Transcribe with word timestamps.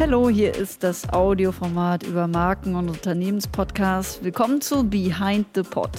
Hallo, 0.00 0.30
hier 0.30 0.54
ist 0.54 0.84
das 0.84 1.12
Audioformat 1.12 2.04
über 2.04 2.28
Marken- 2.28 2.76
und 2.76 2.88
Unternehmenspodcasts. 2.88 4.22
Willkommen 4.22 4.60
zu 4.60 4.88
Behind 4.88 5.44
the 5.56 5.62
Pod. 5.64 5.90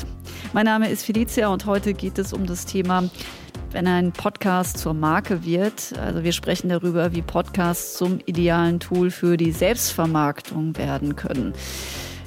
Mein 0.54 0.68
Name 0.68 0.90
ist 0.90 1.04
Felicia 1.04 1.50
und 1.50 1.66
heute 1.66 1.94
geht 1.94 2.18
es 2.18 2.32
um 2.32 2.46
das 2.46 2.66
Thema, 2.66 3.10
wenn 3.72 3.88
ein 3.88 4.14
Podcast 4.14 4.78
zur 4.78 4.94
Marke 4.94 5.44
wird. 5.44 5.94
Also 6.00 6.24
wir 6.24 6.32
sprechen 6.32 6.70
darüber, 6.70 7.12
wie 7.14 7.22
Podcasts 7.22 7.96
zum 7.96 8.20
idealen 8.26 8.80
Tool 8.80 9.12
für 9.12 9.36
die 9.36 9.52
Selbstvermarktung 9.52 10.78
werden 10.78 11.18
können. 11.18 11.54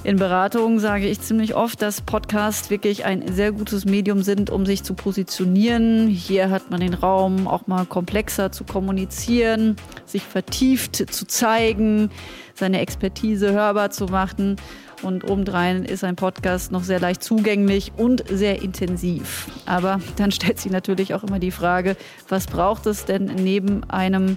In 0.04 0.16
Beratungen 0.16 0.80
sage 0.80 1.06
ich 1.06 1.20
ziemlich 1.20 1.54
oft, 1.54 1.80
dass 1.80 2.00
Podcasts 2.00 2.70
wirklich 2.70 3.04
ein 3.04 3.32
sehr 3.32 3.52
gutes 3.52 3.84
Medium 3.84 4.22
sind, 4.22 4.50
um 4.50 4.66
sich 4.66 4.82
zu 4.82 4.94
positionieren. 4.94 6.08
Hier 6.08 6.50
hat 6.50 6.72
man 6.72 6.80
den 6.80 6.94
Raum, 6.94 7.46
auch 7.46 7.68
mal 7.68 7.86
komplexer 7.86 8.50
zu 8.50 8.64
kommunizieren, 8.64 9.76
sich 10.04 10.24
vertieft 10.24 10.96
zu 10.96 11.24
zeigen, 11.24 12.10
seine 12.54 12.80
Expertise 12.80 13.52
hörbar 13.52 13.90
zu 13.90 14.06
machen. 14.06 14.56
Und 15.02 15.28
obendrein 15.28 15.84
ist 15.84 16.04
ein 16.04 16.16
Podcast 16.16 16.70
noch 16.70 16.84
sehr 16.84 17.00
leicht 17.00 17.22
zugänglich 17.22 17.92
und 17.96 18.24
sehr 18.28 18.62
intensiv. 18.62 19.48
Aber 19.66 20.00
dann 20.16 20.30
stellt 20.30 20.60
sich 20.60 20.70
natürlich 20.70 21.14
auch 21.14 21.24
immer 21.24 21.38
die 21.38 21.50
Frage, 21.50 21.96
was 22.28 22.46
braucht 22.46 22.86
es 22.86 23.04
denn 23.04 23.24
neben 23.24 23.82
einem 23.90 24.36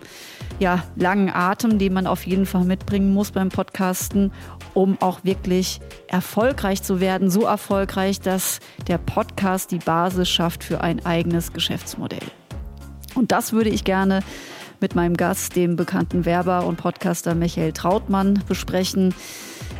ja, 0.59 0.83
langen 0.95 1.29
Atem, 1.29 1.77
den 1.77 1.93
man 1.93 2.07
auf 2.07 2.25
jeden 2.25 2.45
Fall 2.45 2.63
mitbringen 2.63 3.13
muss 3.13 3.31
beim 3.31 3.49
Podcasten, 3.49 4.31
um 4.75 5.01
auch 5.01 5.23
wirklich 5.23 5.79
erfolgreich 6.07 6.83
zu 6.83 6.99
werden. 6.99 7.31
So 7.31 7.45
erfolgreich, 7.45 8.19
dass 8.19 8.59
der 8.87 8.99
Podcast 8.99 9.71
die 9.71 9.79
Basis 9.79 10.29
schafft 10.29 10.63
für 10.63 10.81
ein 10.81 11.03
eigenes 11.03 11.53
Geschäftsmodell. 11.53 12.27
Und 13.15 13.31
das 13.31 13.53
würde 13.53 13.71
ich 13.71 13.83
gerne 13.83 14.19
mit 14.81 14.93
meinem 14.93 15.17
Gast, 15.17 15.55
dem 15.55 15.77
bekannten 15.77 16.25
Werber 16.25 16.65
und 16.65 16.75
Podcaster 16.75 17.33
Michael 17.33 17.71
Trautmann, 17.71 18.43
besprechen. 18.47 19.15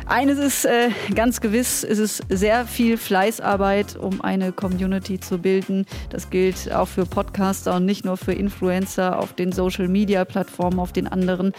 Eines 0.08 0.38
ist 0.38 0.64
äh, 0.64 0.90
ganz 1.16 1.40
gewiss, 1.40 1.82
es 1.82 1.98
ist 1.98 2.22
sehr 2.28 2.64
viel 2.64 2.96
Fleißarbeit, 2.96 3.96
um 3.96 4.20
eine 4.20 4.52
Community 4.52 5.18
zu 5.18 5.38
bilden. 5.38 5.84
Das 6.10 6.30
gilt 6.30 6.72
auch 6.72 6.86
für 6.86 7.06
Podcaster 7.06 7.74
und 7.74 7.86
nicht 7.86 8.04
nur 8.04 8.16
für 8.16 8.32
Influencer 8.32 9.18
auf 9.18 9.32
den 9.32 9.50
Social-Media-Plattformen, 9.50 10.78
auf 10.78 10.92
den 10.92 11.08
anderen. 11.08 11.52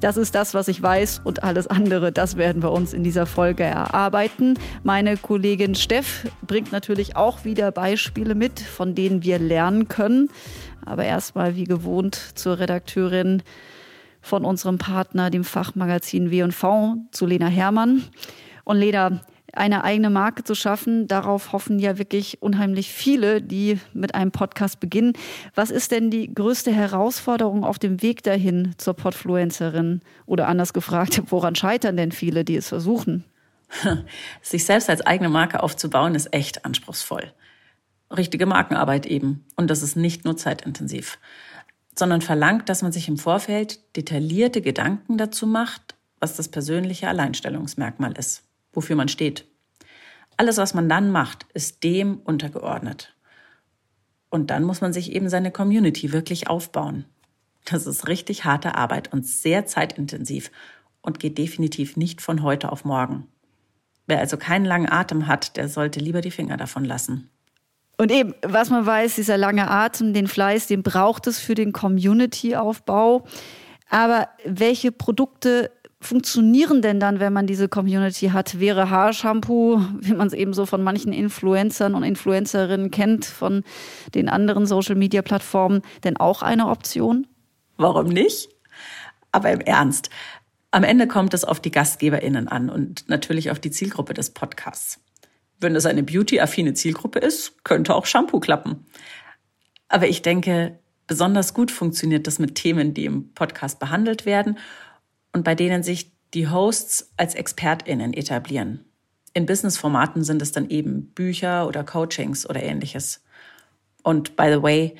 Das 0.00 0.16
ist 0.16 0.36
das, 0.36 0.54
was 0.54 0.68
ich 0.68 0.80
weiß 0.80 1.22
und 1.24 1.42
alles 1.42 1.66
andere, 1.66 2.12
das 2.12 2.36
werden 2.36 2.62
wir 2.62 2.70
uns 2.70 2.92
in 2.92 3.02
dieser 3.02 3.26
Folge 3.26 3.64
erarbeiten. 3.64 4.56
Meine 4.84 5.16
Kollegin 5.16 5.74
Steff 5.74 6.28
bringt 6.46 6.70
natürlich 6.70 7.16
auch 7.16 7.44
wieder 7.44 7.72
Beispiele 7.72 8.36
mit, 8.36 8.60
von 8.60 8.94
denen 8.94 9.24
wir 9.24 9.40
lernen 9.40 9.88
können. 9.88 10.28
Aber 10.86 11.04
erstmal 11.04 11.56
wie 11.56 11.64
gewohnt 11.64 12.14
zur 12.36 12.60
Redakteurin 12.60 13.42
von 14.20 14.44
unserem 14.44 14.78
Partner, 14.78 15.30
dem 15.30 15.44
Fachmagazin 15.44 16.30
W&V, 16.30 16.96
zu 17.10 17.26
Lena 17.26 17.46
Herrmann. 17.46 18.04
Und 18.64 18.78
Lena, 18.78 19.20
eine 19.52 19.84
eigene 19.84 20.10
Marke 20.10 20.44
zu 20.44 20.54
schaffen, 20.54 21.08
darauf 21.08 21.52
hoffen 21.52 21.78
ja 21.78 21.98
wirklich 21.98 22.42
unheimlich 22.42 22.92
viele, 22.92 23.42
die 23.42 23.80
mit 23.92 24.14
einem 24.14 24.30
Podcast 24.30 24.80
beginnen. 24.80 25.14
Was 25.54 25.70
ist 25.70 25.90
denn 25.90 26.10
die 26.10 26.32
größte 26.32 26.72
Herausforderung 26.72 27.64
auf 27.64 27.78
dem 27.78 28.02
Weg 28.02 28.22
dahin 28.22 28.74
zur 28.78 28.94
Podfluencerin? 28.94 30.02
Oder 30.26 30.48
anders 30.48 30.72
gefragt, 30.72 31.22
woran 31.26 31.54
scheitern 31.54 31.96
denn 31.96 32.12
viele, 32.12 32.44
die 32.44 32.56
es 32.56 32.68
versuchen? 32.68 33.24
Sich 34.42 34.64
selbst 34.64 34.90
als 34.90 35.00
eigene 35.02 35.28
Marke 35.28 35.62
aufzubauen, 35.62 36.14
ist 36.14 36.32
echt 36.32 36.64
anspruchsvoll. 36.64 37.32
Richtige 38.16 38.46
Markenarbeit 38.46 39.06
eben. 39.06 39.44
Und 39.56 39.70
das 39.70 39.82
ist 39.82 39.96
nicht 39.96 40.24
nur 40.24 40.36
zeitintensiv 40.36 41.18
sondern 42.00 42.22
verlangt, 42.22 42.68
dass 42.68 42.82
man 42.82 42.90
sich 42.90 43.06
im 43.08 43.18
Vorfeld 43.18 43.78
detaillierte 43.94 44.62
Gedanken 44.62 45.18
dazu 45.18 45.46
macht, 45.46 45.94
was 46.18 46.34
das 46.34 46.48
persönliche 46.48 47.08
Alleinstellungsmerkmal 47.08 48.12
ist, 48.12 48.42
wofür 48.72 48.96
man 48.96 49.08
steht. 49.08 49.46
Alles, 50.36 50.56
was 50.56 50.74
man 50.74 50.88
dann 50.88 51.12
macht, 51.12 51.46
ist 51.52 51.84
dem 51.84 52.16
untergeordnet. 52.24 53.14
Und 54.30 54.50
dann 54.50 54.64
muss 54.64 54.80
man 54.80 54.92
sich 54.94 55.12
eben 55.12 55.28
seine 55.28 55.50
Community 55.50 56.12
wirklich 56.12 56.48
aufbauen. 56.48 57.04
Das 57.66 57.86
ist 57.86 58.08
richtig 58.08 58.44
harte 58.46 58.76
Arbeit 58.76 59.12
und 59.12 59.26
sehr 59.26 59.66
zeitintensiv 59.66 60.50
und 61.02 61.20
geht 61.20 61.36
definitiv 61.36 61.98
nicht 61.98 62.22
von 62.22 62.42
heute 62.42 62.72
auf 62.72 62.84
morgen. 62.86 63.26
Wer 64.06 64.20
also 64.20 64.38
keinen 64.38 64.64
langen 64.64 64.90
Atem 64.90 65.26
hat, 65.26 65.58
der 65.58 65.68
sollte 65.68 66.00
lieber 66.00 66.22
die 66.22 66.30
Finger 66.30 66.56
davon 66.56 66.86
lassen. 66.86 67.28
Und 68.00 68.10
eben, 68.10 68.34
was 68.40 68.70
man 68.70 68.86
weiß, 68.86 69.16
dieser 69.16 69.36
lange 69.36 69.70
Atem, 69.70 70.14
den 70.14 70.26
Fleiß, 70.26 70.66
den 70.68 70.82
braucht 70.82 71.26
es 71.26 71.38
für 71.38 71.54
den 71.54 71.74
Community-Aufbau. 71.74 73.26
Aber 73.90 74.30
welche 74.42 74.90
Produkte 74.90 75.70
funktionieren 76.00 76.80
denn 76.80 76.98
dann, 76.98 77.20
wenn 77.20 77.34
man 77.34 77.46
diese 77.46 77.68
Community 77.68 78.28
hat? 78.28 78.58
Wäre 78.58 78.88
Haarshampoo, 78.88 79.82
wie 80.00 80.14
man 80.14 80.28
es 80.28 80.32
eben 80.32 80.54
so 80.54 80.64
von 80.64 80.82
manchen 80.82 81.12
Influencern 81.12 81.94
und 81.94 82.02
Influencerinnen 82.02 82.90
kennt, 82.90 83.26
von 83.26 83.64
den 84.14 84.30
anderen 84.30 84.64
Social-Media-Plattformen, 84.64 85.82
denn 86.02 86.16
auch 86.16 86.40
eine 86.40 86.68
Option? 86.68 87.26
Warum 87.76 88.06
nicht? 88.06 88.48
Aber 89.30 89.50
im 89.50 89.60
Ernst. 89.60 90.08
Am 90.70 90.84
Ende 90.84 91.06
kommt 91.06 91.34
es 91.34 91.44
auf 91.44 91.60
die 91.60 91.70
GastgeberInnen 91.70 92.48
an 92.48 92.70
und 92.70 93.10
natürlich 93.10 93.50
auf 93.50 93.58
die 93.58 93.70
Zielgruppe 93.70 94.14
des 94.14 94.30
Podcasts. 94.30 95.00
Wenn 95.60 95.74
das 95.74 95.86
eine 95.86 96.02
beauty-affine 96.02 96.74
Zielgruppe 96.74 97.18
ist, 97.18 97.64
könnte 97.64 97.94
auch 97.94 98.06
Shampoo 98.06 98.40
klappen. 98.40 98.86
Aber 99.88 100.08
ich 100.08 100.22
denke, 100.22 100.78
besonders 101.06 101.54
gut 101.54 101.70
funktioniert 101.70 102.26
das 102.26 102.38
mit 102.38 102.54
Themen, 102.54 102.94
die 102.94 103.04
im 103.04 103.34
Podcast 103.34 103.78
behandelt 103.78 104.24
werden 104.24 104.58
und 105.32 105.44
bei 105.44 105.54
denen 105.54 105.82
sich 105.82 106.12
die 106.32 106.48
Hosts 106.48 107.12
als 107.16 107.34
ExpertInnen 107.34 108.14
etablieren. 108.14 108.84
In 109.32 109.46
Business-Formaten 109.46 110.24
sind 110.24 110.42
es 110.42 110.52
dann 110.52 110.70
eben 110.70 111.12
Bücher 111.12 111.66
oder 111.66 111.84
Coachings 111.84 112.48
oder 112.48 112.62
ähnliches. 112.62 113.22
Und 114.02 114.36
by 114.36 114.50
the 114.52 114.62
way, 114.62 114.96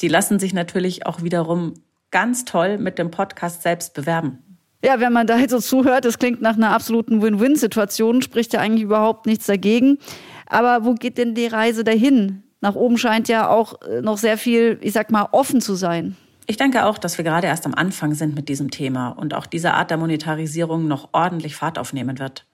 die 0.00 0.08
lassen 0.08 0.38
sich 0.38 0.54
natürlich 0.54 1.06
auch 1.06 1.22
wiederum 1.22 1.74
ganz 2.10 2.44
toll 2.44 2.78
mit 2.78 2.98
dem 2.98 3.10
Podcast 3.10 3.62
selbst 3.62 3.94
bewerben. 3.94 4.42
Ja, 4.84 5.00
wenn 5.00 5.12
man 5.12 5.26
da 5.26 5.38
jetzt 5.38 5.50
so 5.50 5.60
zuhört, 5.60 6.04
das 6.04 6.18
klingt 6.18 6.42
nach 6.42 6.56
einer 6.56 6.70
absoluten 6.70 7.22
Win-Win-Situation, 7.22 8.22
spricht 8.22 8.52
ja 8.52 8.60
eigentlich 8.60 8.82
überhaupt 8.82 9.26
nichts 9.26 9.46
dagegen. 9.46 9.98
Aber 10.46 10.84
wo 10.84 10.94
geht 10.94 11.18
denn 11.18 11.34
die 11.34 11.46
Reise 11.46 11.82
dahin? 11.82 12.42
Nach 12.60 12.74
oben 12.74 12.98
scheint 12.98 13.28
ja 13.28 13.48
auch 13.48 13.80
äh, 13.82 14.00
noch 14.00 14.18
sehr 14.18 14.38
viel, 14.38 14.78
ich 14.80 14.92
sag 14.92 15.10
mal, 15.10 15.28
offen 15.32 15.60
zu 15.60 15.74
sein. 15.74 16.16
Ich 16.46 16.56
denke 16.56 16.84
auch, 16.84 16.98
dass 16.98 17.18
wir 17.18 17.24
gerade 17.24 17.48
erst 17.48 17.66
am 17.66 17.74
Anfang 17.74 18.14
sind 18.14 18.36
mit 18.36 18.48
diesem 18.48 18.70
Thema 18.70 19.08
und 19.08 19.34
auch 19.34 19.46
diese 19.46 19.74
Art 19.74 19.90
der 19.90 19.98
Monetarisierung 19.98 20.86
noch 20.86 21.08
ordentlich 21.12 21.56
Fahrt 21.56 21.78
aufnehmen 21.78 22.18
wird. 22.18 22.46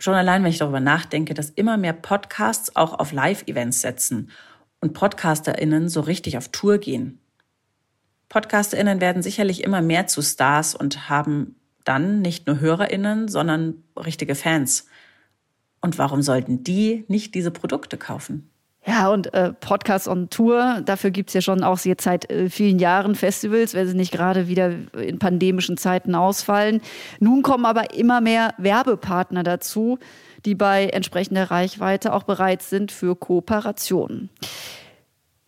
Schon 0.00 0.14
allein, 0.14 0.42
wenn 0.42 0.50
ich 0.50 0.58
darüber 0.58 0.80
nachdenke, 0.80 1.34
dass 1.34 1.50
immer 1.50 1.76
mehr 1.76 1.92
Podcasts 1.92 2.74
auch 2.74 2.98
auf 2.98 3.12
Live-Events 3.12 3.80
setzen 3.80 4.30
und 4.80 4.94
PodcasterInnen 4.94 5.88
so 5.88 6.00
richtig 6.00 6.36
auf 6.36 6.48
Tour 6.48 6.78
gehen. 6.78 7.20
PodcasterInnen 8.28 9.00
werden 9.00 9.22
sicherlich 9.22 9.64
immer 9.64 9.82
mehr 9.82 10.06
zu 10.06 10.22
Stars 10.22 10.74
und 10.74 11.08
haben 11.08 11.56
dann 11.84 12.20
nicht 12.20 12.46
nur 12.46 12.60
HörerInnen, 12.60 13.28
sondern 13.28 13.82
richtige 13.96 14.34
Fans. 14.34 14.86
Und 15.80 15.98
warum 15.98 16.22
sollten 16.22 16.62
die 16.64 17.04
nicht 17.08 17.34
diese 17.34 17.50
Produkte 17.50 17.96
kaufen? 17.96 18.50
Ja, 18.86 19.10
und 19.10 19.34
äh, 19.34 19.52
Podcasts 19.52 20.08
on 20.08 20.30
Tour, 20.30 20.80
dafür 20.84 21.10
gibt 21.10 21.28
es 21.30 21.34
ja 21.34 21.40
schon 21.40 21.62
auch 21.62 21.78
jetzt 21.80 22.04
seit 22.04 22.30
äh, 22.30 22.48
vielen 22.48 22.78
Jahren 22.78 23.14
Festivals, 23.14 23.74
wenn 23.74 23.86
sie 23.86 23.96
nicht 23.96 24.12
gerade 24.12 24.48
wieder 24.48 24.72
in 24.98 25.18
pandemischen 25.18 25.76
Zeiten 25.76 26.14
ausfallen. 26.14 26.80
Nun 27.20 27.42
kommen 27.42 27.66
aber 27.66 27.94
immer 27.94 28.20
mehr 28.20 28.54
Werbepartner 28.56 29.42
dazu, 29.42 29.98
die 30.46 30.54
bei 30.54 30.86
entsprechender 30.86 31.50
Reichweite 31.50 32.14
auch 32.14 32.22
bereit 32.22 32.62
sind 32.62 32.90
für 32.90 33.14
Kooperationen. 33.14 34.30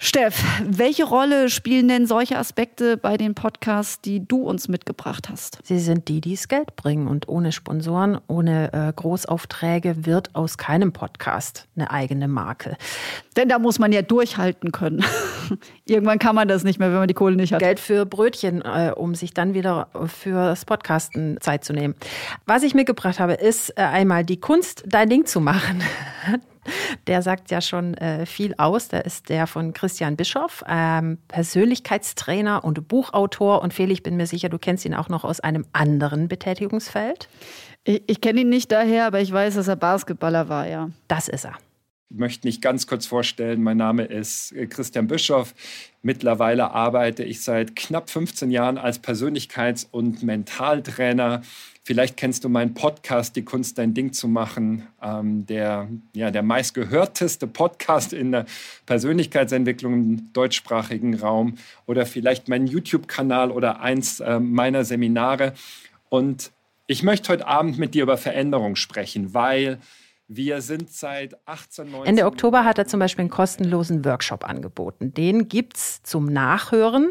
Steff, 0.02 0.42
welche 0.64 1.04
Rolle 1.04 1.50
spielen 1.50 1.86
denn 1.86 2.06
solche 2.06 2.38
Aspekte 2.38 2.96
bei 2.96 3.18
den 3.18 3.34
Podcasts, 3.34 4.00
die 4.00 4.26
du 4.26 4.38
uns 4.44 4.66
mitgebracht 4.66 5.28
hast? 5.28 5.58
Sie 5.62 5.78
sind 5.78 6.08
die, 6.08 6.22
die 6.22 6.32
es 6.32 6.48
Geld 6.48 6.74
bringen. 6.74 7.06
Und 7.06 7.28
ohne 7.28 7.52
Sponsoren, 7.52 8.18
ohne 8.26 8.72
äh, 8.72 8.90
Großaufträge 8.96 10.06
wird 10.06 10.34
aus 10.34 10.56
keinem 10.56 10.94
Podcast 10.94 11.68
eine 11.76 11.90
eigene 11.90 12.28
Marke. 12.28 12.78
Denn 13.36 13.50
da 13.50 13.58
muss 13.58 13.78
man 13.78 13.92
ja 13.92 14.00
durchhalten 14.00 14.72
können. 14.72 15.04
Irgendwann 15.84 16.18
kann 16.18 16.34
man 16.34 16.48
das 16.48 16.64
nicht 16.64 16.78
mehr, 16.78 16.88
wenn 16.88 17.00
man 17.00 17.08
die 17.08 17.14
Kohle 17.14 17.36
nicht 17.36 17.52
hat. 17.52 17.60
Geld 17.60 17.78
für 17.78 18.06
Brötchen, 18.06 18.62
äh, 18.62 18.94
um 18.96 19.14
sich 19.14 19.34
dann 19.34 19.52
wieder 19.52 19.88
für 20.06 20.46
das 20.46 20.64
Podcasten 20.64 21.36
Zeit 21.42 21.62
zu 21.62 21.74
nehmen. 21.74 21.94
Was 22.46 22.62
ich 22.62 22.74
mitgebracht 22.74 23.20
habe, 23.20 23.34
ist 23.34 23.76
äh, 23.76 23.82
einmal 23.82 24.24
die 24.24 24.40
Kunst, 24.40 24.82
dein 24.86 25.10
Ding 25.10 25.26
zu 25.26 25.42
machen. 25.42 25.82
Der 27.06 27.22
sagt 27.22 27.50
ja 27.50 27.60
schon 27.60 27.94
äh, 27.94 28.26
viel 28.26 28.54
aus. 28.58 28.88
Der 28.88 29.04
ist 29.04 29.28
der 29.28 29.46
von 29.46 29.72
Christian 29.72 30.16
Bischoff, 30.16 30.62
ähm, 30.68 31.18
Persönlichkeitstrainer 31.28 32.64
und 32.64 32.88
Buchautor. 32.88 33.62
Und 33.62 33.74
Felix, 33.74 33.98
ich 33.98 34.02
bin 34.02 34.16
mir 34.16 34.26
sicher, 34.26 34.48
du 34.48 34.58
kennst 34.58 34.84
ihn 34.84 34.94
auch 34.94 35.08
noch 35.08 35.24
aus 35.24 35.40
einem 35.40 35.66
anderen 35.72 36.28
Betätigungsfeld. 36.28 37.28
Ich, 37.84 38.02
ich 38.06 38.20
kenne 38.20 38.42
ihn 38.42 38.48
nicht 38.48 38.72
daher, 38.72 39.06
aber 39.06 39.20
ich 39.20 39.32
weiß, 39.32 39.54
dass 39.54 39.68
er 39.68 39.76
Basketballer 39.76 40.48
war, 40.48 40.68
ja. 40.68 40.90
Das 41.08 41.28
ist 41.28 41.44
er. 41.44 41.54
möchte 42.10 42.46
mich 42.46 42.60
ganz 42.60 42.86
kurz 42.86 43.06
vorstellen. 43.06 43.62
Mein 43.62 43.76
Name 43.76 44.04
ist 44.04 44.52
äh, 44.52 44.66
Christian 44.66 45.06
Bischoff. 45.06 45.54
Mittlerweile 46.02 46.72
arbeite 46.72 47.24
ich 47.24 47.42
seit 47.42 47.76
knapp 47.76 48.10
15 48.10 48.50
Jahren 48.50 48.78
als 48.78 49.02
Persönlichkeits- 49.02 49.86
und 49.90 50.22
Mentaltrainer. 50.22 51.42
Vielleicht 51.90 52.16
kennst 52.16 52.44
du 52.44 52.48
meinen 52.48 52.72
Podcast, 52.72 53.34
Die 53.34 53.44
Kunst, 53.44 53.76
dein 53.76 53.94
Ding 53.94 54.12
zu 54.12 54.28
machen, 54.28 54.86
ähm, 55.02 55.44
der, 55.46 55.88
ja, 56.14 56.30
der 56.30 56.44
meistgehörteste 56.44 57.48
Podcast 57.48 58.12
in 58.12 58.30
der 58.30 58.46
Persönlichkeitsentwicklung 58.86 59.94
im 59.94 60.32
deutschsprachigen 60.32 61.14
Raum 61.14 61.56
oder 61.86 62.06
vielleicht 62.06 62.48
meinen 62.48 62.68
YouTube-Kanal 62.68 63.50
oder 63.50 63.80
eins 63.80 64.20
äh, 64.20 64.38
meiner 64.38 64.84
Seminare. 64.84 65.52
Und 66.10 66.52
ich 66.86 67.02
möchte 67.02 67.32
heute 67.32 67.48
Abend 67.48 67.76
mit 67.76 67.94
dir 67.94 68.04
über 68.04 68.18
Veränderung 68.18 68.76
sprechen, 68.76 69.34
weil 69.34 69.80
wir 70.28 70.60
sind 70.60 70.92
seit 70.92 71.44
18, 71.48 71.90
19 71.90 72.06
Ende 72.06 72.26
Oktober 72.26 72.64
hat 72.64 72.78
er 72.78 72.86
zum 72.86 73.00
Beispiel 73.00 73.22
einen 73.22 73.30
kostenlosen 73.30 74.04
Workshop 74.04 74.48
angeboten. 74.48 75.12
Den 75.12 75.48
gibt 75.48 75.76
es 75.76 76.04
zum 76.04 76.26
Nachhören 76.26 77.10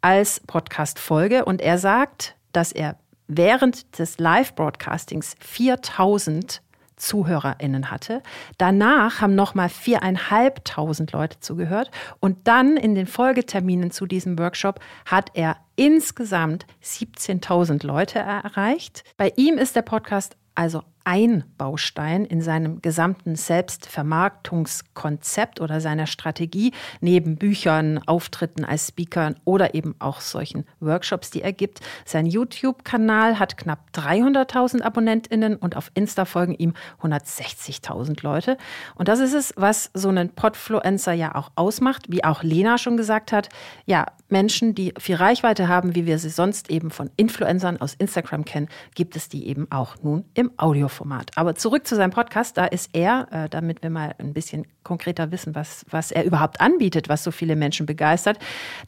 als 0.00 0.40
Podcast-Folge. 0.40 1.44
Und 1.44 1.60
er 1.60 1.76
sagt, 1.76 2.34
dass 2.52 2.72
er 2.72 2.98
während 3.28 3.98
des 3.98 4.18
Live-Broadcastings 4.18 5.34
4000 5.40 6.62
ZuhörerInnen 6.96 7.90
hatte. 7.90 8.22
Danach 8.58 9.20
haben 9.20 9.34
nochmal 9.34 9.68
viereinhalbtausend 9.68 11.12
Leute 11.12 11.38
zugehört. 11.40 11.90
Und 12.20 12.48
dann 12.48 12.76
in 12.76 12.94
den 12.94 13.06
Folgeterminen 13.06 13.90
zu 13.90 14.06
diesem 14.06 14.38
Workshop 14.38 14.80
hat 15.04 15.30
er 15.34 15.58
insgesamt 15.76 16.66
17.000 16.82 17.86
Leute 17.86 18.18
erreicht. 18.18 19.04
Bei 19.16 19.32
ihm 19.36 19.58
ist 19.58 19.76
der 19.76 19.82
Podcast 19.82 20.36
also 20.54 20.82
ein 21.06 21.44
Baustein 21.56 22.24
in 22.24 22.42
seinem 22.42 22.82
gesamten 22.82 23.36
Selbstvermarktungskonzept 23.36 25.60
oder 25.60 25.80
seiner 25.80 26.08
Strategie, 26.08 26.72
neben 27.00 27.36
Büchern, 27.36 28.00
Auftritten 28.06 28.64
als 28.64 28.88
Speaker 28.88 29.36
oder 29.44 29.76
eben 29.76 29.94
auch 30.00 30.20
solchen 30.20 30.64
Workshops, 30.80 31.30
die 31.30 31.42
er 31.42 31.52
gibt. 31.52 31.78
Sein 32.04 32.26
YouTube-Kanal 32.26 33.38
hat 33.38 33.56
knapp 33.56 33.90
300.000 33.94 34.82
AbonnentInnen 34.82 35.54
und 35.54 35.76
auf 35.76 35.92
Insta 35.94 36.24
folgen 36.24 36.54
ihm 36.54 36.74
160.000 37.00 38.24
Leute. 38.24 38.58
Und 38.96 39.06
das 39.06 39.20
ist 39.20 39.34
es, 39.34 39.54
was 39.56 39.92
so 39.94 40.08
einen 40.08 40.30
Podfluencer 40.30 41.12
ja 41.12 41.36
auch 41.36 41.52
ausmacht, 41.54 42.06
wie 42.08 42.24
auch 42.24 42.42
Lena 42.42 42.78
schon 42.78 42.96
gesagt 42.96 43.30
hat. 43.30 43.48
Ja, 43.84 44.06
Menschen, 44.28 44.74
die 44.74 44.92
viel 44.98 45.14
Reichweite 45.14 45.68
haben, 45.68 45.94
wie 45.94 46.04
wir 46.04 46.18
sie 46.18 46.30
sonst 46.30 46.68
eben 46.68 46.90
von 46.90 47.12
Influencern 47.16 47.80
aus 47.80 47.94
Instagram 47.94 48.44
kennen, 48.44 48.66
gibt 48.96 49.14
es 49.14 49.28
die 49.28 49.46
eben 49.46 49.70
auch 49.70 49.94
nun 50.02 50.24
im 50.34 50.50
Audio 50.56 50.88
Audioformat. 50.96 51.30
Aber 51.36 51.54
zurück 51.54 51.86
zu 51.86 51.96
seinem 51.96 52.10
Podcast, 52.10 52.56
da 52.56 52.64
ist 52.64 52.90
er, 52.92 53.28
äh, 53.30 53.48
damit 53.48 53.82
wir 53.82 53.90
mal 53.90 54.14
ein 54.18 54.32
bisschen 54.32 54.66
konkreter 54.82 55.30
wissen, 55.32 55.54
was, 55.54 55.84
was 55.90 56.12
er 56.12 56.24
überhaupt 56.24 56.60
anbietet, 56.60 57.08
was 57.08 57.24
so 57.24 57.30
viele 57.30 57.56
Menschen 57.56 57.86
begeistert, 57.86 58.38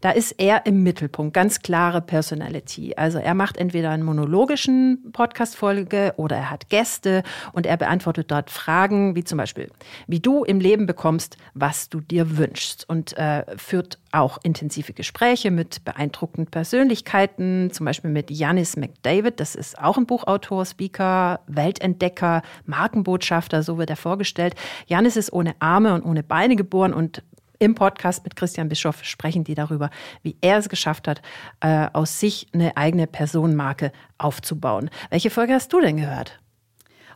da 0.00 0.10
ist 0.10 0.32
er 0.32 0.66
im 0.66 0.82
Mittelpunkt, 0.82 1.34
ganz 1.34 1.60
klare 1.60 2.00
Personality. 2.00 2.94
Also 2.96 3.18
er 3.18 3.34
macht 3.34 3.56
entweder 3.56 3.90
einen 3.90 4.04
monologischen 4.04 5.10
Podcast-Folge 5.12 6.14
oder 6.16 6.36
er 6.36 6.50
hat 6.50 6.68
Gäste 6.68 7.22
und 7.52 7.66
er 7.66 7.76
beantwortet 7.76 8.30
dort 8.30 8.50
Fragen, 8.50 9.14
wie 9.16 9.24
zum 9.24 9.38
Beispiel, 9.38 9.70
wie 10.06 10.20
du 10.20 10.44
im 10.44 10.60
Leben 10.60 10.86
bekommst, 10.86 11.36
was 11.54 11.88
du 11.88 12.00
dir 12.00 12.38
wünschst 12.38 12.88
und 12.88 13.16
äh, 13.18 13.44
führt 13.56 13.98
auch 14.12 14.38
intensive 14.42 14.92
Gespräche 14.92 15.50
mit 15.50 15.84
beeindruckenden 15.84 16.50
Persönlichkeiten, 16.50 17.70
zum 17.72 17.86
Beispiel 17.86 18.10
mit 18.10 18.30
Janis 18.30 18.76
McDavid, 18.76 19.40
das 19.40 19.54
ist 19.54 19.78
auch 19.78 19.96
ein 19.96 20.06
Buchautor, 20.06 20.64
Speaker, 20.64 21.40
Weltentdecker, 21.46 22.42
Markenbotschafter, 22.66 23.62
so 23.62 23.78
wird 23.78 23.90
er 23.90 23.96
vorgestellt. 23.96 24.54
Janis 24.86 25.16
ist 25.16 25.32
ohne 25.32 25.54
Arme 25.60 25.94
und 25.94 26.02
ohne 26.02 26.22
Beine 26.22 26.56
geboren 26.56 26.92
und 26.92 27.22
im 27.58 27.74
Podcast 27.74 28.22
mit 28.24 28.36
Christian 28.36 28.68
Bischoff 28.68 29.04
sprechen 29.04 29.44
die 29.44 29.54
darüber, 29.54 29.90
wie 30.22 30.36
er 30.40 30.58
es 30.58 30.68
geschafft 30.68 31.08
hat, 31.08 31.22
äh, 31.60 31.88
aus 31.92 32.20
sich 32.20 32.46
eine 32.52 32.76
eigene 32.76 33.06
Personenmarke 33.06 33.92
aufzubauen. 34.16 34.90
Welche 35.10 35.30
Folge 35.30 35.54
hast 35.54 35.72
du 35.72 35.80
denn 35.80 35.96
gehört? 35.96 36.38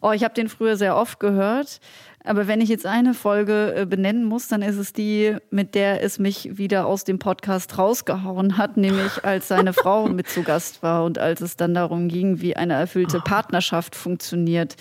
Oh, 0.04 0.10
ich 0.10 0.24
habe 0.24 0.34
den 0.34 0.48
früher 0.48 0.76
sehr 0.76 0.96
oft 0.96 1.20
gehört. 1.20 1.78
Aber 2.24 2.46
wenn 2.46 2.60
ich 2.60 2.68
jetzt 2.68 2.86
eine 2.86 3.14
Folge 3.14 3.74
äh, 3.76 3.86
benennen 3.86 4.24
muss, 4.24 4.48
dann 4.48 4.62
ist 4.62 4.76
es 4.76 4.92
die, 4.92 5.36
mit 5.50 5.74
der 5.74 6.02
es 6.02 6.18
mich 6.18 6.56
wieder 6.56 6.86
aus 6.86 7.04
dem 7.04 7.18
Podcast 7.18 7.78
rausgehauen 7.78 8.58
hat, 8.58 8.76
nämlich 8.76 9.12
als 9.24 9.48
seine 9.48 9.72
Frau 9.72 10.08
mit 10.08 10.28
zu 10.28 10.42
Gast 10.42 10.82
war 10.82 11.04
und 11.04 11.18
als 11.18 11.40
es 11.40 11.56
dann 11.56 11.74
darum 11.74 12.08
ging, 12.08 12.40
wie 12.40 12.56
eine 12.56 12.74
erfüllte 12.74 13.18
ah. 13.18 13.22
Partnerschaft 13.22 13.96
funktioniert. 13.96 14.76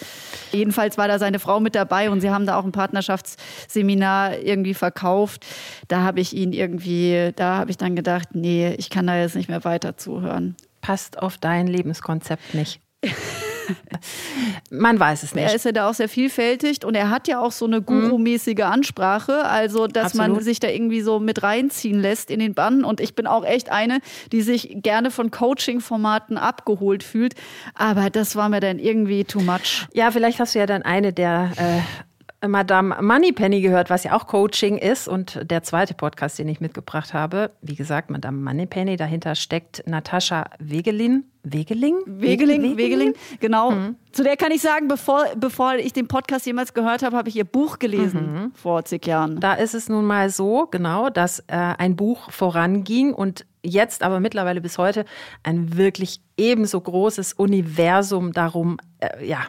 Jedenfalls 0.52 0.98
war 0.98 1.08
da 1.08 1.18
seine 1.18 1.40
Frau 1.40 1.60
mit 1.60 1.76
dabei 1.76 2.10
und 2.10 2.22
sie 2.22 2.30
haben 2.30 2.46
da 2.46 2.58
auch 2.58 2.66
ein 2.66 2.72
Partnerschaftsseminar 2.72 4.40
irgendwie 4.40 4.74
verkauft. 4.74 5.46
Da 5.88 6.02
habe 6.02 6.20
ich 6.20 6.36
ihn 6.36 6.54
irgendwie, 6.54 7.32
da 7.36 7.58
habe 7.58 7.72
ich 7.72 7.78
dann 7.78 7.96
gedacht, 7.96 8.30
nee, 8.34 8.76
ich 8.78 8.90
kann 8.90 9.08
da 9.08 9.18
jetzt 9.18 9.36
nicht 9.36 9.50
mehr 9.50 9.64
weiter 9.64 9.98
zuhören. 9.98 10.56
Passt 10.82 11.20
auf 11.20 11.38
dein 11.38 11.68
Lebenskonzept 11.68 12.54
nicht. 12.54 12.82
Man 14.70 15.00
weiß 15.00 15.24
es 15.24 15.36
nicht. 15.36 15.46
Er 15.46 15.56
ist 15.56 15.66
ja 15.66 15.72
da 15.72 15.90
auch 15.90 15.94
sehr 15.94 16.10
vielfältig 16.10 16.86
und 16.86 16.96
er 16.96 17.10
hat 17.10 17.28
ja 17.28 17.40
auch 17.40 17.52
so 17.52 17.66
eine 17.66 17.82
Guru-mäßige 17.82 18.62
Ansprache, 18.62 19.46
also 19.46 19.88
dass 19.88 20.14
Absolut. 20.14 20.36
man 20.36 20.44
sich 20.44 20.60
da 20.60 20.70
irgendwie 20.70 21.02
so 21.02 21.20
mit 21.20 21.44
reinziehen 21.44 22.00
lässt 22.00 22.32
in 22.32 22.40
den 22.40 22.54
Bann. 22.54 22.84
Und 22.84 23.00
ich 23.00 23.16
bin 23.16 23.28
auch 23.28 23.46
echt 23.46 23.72
eine, 23.72 24.00
die 24.32 24.42
sich 24.42 24.78
gerne 24.78 25.12
von 25.12 25.32
Coaching-Formaten 25.32 26.38
abgeholt 26.38 27.04
fühlt. 27.04 27.36
Aber 27.74 28.10
das 28.10 28.36
war 28.36 28.50
mir 28.50 28.60
dann 28.60 28.80
irgendwie 28.80 29.24
too 29.24 29.42
much. 29.42 29.88
Ja, 29.94 30.12
vielleicht 30.12 30.40
hast 30.40 30.56
du 30.56 30.60
ja 30.60 30.66
dann 30.66 30.82
eine 30.84 31.14
der 31.14 31.52
äh 31.58 31.82
Madame 32.48 32.96
Moneypenny 33.02 33.62
gehört, 33.62 33.90
was 33.90 34.04
ja 34.04 34.14
auch 34.14 34.28
Coaching 34.28 34.78
ist. 34.78 35.08
Und 35.08 35.40
der 35.44 35.64
zweite 35.64 35.94
Podcast, 35.94 36.40
den 36.40 36.48
ich 36.48 36.60
mitgebracht 36.60 37.14
habe, 37.14 37.52
wie 37.62 37.76
gesagt, 37.76 38.10
Madame 38.10 38.38
Moneypenny, 38.38 38.98
dahinter 38.98 39.36
steckt 39.36 39.84
Natascha 39.86 40.46
Wegelin. 40.60 41.26
Wegeling? 41.44 41.96
Wegeling, 42.06 42.62
Wegeling, 42.62 42.78
Wegeling 42.78 43.14
genau. 43.40 43.72
Mhm. 43.72 43.96
Zu 44.12 44.24
der 44.24 44.38
kann 44.38 44.52
ich 44.52 44.62
sagen, 44.62 44.88
bevor, 44.88 45.26
bevor 45.38 45.76
ich 45.76 45.94
den 45.94 46.08
Podcast 46.08 46.46
jemals 46.46 46.74
gehört 46.74 47.02
habe, 47.02 47.18
habe 47.18 47.30
ich 47.30 47.36
ihr 47.36 47.46
Buch 47.46 47.80
gelesen 47.80 48.34
mhm. 48.34 48.52
vor 48.54 48.86
zig 48.86 49.08
Jahren. 49.08 49.40
Da 49.40 49.54
ist 49.54 49.74
es 49.74 49.90
nun 49.90 50.06
mal 50.06 50.30
so, 50.30 50.68
genau, 50.70 51.10
dass 51.10 51.40
äh, 51.48 51.56
ein 51.56 51.96
Buch 51.96 52.32
voranging 52.32 53.14
und 53.14 53.46
jetzt 53.64 54.04
aber 54.04 54.20
mittlerweile 54.20 54.62
bis 54.62 54.78
heute 54.78 55.06
ein 55.44 55.78
wirklich 55.78 56.22
ebenso 56.38 56.80
großes 56.80 57.34
Universum 57.34 58.34
darum, 58.34 58.78
äh, 59.00 59.26
ja, 59.26 59.40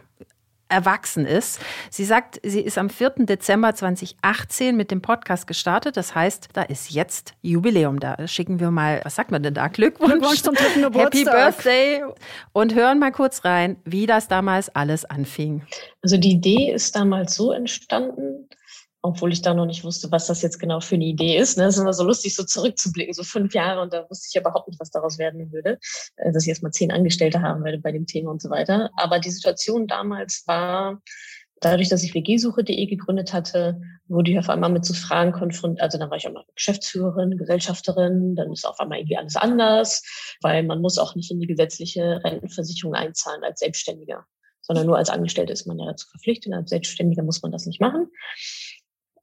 erwachsen 0.72 1.26
ist. 1.26 1.60
Sie 1.90 2.04
sagt, 2.04 2.40
sie 2.42 2.60
ist 2.60 2.78
am 2.78 2.90
4. 2.90 3.26
Dezember 3.26 3.74
2018 3.74 4.76
mit 4.76 4.90
dem 4.90 5.02
Podcast 5.02 5.46
gestartet. 5.46 5.96
Das 5.96 6.14
heißt, 6.14 6.48
da 6.54 6.62
ist 6.62 6.90
jetzt 6.90 7.34
Jubiläum. 7.42 8.00
Da 8.00 8.26
schicken 8.26 8.58
wir 8.58 8.70
mal, 8.70 9.00
was 9.04 9.14
sagt 9.14 9.30
man 9.30 9.42
denn 9.42 9.54
da? 9.54 9.68
Glückwunsch, 9.68 10.12
Glückwunsch 10.12 10.42
zum 10.42 10.54
dritten 10.54 10.82
Geburtstag. 10.82 11.12
Happy 11.12 11.24
Birthday. 11.24 12.02
Und 12.52 12.74
hören 12.74 12.98
mal 12.98 13.12
kurz 13.12 13.44
rein, 13.44 13.76
wie 13.84 14.06
das 14.06 14.28
damals 14.28 14.74
alles 14.74 15.04
anfing. 15.04 15.62
Also 16.02 16.16
die 16.16 16.32
Idee 16.32 16.72
ist 16.72 16.96
damals 16.96 17.34
so 17.34 17.52
entstanden, 17.52 18.48
obwohl 19.02 19.32
ich 19.32 19.42
da 19.42 19.52
noch 19.52 19.66
nicht 19.66 19.82
wusste, 19.82 20.10
was 20.12 20.28
das 20.28 20.42
jetzt 20.42 20.60
genau 20.60 20.80
für 20.80 20.94
eine 20.94 21.04
Idee 21.04 21.36
ist. 21.36 21.58
Ne? 21.58 21.64
Es 21.64 21.74
ist 21.76 21.82
immer 21.82 21.92
so 21.92 22.04
lustig, 22.04 22.36
so 22.36 22.44
zurückzublicken, 22.44 23.12
so 23.12 23.24
fünf 23.24 23.52
Jahre 23.52 23.82
und 23.82 23.92
da 23.92 24.06
wusste 24.08 24.28
ich 24.30 24.40
überhaupt 24.40 24.68
nicht, 24.68 24.78
was 24.80 24.90
daraus 24.90 25.18
werden 25.18 25.52
würde, 25.52 25.78
äh, 26.16 26.32
dass 26.32 26.44
ich 26.44 26.50
erst 26.50 26.62
mal 26.62 26.70
zehn 26.70 26.92
Angestellte 26.92 27.42
haben 27.42 27.64
werde 27.64 27.78
bei 27.78 27.90
dem 27.90 28.06
Thema 28.06 28.30
und 28.30 28.40
so 28.40 28.48
weiter. 28.48 28.90
Aber 28.96 29.18
die 29.18 29.30
Situation 29.30 29.88
damals 29.88 30.44
war, 30.46 31.02
dadurch, 31.60 31.88
dass 31.88 32.04
ich 32.04 32.14
WG-Suche.de 32.14 32.86
gegründet 32.86 33.32
hatte, 33.32 33.80
wurde 34.06 34.30
ich 34.30 34.38
auf 34.38 34.48
einmal 34.48 34.70
mit 34.70 34.84
so 34.84 34.94
Fragen 34.94 35.32
konfrontiert. 35.32 35.82
Also 35.82 35.98
dann 35.98 36.10
war 36.10 36.16
ich 36.16 36.28
auch 36.28 36.32
mal 36.32 36.44
Geschäftsführerin, 36.54 37.36
Gesellschafterin, 37.36 38.36
dann 38.36 38.52
ist 38.52 38.66
auf 38.66 38.78
einmal 38.78 38.98
irgendwie 38.98 39.16
alles 39.16 39.34
anders, 39.34 40.02
weil 40.42 40.62
man 40.62 40.80
muss 40.80 40.98
auch 40.98 41.16
nicht 41.16 41.30
in 41.30 41.40
die 41.40 41.46
gesetzliche 41.48 42.20
Rentenversicherung 42.22 42.94
einzahlen 42.94 43.42
als 43.42 43.60
Selbstständiger, 43.60 44.26
sondern 44.60 44.86
nur 44.86 44.96
als 44.96 45.10
Angestellte 45.10 45.52
ist 45.52 45.66
man 45.66 45.78
ja 45.78 45.86
dazu 45.86 46.08
verpflichtet. 46.08 46.52
Als 46.52 46.70
Selbstständiger 46.70 47.24
muss 47.24 47.42
man 47.42 47.50
das 47.50 47.66
nicht 47.66 47.80
machen. 47.80 48.08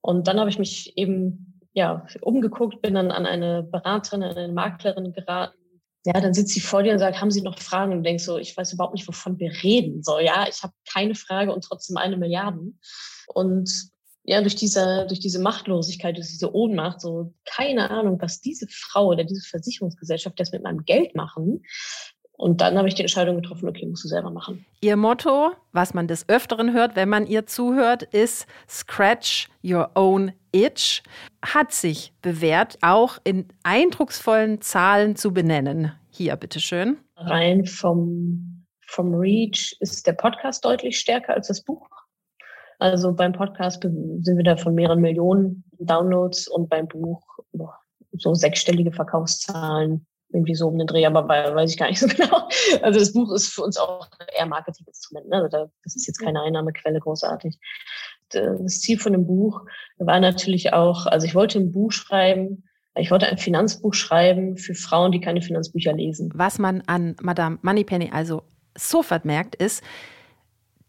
Und 0.01 0.27
dann 0.27 0.39
habe 0.39 0.49
ich 0.49 0.59
mich 0.59 0.97
eben 0.97 1.59
ja 1.73 2.05
umgeguckt, 2.21 2.81
bin 2.81 2.95
dann 2.95 3.11
an 3.11 3.25
eine 3.25 3.63
Beraterin, 3.63 4.23
an 4.23 4.35
eine 4.35 4.53
Maklerin 4.53 5.13
geraten. 5.13 5.57
Ja, 6.05 6.19
dann 6.21 6.33
sitzt 6.33 6.53
sie 6.53 6.61
vor 6.61 6.81
dir 6.81 6.93
und 6.93 6.99
sagt, 6.99 7.19
haben 7.19 7.31
Sie 7.31 7.41
noch 7.41 7.59
Fragen? 7.59 7.91
Und 7.91 8.03
denkst 8.03 8.23
so, 8.23 8.37
ich 8.37 8.55
weiß 8.55 8.73
überhaupt 8.73 8.93
nicht, 8.93 9.07
wovon 9.07 9.37
wir 9.37 9.51
reden. 9.63 10.01
So, 10.01 10.19
ja, 10.19 10.47
ich 10.47 10.63
habe 10.63 10.73
keine 10.91 11.13
Frage 11.13 11.53
und 11.53 11.63
trotzdem 11.63 11.97
eine 11.97 12.15
Milliarde. 12.15 12.59
Und 13.27 13.69
ja, 14.23 14.41
durch 14.41 14.55
diese, 14.55 15.05
durch 15.07 15.19
diese 15.19 15.39
Machtlosigkeit, 15.39 16.15
durch 16.15 16.27
diese 16.27 16.53
Ohnmacht, 16.53 17.01
so 17.01 17.33
keine 17.45 17.89
Ahnung, 17.89 18.21
was 18.21 18.41
diese 18.41 18.67
Frau 18.69 19.07
oder 19.07 19.23
diese 19.23 19.41
Versicherungsgesellschaft 19.47 20.39
jetzt 20.39 20.53
mit 20.53 20.63
meinem 20.63 20.85
Geld 20.85 21.15
machen, 21.15 21.63
und 22.39 22.61
dann 22.61 22.77
habe 22.77 22.87
ich 22.87 22.95
die 22.95 23.01
Entscheidung 23.01 23.35
getroffen, 23.35 23.67
okay, 23.67 23.85
musst 23.85 24.05
du 24.05 24.07
selber 24.07 24.31
machen. 24.31 24.65
Ihr 24.79 24.95
Motto, 24.95 25.51
was 25.73 25.93
man 25.93 26.07
des 26.07 26.29
Öfteren 26.29 26.71
hört, 26.71 26.95
wenn 26.95 27.09
man 27.09 27.27
ihr 27.27 27.45
zuhört, 27.45 28.03
ist 28.03 28.47
Scratch 28.69 29.49
your 29.61 29.91
own 29.95 30.31
itch. 30.53 31.03
Hat 31.45 31.73
sich 31.73 32.13
bewährt, 32.21 32.77
auch 32.79 33.17
in 33.25 33.45
eindrucksvollen 33.63 34.61
Zahlen 34.61 35.17
zu 35.17 35.33
benennen. 35.33 35.91
Hier, 36.11 36.37
bitteschön. 36.37 36.97
Rein 37.17 37.65
vom, 37.65 38.65
vom 38.87 39.13
Reach 39.15 39.75
ist 39.81 40.07
der 40.07 40.13
Podcast 40.13 40.63
deutlich 40.63 40.97
stärker 40.97 41.33
als 41.33 41.49
das 41.49 41.61
Buch. 41.61 41.89
Also 42.77 43.11
beim 43.11 43.33
Podcast 43.33 43.81
sind 43.81 44.37
wir 44.37 44.45
da 44.45 44.55
von 44.55 44.75
mehreren 44.75 45.01
Millionen 45.01 45.65
Downloads 45.79 46.47
und 46.47 46.69
beim 46.69 46.87
Buch 46.87 47.21
so 48.13 48.33
sechsstellige 48.33 48.93
Verkaufszahlen 48.93 50.05
irgendwie 50.31 50.55
so 50.55 50.67
um 50.67 50.77
den 50.77 50.87
Dreh, 50.87 51.05
aber 51.05 51.27
weiß 51.27 51.71
ich 51.71 51.77
gar 51.77 51.89
nicht 51.89 51.99
so 51.99 52.07
genau. 52.15 52.47
Also 52.81 52.99
das 52.99 53.13
Buch 53.13 53.31
ist 53.33 53.47
für 53.47 53.63
uns 53.63 53.77
auch 53.77 54.07
eher 54.37 54.45
Marketinginstrument. 54.45 55.27
Ne? 55.27 55.37
Also 55.37 55.71
das 55.83 55.95
ist 55.95 56.07
jetzt 56.07 56.19
keine 56.19 56.41
Einnahmequelle 56.41 56.99
großartig. 56.99 57.57
Das 58.29 58.81
Ziel 58.81 58.99
von 58.99 59.13
dem 59.13 59.25
Buch 59.25 59.61
war 59.97 60.19
natürlich 60.19 60.73
auch, 60.73 61.07
also 61.07 61.25
ich 61.25 61.33
wollte 61.33 61.59
ein 61.59 61.71
Buch 61.71 61.91
schreiben, 61.91 62.63
ich 62.95 63.09
wollte 63.11 63.27
ein 63.27 63.37
Finanzbuch 63.37 63.93
schreiben 63.93 64.57
für 64.57 64.75
Frauen, 64.75 65.11
die 65.11 65.19
keine 65.19 65.41
Finanzbücher 65.41 65.93
lesen. 65.93 66.31
Was 66.35 66.59
man 66.59 66.81
an 66.85 67.15
Madame 67.21 67.57
Moneypenny 67.61 68.11
also 68.11 68.43
sofort 68.77 69.25
merkt, 69.25 69.55
ist, 69.55 69.83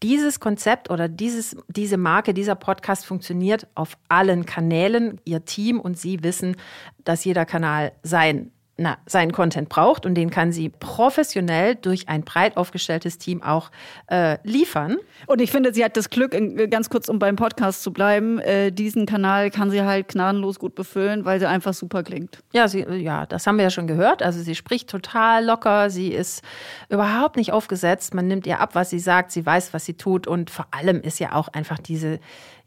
dieses 0.03 0.41
Konzept 0.41 0.91
oder 0.91 1.09
dieses, 1.09 1.57
diese 1.69 1.99
Marke, 1.99 2.33
dieser 2.33 2.55
Podcast 2.55 3.05
funktioniert 3.05 3.67
auf 3.75 3.99
allen 4.09 4.47
Kanälen. 4.47 5.21
Ihr 5.25 5.45
Team 5.45 5.79
und 5.79 5.99
Sie 5.99 6.23
wissen, 6.23 6.57
dass 7.05 7.25
jeder 7.25 7.45
Kanal 7.45 7.93
sein 8.03 8.51
na, 8.81 8.97
seinen 9.05 9.31
Content 9.31 9.69
braucht 9.69 10.07
und 10.07 10.15
den 10.15 10.31
kann 10.31 10.53
sie 10.53 10.71
professionell 10.71 11.75
durch 11.75 12.09
ein 12.09 12.23
breit 12.23 12.57
aufgestelltes 12.57 13.19
Team 13.19 13.43
auch 13.43 13.71
äh, 14.07 14.39
liefern. 14.43 14.97
Und 15.27 15.43
ich 15.43 15.51
finde, 15.51 15.75
sie 15.75 15.85
hat 15.85 15.99
das 15.99 16.09
Glück, 16.09 16.35
ganz 16.71 16.89
kurz 16.89 17.11
um 17.11 17.19
beim 17.19 17.37
Podcast 17.37 17.83
zu 17.83 17.93
bleiben, 17.93 18.39
äh, 18.39 18.73
diesen 18.73 19.05
Kanal 19.05 19.51
kann 19.51 19.71
sie 19.71 19.83
halt 19.83 20.09
gnadenlos 20.09 20.59
gut 20.59 20.75
befüllen, 20.75 21.27
weil 21.27 21.39
sie 21.39 21.47
einfach 21.47 21.75
super 21.75 22.03
klingt. 22.03 22.43
Ja, 22.55 22.69
sie, 22.69 22.81
ja, 22.81 23.27
das 23.27 23.47
haben 23.47 23.59
wir 23.59 23.65
ja 23.65 23.71
schon 23.71 23.87
gehört. 23.87 24.23
Also 24.23 24.41
sie 24.41 24.55
spricht 24.55 24.89
total 24.89 25.45
locker, 25.45 25.91
sie 25.91 26.09
ist 26.09 26.43
überhaupt 26.89 27.37
nicht 27.37 27.53
aufgesetzt, 27.53 28.15
man 28.15 28.29
nimmt 28.29 28.47
ihr 28.47 28.61
ab, 28.61 28.75
was 28.75 28.89
sie 28.89 28.99
sagt, 28.99 29.31
sie 29.31 29.45
weiß, 29.45 29.75
was 29.75 29.85
sie 29.85 29.95
tut 29.95 30.27
und 30.27 30.49
vor 30.49 30.67
allem 30.71 31.03
ist 31.03 31.21
ja 31.21 31.35
auch 31.35 31.49
einfach 31.49 31.79
diese 31.79 32.19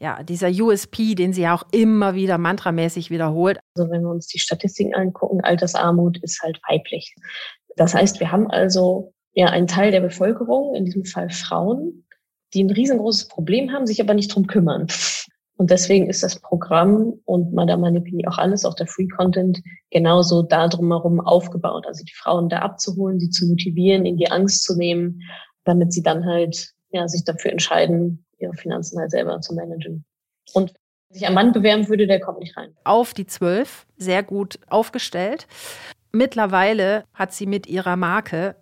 ja, 0.04 0.22
dieser 0.22 0.48
USP, 0.48 1.14
den 1.14 1.32
sie 1.32 1.42
ja 1.42 1.54
auch 1.54 1.64
immer 1.70 2.14
wieder 2.14 2.36
mantramäßig 2.36 3.10
wiederholt. 3.10 3.58
Also 3.74 3.90
wenn 3.90 4.02
wir 4.02 4.10
uns 4.10 4.26
die 4.26 4.38
Statistiken 4.38 4.94
angucken, 4.94 5.40
Altersarmut 5.40 6.03
ist 6.22 6.42
halt 6.42 6.60
weiblich. 6.68 7.14
Das 7.76 7.94
heißt, 7.94 8.20
wir 8.20 8.30
haben 8.30 8.50
also 8.50 9.12
ja 9.32 9.46
einen 9.46 9.66
Teil 9.66 9.90
der 9.90 10.00
Bevölkerung, 10.00 10.74
in 10.74 10.84
diesem 10.84 11.04
Fall 11.04 11.30
Frauen, 11.30 12.06
die 12.52 12.62
ein 12.62 12.70
riesengroßes 12.70 13.28
Problem 13.28 13.72
haben, 13.72 13.86
sich 13.86 14.00
aber 14.00 14.14
nicht 14.14 14.34
drum 14.34 14.46
kümmern. 14.46 14.86
Und 15.56 15.70
deswegen 15.70 16.08
ist 16.08 16.22
das 16.22 16.40
Programm 16.40 17.14
und 17.24 17.52
Madame 17.52 17.82
Manipini 17.82 18.26
auch 18.26 18.38
alles, 18.38 18.64
auch 18.64 18.74
der 18.74 18.88
Free 18.88 19.06
Content, 19.06 19.62
genauso 19.90 20.42
da 20.42 20.66
drumherum 20.66 21.20
aufgebaut. 21.20 21.86
Also 21.86 22.04
die 22.04 22.14
Frauen 22.14 22.48
da 22.48 22.60
abzuholen, 22.60 23.20
sie 23.20 23.30
zu 23.30 23.46
motivieren, 23.46 24.04
ihnen 24.04 24.18
die 24.18 24.30
Angst 24.30 24.64
zu 24.64 24.76
nehmen, 24.76 25.20
damit 25.64 25.92
sie 25.92 26.02
dann 26.02 26.24
halt 26.24 26.72
ja, 26.90 27.06
sich 27.08 27.24
dafür 27.24 27.52
entscheiden, 27.52 28.24
ihre 28.38 28.54
Finanzen 28.54 28.98
halt 28.98 29.10
selber 29.10 29.40
zu 29.40 29.54
managen. 29.54 30.04
Und 30.52 30.74
sich 31.14 31.26
ein 31.26 31.34
Mann 31.34 31.52
bewerben 31.52 31.88
würde, 31.88 32.06
der 32.06 32.20
kommt 32.20 32.40
nicht 32.40 32.56
rein. 32.56 32.74
Auf 32.84 33.14
die 33.14 33.26
zwölf, 33.26 33.86
sehr 33.96 34.22
gut 34.22 34.58
aufgestellt. 34.68 35.46
Mittlerweile 36.12 37.04
hat 37.14 37.32
sie 37.32 37.46
mit 37.46 37.66
ihrer 37.66 37.96
Marke 37.96 38.56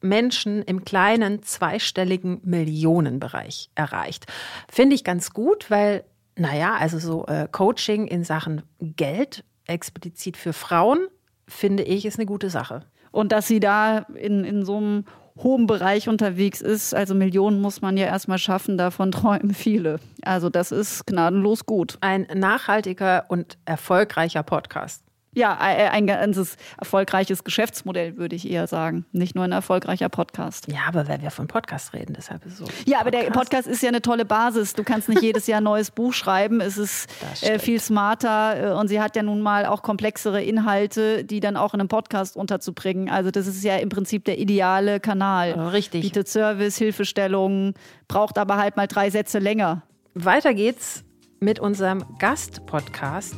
Menschen 0.00 0.62
im 0.62 0.84
kleinen 0.84 1.42
zweistelligen 1.42 2.40
Millionenbereich 2.44 3.70
erreicht. 3.74 4.26
Finde 4.70 4.94
ich 4.94 5.04
ganz 5.04 5.32
gut, 5.32 5.70
weil, 5.70 6.04
naja, 6.36 6.76
also 6.78 6.98
so 6.98 7.26
äh, 7.26 7.48
Coaching 7.50 8.06
in 8.06 8.24
Sachen 8.24 8.62
Geld, 8.80 9.44
explizit 9.66 10.36
für 10.36 10.52
Frauen, 10.52 11.08
finde 11.48 11.82
ich, 11.82 12.06
ist 12.06 12.18
eine 12.18 12.26
gute 12.26 12.50
Sache. 12.50 12.82
Und 13.10 13.32
dass 13.32 13.48
sie 13.48 13.60
da 13.60 14.00
in, 14.14 14.44
in 14.44 14.64
so 14.64 14.76
einem 14.76 15.04
hohem 15.42 15.66
Bereich 15.66 16.08
unterwegs 16.08 16.60
ist. 16.60 16.94
Also 16.94 17.14
Millionen 17.14 17.60
muss 17.60 17.82
man 17.82 17.96
ja 17.96 18.06
erstmal 18.06 18.38
schaffen, 18.38 18.78
davon 18.78 19.12
träumen 19.12 19.54
viele. 19.54 20.00
Also 20.22 20.50
das 20.50 20.72
ist 20.72 21.06
gnadenlos 21.06 21.66
gut. 21.66 21.98
Ein 22.00 22.26
nachhaltiger 22.34 23.24
und 23.28 23.58
erfolgreicher 23.64 24.42
Podcast. 24.42 25.05
Ja, 25.36 25.58
ein 25.58 26.06
ganzes 26.06 26.56
erfolgreiches 26.78 27.44
Geschäftsmodell, 27.44 28.16
würde 28.16 28.34
ich 28.34 28.50
eher 28.50 28.66
sagen. 28.66 29.04
Nicht 29.12 29.34
nur 29.34 29.44
ein 29.44 29.52
erfolgreicher 29.52 30.08
Podcast. 30.08 30.66
Ja, 30.72 30.80
aber 30.88 31.08
wenn 31.08 31.20
wir 31.20 31.30
von 31.30 31.46
Podcast 31.46 31.92
reden, 31.92 32.14
deshalb 32.16 32.46
ist 32.46 32.52
es 32.54 32.58
so. 32.58 32.64
Ja, 32.86 33.00
aber 33.00 33.10
der 33.10 33.24
Podcast 33.24 33.68
ist 33.68 33.82
ja 33.82 33.90
eine 33.90 34.00
tolle 34.00 34.24
Basis. 34.24 34.72
Du 34.72 34.82
kannst 34.82 35.10
nicht 35.10 35.20
jedes 35.20 35.46
Jahr 35.46 35.60
ein 35.60 35.64
neues 35.64 35.90
Buch 35.90 36.14
schreiben. 36.14 36.62
Es 36.62 36.78
ist 36.78 37.10
äh, 37.42 37.58
viel 37.58 37.80
smarter 37.80 38.72
äh, 38.72 38.78
und 38.78 38.88
sie 38.88 38.98
hat 38.98 39.14
ja 39.14 39.22
nun 39.22 39.42
mal 39.42 39.66
auch 39.66 39.82
komplexere 39.82 40.42
Inhalte, 40.42 41.22
die 41.22 41.40
dann 41.40 41.58
auch 41.58 41.74
in 41.74 41.80
einem 41.80 41.88
Podcast 41.88 42.34
unterzubringen. 42.34 43.10
Also 43.10 43.30
das 43.30 43.46
ist 43.46 43.62
ja 43.62 43.76
im 43.76 43.90
Prinzip 43.90 44.24
der 44.24 44.38
ideale 44.38 45.00
Kanal. 45.00 45.52
Richtig. 45.52 46.00
Bietet 46.00 46.28
Service, 46.28 46.78
Hilfestellungen, 46.78 47.74
braucht 48.08 48.38
aber 48.38 48.56
halt 48.56 48.78
mal 48.78 48.86
drei 48.86 49.10
Sätze 49.10 49.38
länger. 49.38 49.82
Weiter 50.14 50.54
geht's 50.54 51.04
mit 51.40 51.60
unserem 51.60 52.06
Gastpodcast. 52.18 53.34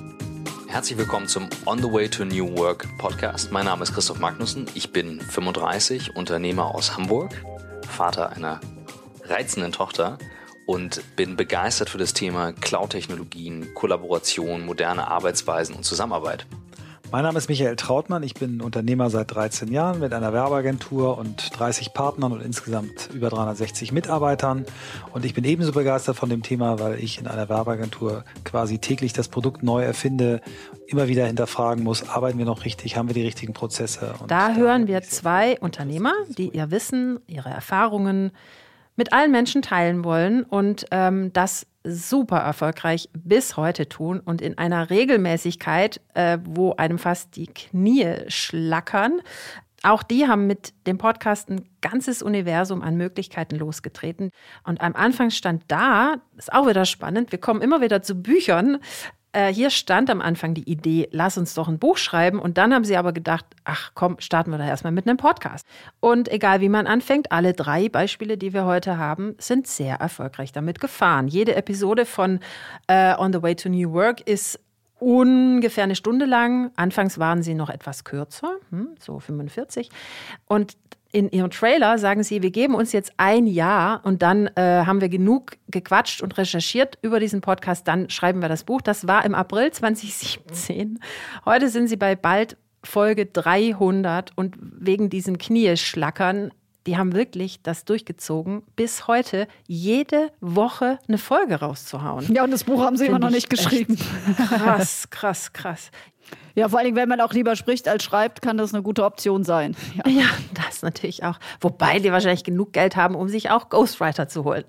Herzlich 0.69 0.99
willkommen 0.99 1.27
zum 1.27 1.49
On 1.65 1.79
the 1.79 1.91
Way 1.91 2.11
to 2.11 2.27
New 2.27 2.55
Work 2.59 2.87
Podcast. 2.99 3.51
Mein 3.51 3.65
Name 3.65 3.83
ist 3.83 3.95
Christoph 3.95 4.19
Magnussen. 4.19 4.67
Ich 4.75 4.93
bin 4.93 5.19
35, 5.19 6.15
Unternehmer 6.15 6.75
aus 6.75 6.95
Hamburg, 6.95 7.43
Vater 7.89 8.31
einer 8.33 8.61
reizenden 9.25 9.73
Tochter 9.73 10.19
und 10.67 11.03
bin 11.17 11.37
begeistert 11.37 11.89
für 11.89 11.97
das 11.97 12.13
Thema 12.13 12.53
Cloud-Technologien, 12.53 13.73
Kollaboration, 13.73 14.67
moderne 14.67 15.09
Arbeitsweisen 15.09 15.75
und 15.75 15.85
Zusammenarbeit. 15.85 16.47
Mein 17.11 17.23
Name 17.23 17.39
ist 17.39 17.49
Michael 17.49 17.77
Trautmann. 17.77 18.23
Ich 18.23 18.35
bin 18.35 18.61
Unternehmer 18.61 19.09
seit 19.09 19.35
13 19.35 19.73
Jahren 19.73 19.99
mit 19.99 20.13
einer 20.13 20.35
Werbeagentur 20.35 21.17
und 21.17 21.59
30 21.59 21.95
Partnern 21.95 22.33
und 22.33 22.43
insgesamt 22.43 23.09
über 23.15 23.31
360 23.31 23.93
Mitarbeitern. 23.93 24.67
Und 25.15 25.25
ich 25.25 25.33
bin 25.33 25.45
ebenso 25.45 25.73
begeistert 25.73 26.17
von 26.17 26.29
dem 26.29 26.43
Thema, 26.43 26.79
weil 26.81 26.99
ich 27.03 27.19
in 27.19 27.27
einer 27.27 27.49
Werbeagentur 27.49 28.25
quasi 28.45 28.79
täglich 28.79 29.15
das 29.15 29.29
Produkt 29.29 29.63
neu 29.63 29.83
erfinde, 29.83 30.43
immer 30.87 31.09
wieder 31.09 31.27
hinterfragen 31.27 31.83
muss, 31.83 32.07
arbeiten 32.07 32.37
wir 32.37 32.45
noch 32.45 32.67
richtig, 32.67 32.99
haben 32.99 33.09
wir 33.09 33.15
die 33.15 33.25
richtigen 33.25 33.55
Prozesse. 33.55 34.15
Da 34.27 34.53
hören 34.55 34.87
wir 34.87 35.01
zwei 35.01 35.59
Unternehmer, 35.61 36.13
die 36.37 36.51
ihr 36.51 36.71
Wissen, 36.71 37.21
ihre 37.27 37.49
Erfahrungen 37.49 38.33
mit 38.99 39.13
allen 39.13 39.31
Menschen 39.31 39.63
teilen 39.63 40.05
wollen 40.05 40.43
und 40.43 40.85
ähm, 40.91 41.33
das 41.33 41.67
super 41.85 42.39
erfolgreich 42.39 43.09
bis 43.13 43.57
heute 43.57 43.89
tun 43.89 44.21
und 44.21 44.43
in 44.43 44.59
einer 44.59 44.91
Regelmäßigkeit, 44.91 46.01
äh, 46.15 46.39
wo 46.45 46.73
einem 46.73 46.99
fast 46.99 47.37
die 47.37 47.47
Knie 47.47 48.17
schlackern. 48.27 49.21
Auch 49.85 50.03
die 50.03 50.27
haben 50.27 50.49
mit 50.49 50.75
dem 50.89 50.99
Podcast 50.99 51.49
ein 51.49 51.65
ganzes 51.81 52.23
Universum 52.23 52.83
an 52.83 52.97
Möglichkeiten 52.97 53.55
losgetreten. 53.55 54.33
Und 54.65 54.81
am 54.81 54.97
Anfang 54.97 55.31
stand 55.31 55.63
da, 55.69 56.17
ist 56.37 56.53
auch 56.53 56.67
wieder 56.67 56.85
spannend, 56.85 57.31
wir 57.31 57.39
kommen 57.39 57.63
immer 57.63 57.81
wieder 57.81 58.03
zu 58.03 58.21
Büchern, 58.21 58.79
äh, 59.33 59.53
hier 59.53 59.71
stand 59.71 60.11
am 60.11 60.21
Anfang 60.21 60.55
die 60.55 60.69
Idee, 60.69 61.09
lass 61.13 61.39
uns 61.39 61.55
doch 61.55 61.69
ein 61.69 61.79
Buch 61.79 61.97
schreiben. 61.99 62.39
Und 62.39 62.59
dann 62.59 62.73
haben 62.73 62.85
sie 62.85 62.97
aber 62.97 63.13
gedacht, 63.13 63.45
ach 63.65 63.93
komm, 63.95 64.17
starten 64.21 64.51
wir 64.51 64.59
da 64.59 64.67
erstmal 64.67 64.93
mit 64.93 65.07
einem 65.07 65.17
Podcast. 65.17 65.67
Und 66.01 66.31
egal 66.31 66.61
wie 66.61 66.69
man 66.69 66.87
anfängt, 66.87 67.31
alle 67.33 67.53
drei 67.53 67.89
Beispiele, 67.89 68.39
die 68.39 68.53
wir 68.53 68.65
heute 68.65 68.99
haben, 68.99 69.35
sind 69.39 69.67
sehr 69.67 69.97
erfolgreich 69.97 70.53
damit 70.53 70.81
gefahren. 70.81 71.29
Jede 71.29 71.55
Episode 71.57 72.07
von 72.07 72.41
äh, 72.87 73.15
On 73.19 73.33
the 73.33 73.43
Way 73.43 73.57
to 73.57 73.69
New 73.69 73.93
Work 73.93 74.23
ist 74.23 74.61
ungefähr 74.99 75.85
eine 75.85 75.97
Stunde 75.97 76.25
lang. 76.25 76.73
Anfangs 76.77 77.19
waren 77.19 77.43
sie 77.43 77.55
noch 77.55 77.71
etwas 77.71 78.05
kürzer, 78.05 78.57
hm, 78.71 78.95
so 78.99 79.21
45. 79.21 79.91
Und 80.47 80.77
in 81.11 81.31
ihrem 81.31 81.51
Trailer 81.51 81.99
sagen 81.99 82.23
sie, 82.23 82.43
wir 82.43 82.51
geben 82.51 82.75
uns 82.75 82.93
jetzt 82.93 83.13
ein 83.17 83.47
Jahr 83.47 84.01
und 84.05 84.21
dann 84.21 84.49
äh, 84.57 84.85
haben 84.85 85.01
wir 85.01 85.09
genug 85.09 85.57
gequatscht 85.69 86.23
und 86.23 86.37
recherchiert 86.37 86.99
über 87.01 87.19
diesen 87.19 87.41
Podcast, 87.41 87.89
dann 87.89 88.11
schreiben 88.11 88.43
wir 88.43 88.49
das 88.49 88.65
Buch. 88.65 88.83
Das 88.83 89.07
war 89.07 89.25
im 89.25 89.35
April 89.35 89.71
2017. 89.71 91.01
Heute 91.47 91.69
sind 91.69 91.89
sie 91.89 91.97
bei 91.97 92.15
bald 92.15 92.57
Folge 92.85 93.27
300 93.27 94.33
und 94.37 94.57
wegen 94.61 95.09
diesen 95.11 95.39
Knieschlackern, 95.39 96.53
die 96.87 96.97
haben 96.97 97.15
wirklich 97.15 97.63
das 97.63 97.85
durchgezogen, 97.85 98.63
bis 98.77 99.07
heute 99.07 99.49
jede 99.67 100.31
Woche 100.41 100.99
eine 101.07 101.19
Folge 101.19 101.57
rauszuhauen. 101.57 102.33
Ja, 102.33 102.45
und 102.45 102.51
das 102.51 102.65
Buch 102.65 102.83
haben 102.83 102.97
sie 102.97 103.07
immer 103.07 103.19
noch 103.19 103.31
nicht 103.31 103.51
geschrieben. 103.51 103.99
Krass, 104.37 105.09
krass, 105.11 105.53
krass. 105.53 105.91
Ja, 106.55 106.69
vor 106.69 106.81
allem, 106.81 106.97
wenn 106.97 107.09
man 107.09 107.21
auch 107.21 107.33
lieber 107.33 107.55
spricht 107.55 107.87
als 107.87 108.03
schreibt, 108.03 108.43
kann 108.43 108.57
das 108.57 108.75
eine 108.75 108.83
gute 108.83 109.05
Option 109.05 109.45
sein. 109.45 109.77
Ja, 109.95 110.11
ja 110.23 110.27
das 110.55 110.83
natürlich 110.83 111.23
auch. 111.23 111.39
Wobei 111.61 112.01
die 112.01 112.11
wahrscheinlich 112.11 112.45
genug 112.45 112.73
Geld 112.73 112.97
haben, 112.97 113.15
um 113.15 113.29
sich 113.29 113.51
auch 113.51 113.69
Ghostwriter 113.69 114.29
zu 114.29 114.45
holen. 114.45 114.65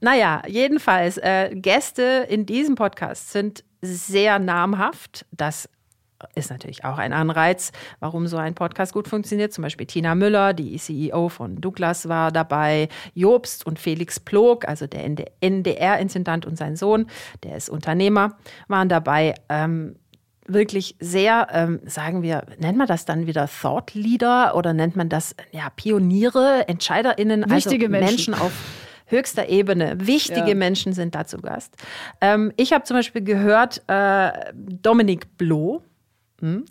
Naja, 0.00 0.42
jedenfalls, 0.46 1.18
äh, 1.18 1.50
Gäste 1.54 2.26
in 2.28 2.46
diesem 2.46 2.74
Podcast 2.74 3.32
sind 3.32 3.64
sehr 3.82 4.38
namhaft. 4.38 5.26
Das 5.30 5.68
ist 6.34 6.50
natürlich 6.50 6.84
auch 6.84 6.98
ein 6.98 7.12
Anreiz, 7.12 7.72
warum 7.98 8.26
so 8.26 8.36
ein 8.36 8.54
Podcast 8.54 8.92
gut 8.92 9.08
funktioniert. 9.08 9.52
Zum 9.52 9.62
Beispiel 9.62 9.86
Tina 9.86 10.14
Müller, 10.14 10.52
die 10.52 10.76
CEO 10.76 11.28
von 11.28 11.60
Douglas, 11.60 12.08
war 12.08 12.30
dabei. 12.32 12.88
Jobst 13.14 13.66
und 13.66 13.78
Felix 13.78 14.20
Plog, 14.20 14.66
also 14.68 14.86
der 14.86 15.04
NDR-Intendant 15.40 16.46
und 16.46 16.56
sein 16.56 16.76
Sohn, 16.76 17.06
der 17.42 17.56
ist 17.56 17.68
Unternehmer, 17.70 18.36
waren 18.68 18.88
dabei. 18.88 19.34
Ähm, 19.48 19.96
wirklich 20.52 20.96
sehr, 21.00 21.48
ähm, 21.52 21.80
sagen 21.84 22.22
wir, 22.22 22.44
nennt 22.58 22.78
man 22.78 22.86
das 22.86 23.04
dann 23.04 23.26
wieder 23.26 23.48
Thought 23.48 23.94
Leader 23.94 24.54
oder 24.56 24.72
nennt 24.72 24.96
man 24.96 25.08
das 25.08 25.34
ja 25.52 25.70
Pioniere, 25.74 26.68
EntscheiderInnen, 26.68 27.50
Wichtige 27.50 27.86
also 27.86 27.90
Menschen. 27.92 28.32
Menschen 28.32 28.34
auf 28.34 28.52
höchster 29.06 29.48
Ebene. 29.48 29.96
Wichtige 29.98 30.50
ja. 30.50 30.54
Menschen 30.54 30.92
sind 30.92 31.14
da 31.14 31.26
zu 31.26 31.38
Gast. 31.38 31.74
Ähm, 32.20 32.52
ich 32.56 32.72
habe 32.72 32.84
zum 32.84 32.96
Beispiel 32.96 33.22
gehört, 33.22 33.82
äh, 33.88 34.30
Dominik 34.54 35.36
Bloh, 35.36 35.82
hm, 36.40 36.64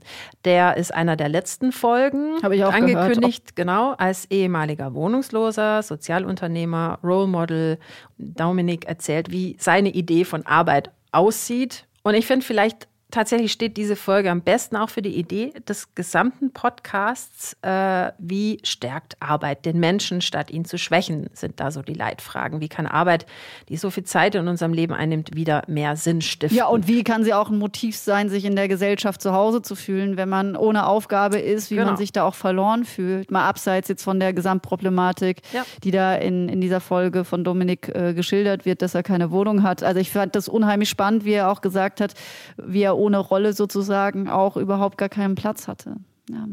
der 0.45 0.77
ist 0.77 0.93
einer 0.93 1.15
der 1.15 1.29
letzten 1.29 1.71
Folgen. 1.71 2.41
Habe 2.41 2.55
ich 2.55 2.63
auch 2.63 2.74
angekündigt, 2.74 3.55
genau, 3.55 3.93
als 3.98 4.25
ehemaliger 4.31 4.93
Wohnungsloser, 4.93 5.83
Sozialunternehmer, 5.83 7.00
Role 7.03 7.27
Model. 7.27 7.77
Dominik 8.17 8.86
erzählt, 8.86 9.31
wie 9.31 9.55
seine 9.59 9.89
Idee 9.89 10.25
von 10.25 10.45
Arbeit 10.45 10.91
aussieht. 11.12 11.86
Und 12.03 12.15
ich 12.15 12.25
finde, 12.25 12.45
vielleicht 12.45 12.88
tatsächlich 13.11 13.51
steht 13.51 13.77
diese 13.77 13.95
Folge 13.95 14.29
am 14.29 14.41
besten 14.41 14.75
auch 14.75 14.89
für 14.89 15.01
die 15.01 15.15
Idee 15.15 15.53
des 15.67 15.95
gesamten 15.95 16.51
Podcasts. 16.51 17.57
Äh, 17.61 18.11
wie 18.19 18.59
stärkt 18.63 19.17
Arbeit 19.19 19.65
den 19.65 19.79
Menschen, 19.79 20.21
statt 20.21 20.51
ihn 20.51 20.65
zu 20.65 20.77
schwächen, 20.77 21.29
sind 21.33 21.59
da 21.59 21.71
so 21.71 21.81
die 21.81 21.93
Leitfragen. 21.93 22.61
Wie 22.61 22.69
kann 22.69 22.85
Arbeit, 22.85 23.25
die 23.69 23.77
so 23.77 23.89
viel 23.89 24.03
Zeit 24.03 24.35
in 24.35 24.47
unserem 24.47 24.73
Leben 24.73 24.93
einnimmt, 24.93 25.35
wieder 25.35 25.63
mehr 25.67 25.95
Sinn 25.95 26.21
stiften? 26.21 26.57
Ja, 26.57 26.67
und 26.67 26.87
wie 26.87 27.03
kann 27.03 27.23
sie 27.23 27.33
auch 27.33 27.49
ein 27.49 27.57
Motiv 27.57 27.97
sein, 27.97 28.29
sich 28.29 28.45
in 28.45 28.55
der 28.55 28.67
Gesellschaft 28.67 29.21
zu 29.21 29.33
Hause 29.33 29.61
zu 29.61 29.75
fühlen, 29.75 30.15
wenn 30.15 30.29
man 30.29 30.55
ohne 30.55 30.85
Aufgabe 30.85 31.39
ist, 31.39 31.71
wie 31.71 31.75
genau. 31.75 31.87
man 31.87 31.97
sich 31.97 32.11
da 32.11 32.23
auch 32.23 32.35
verloren 32.35 32.85
fühlt? 32.85 33.31
Mal 33.31 33.47
abseits 33.47 33.87
jetzt 33.87 34.03
von 34.03 34.19
der 34.19 34.33
Gesamtproblematik, 34.33 35.41
ja. 35.51 35.65
die 35.83 35.91
da 35.91 36.15
in, 36.15 36.47
in 36.47 36.61
dieser 36.61 36.79
Folge 36.79 37.25
von 37.25 37.43
Dominik 37.43 37.89
äh, 37.89 38.13
geschildert 38.13 38.65
wird, 38.65 38.81
dass 38.83 38.93
er 38.93 39.01
keine 39.01 39.31
Wohnung 39.31 39.63
hat. 39.63 39.83
Also 39.83 39.99
ich 39.99 40.11
fand 40.11 40.35
das 40.35 40.47
unheimlich 40.47 40.89
spannend, 40.89 41.25
wie 41.25 41.33
er 41.33 41.51
auch 41.51 41.61
gesagt 41.61 42.01
hat, 42.01 42.13
wie 42.57 42.83
er 42.83 42.98
ohne 42.99 43.17
Rolle 43.17 43.53
sozusagen 43.53 44.29
auch 44.29 44.57
überhaupt 44.57 44.97
gar 44.97 45.09
keinen 45.09 45.35
Platz 45.35 45.67
hatte. 45.67 45.95
Ja. 46.29 46.47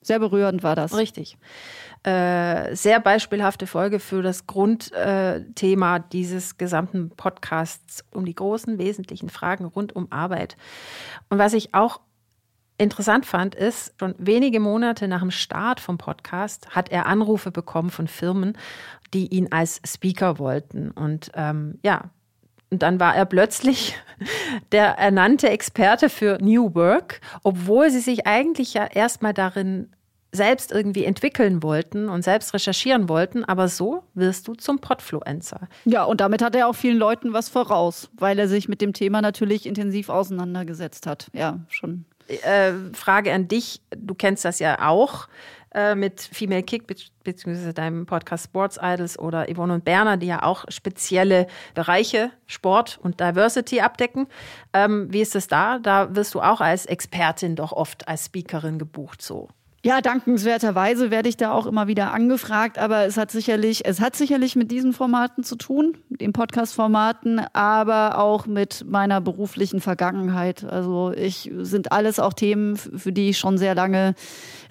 Sehr 0.00 0.20
berührend 0.20 0.62
war 0.62 0.76
das. 0.76 0.96
Richtig. 0.96 1.36
Äh, 2.04 2.74
sehr 2.76 3.00
beispielhafte 3.00 3.66
Folge 3.66 3.98
für 3.98 4.22
das 4.22 4.46
Grundthema 4.46 5.96
äh, 5.96 6.02
dieses 6.12 6.56
gesamten 6.56 7.10
Podcasts 7.10 8.04
um 8.14 8.24
die 8.24 8.34
großen 8.34 8.78
wesentlichen 8.78 9.28
Fragen 9.28 9.64
rund 9.64 9.96
um 9.96 10.06
Arbeit. 10.10 10.56
Und 11.30 11.38
was 11.38 11.52
ich 11.52 11.74
auch 11.74 12.00
interessant 12.78 13.26
fand, 13.26 13.56
ist, 13.56 13.94
schon 13.98 14.14
wenige 14.18 14.60
Monate 14.60 15.08
nach 15.08 15.20
dem 15.20 15.32
Start 15.32 15.80
vom 15.80 15.98
Podcast 15.98 16.70
hat 16.70 16.90
er 16.90 17.06
Anrufe 17.06 17.50
bekommen 17.50 17.90
von 17.90 18.06
Firmen, 18.06 18.56
die 19.12 19.26
ihn 19.26 19.50
als 19.50 19.80
Speaker 19.84 20.38
wollten. 20.38 20.92
Und 20.92 21.32
ähm, 21.34 21.80
ja, 21.82 22.10
und 22.70 22.82
dann 22.82 23.00
war 23.00 23.14
er 23.14 23.24
plötzlich 23.24 23.96
der 24.72 24.98
ernannte 24.98 25.48
Experte 25.48 26.08
für 26.08 26.38
New 26.40 26.74
Work, 26.74 27.20
obwohl 27.42 27.90
sie 27.90 28.00
sich 28.00 28.26
eigentlich 28.26 28.74
ja 28.74 28.86
erstmal 28.86 29.34
darin 29.34 29.88
selbst 30.30 30.72
irgendwie 30.72 31.04
entwickeln 31.04 31.62
wollten 31.62 32.08
und 32.08 32.22
selbst 32.22 32.52
recherchieren 32.52 33.08
wollten, 33.08 33.44
aber 33.44 33.68
so 33.68 34.04
wirst 34.14 34.46
du 34.46 34.54
zum 34.54 34.78
Podfluencer. 34.78 35.68
Ja, 35.86 36.04
und 36.04 36.20
damit 36.20 36.42
hat 36.42 36.54
er 36.54 36.68
auch 36.68 36.74
vielen 36.74 36.98
Leuten 36.98 37.32
was 37.32 37.48
voraus, 37.48 38.10
weil 38.12 38.38
er 38.38 38.46
sich 38.46 38.68
mit 38.68 38.82
dem 38.82 38.92
Thema 38.92 39.22
natürlich 39.22 39.64
intensiv 39.64 40.10
auseinandergesetzt 40.10 41.06
hat. 41.06 41.28
Ja, 41.32 41.60
schon. 41.68 42.04
Äh, 42.28 42.72
Frage 42.92 43.32
an 43.32 43.48
dich, 43.48 43.80
du 43.96 44.14
kennst 44.14 44.44
das 44.44 44.58
ja 44.58 44.86
auch. 44.86 45.28
Äh, 45.78 45.94
mit 45.94 46.20
Female 46.20 46.64
Kick 46.64 46.88
beziehungsweise 47.22 47.72
deinem 47.72 48.04
Podcast 48.04 48.46
Sports 48.46 48.80
Idols 48.82 49.16
oder 49.16 49.46
Yvonne 49.46 49.74
und 49.74 49.84
Berner, 49.84 50.16
die 50.16 50.26
ja 50.26 50.42
auch 50.42 50.64
spezielle 50.70 51.46
Bereiche 51.74 52.32
Sport 52.48 52.98
und 53.00 53.20
Diversity 53.20 53.80
abdecken. 53.80 54.26
Ähm, 54.72 55.06
wie 55.12 55.20
ist 55.20 55.36
es 55.36 55.46
da? 55.46 55.78
Da 55.78 56.16
wirst 56.16 56.34
du 56.34 56.40
auch 56.40 56.60
als 56.60 56.84
Expertin 56.86 57.54
doch 57.54 57.70
oft 57.70 58.08
als 58.08 58.26
Speakerin 58.26 58.80
gebucht 58.80 59.22
so. 59.22 59.50
Ja, 59.84 60.00
dankenswerterweise 60.00 61.12
werde 61.12 61.28
ich 61.28 61.36
da 61.36 61.52
auch 61.52 61.66
immer 61.66 61.86
wieder 61.86 62.12
angefragt, 62.12 62.78
aber 62.78 63.04
es 63.04 63.16
hat 63.16 63.30
sicherlich, 63.30 63.84
es 63.84 64.00
hat 64.00 64.16
sicherlich 64.16 64.56
mit 64.56 64.72
diesen 64.72 64.92
Formaten 64.92 65.44
zu 65.44 65.54
tun, 65.54 65.96
den 66.08 66.32
Podcast-Formaten, 66.32 67.40
aber 67.52 68.18
auch 68.18 68.46
mit 68.46 68.84
meiner 68.88 69.20
beruflichen 69.20 69.80
Vergangenheit. 69.80 70.64
Also 70.64 71.12
ich 71.12 71.52
sind 71.58 71.92
alles 71.92 72.18
auch 72.18 72.32
Themen, 72.32 72.76
für 72.76 73.12
die 73.12 73.30
ich 73.30 73.38
schon 73.38 73.56
sehr 73.56 73.76
lange 73.76 74.14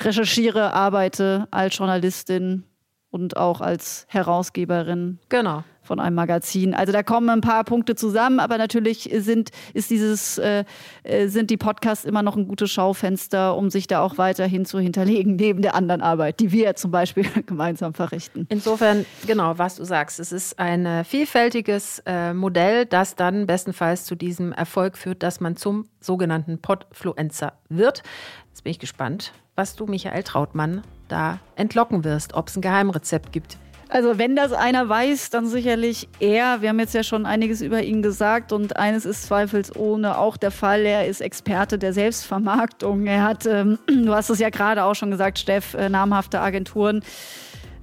recherchiere, 0.02 0.74
arbeite 0.74 1.48
als 1.52 1.78
Journalistin 1.78 2.64
und 3.10 3.38
auch 3.38 3.62
als 3.62 4.06
Herausgeberin. 4.10 5.20
Genau 5.30 5.64
von 5.88 6.00
einem 6.00 6.16
Magazin. 6.16 6.74
Also 6.74 6.92
da 6.94 7.02
kommen 7.02 7.30
ein 7.30 7.42
paar 7.42 7.64
Punkte 7.64 7.96
zusammen, 7.96 8.40
aber 8.40 8.58
natürlich 8.58 9.10
sind, 9.18 9.50
ist 9.74 9.90
dieses, 9.90 10.38
äh, 10.38 10.66
äh, 11.04 11.28
sind 11.28 11.50
die 11.50 11.58
Podcasts 11.58 12.06
immer 12.06 12.22
noch 12.22 12.36
ein 12.36 12.48
gutes 12.48 12.70
Schaufenster, 12.70 13.56
um 13.56 13.70
sich 13.70 13.88
da 13.88 14.02
auch 14.02 14.18
weiterhin 14.18 14.66
zu 14.66 14.80
hinterlegen, 14.80 15.36
neben 15.38 15.62
der 15.62 15.74
anderen 15.74 16.02
Arbeit, 16.02 16.40
die 16.40 16.52
wir 16.52 16.76
zum 16.76 16.92
Beispiel 16.92 17.26
gemeinsam 17.46 17.94
verrichten. 17.94 18.46
Insofern, 18.50 19.06
genau, 19.26 19.58
was 19.58 19.78
du 19.78 19.86
sagst, 19.86 20.20
es 20.20 20.32
ist 20.32 20.60
ein 20.60 20.86
äh, 20.86 21.04
vielfältiges 21.04 22.04
äh, 22.06 22.34
Modell, 22.34 22.86
das 22.86 23.16
dann 23.16 23.48
bestenfalls 23.48 24.06
zu 24.06 24.16
diesem 24.16 24.52
Erfolg 24.52 24.98
führt, 24.98 25.24
dass 25.24 25.40
man 25.40 25.56
zum 25.56 25.88
sogenannten 26.00 26.60
Podfluencer 26.60 27.54
wird. 27.70 28.04
Jetzt 28.50 28.64
bin 28.64 28.72
ich 28.72 28.80
gespannt, 28.80 29.34
was 29.56 29.76
du, 29.76 29.86
Michael 29.88 30.24
Trautmann, 30.24 30.84
da 31.08 31.40
entlocken 31.56 32.04
wirst, 32.04 32.34
ob 32.34 32.48
es 32.50 32.56
ein 32.56 32.62
Geheimrezept 32.62 33.32
gibt. 33.32 33.58
Also 33.90 34.18
wenn 34.18 34.36
das 34.36 34.52
einer 34.52 34.90
weiß, 34.90 35.30
dann 35.30 35.48
sicherlich 35.48 36.10
er. 36.20 36.62
Wir 36.62 36.70
haben 36.70 36.80
jetzt 36.80 36.94
ja 36.94 37.04
schon 37.04 37.26
einiges 37.26 37.62
über 37.62 37.82
ihn 37.82 38.02
gesagt 38.02 38.52
und 38.52 38.76
eines 38.76 39.06
ist 39.06 39.24
zweifelsohne 39.24 40.18
auch 40.18 40.36
der 40.36 40.52
Fall. 40.52 40.86
Er 40.86 41.08
ist 41.08 41.22
Experte 41.22 41.80
der 41.80 41.94
Selbstvermarktung. 41.94 43.08
Er 43.08 43.24
hat, 43.24 43.46
ähm, 43.46 43.80
du 43.88 44.14
hast 44.14 44.30
es 44.30 44.40
ja 44.40 44.50
gerade 44.50 44.84
auch 44.84 44.96
schon 44.96 45.12
gesagt, 45.12 45.40
Steff, 45.40 45.74
äh, 45.74 45.88
namhafte 45.88 46.42
Agenturen 46.42 47.02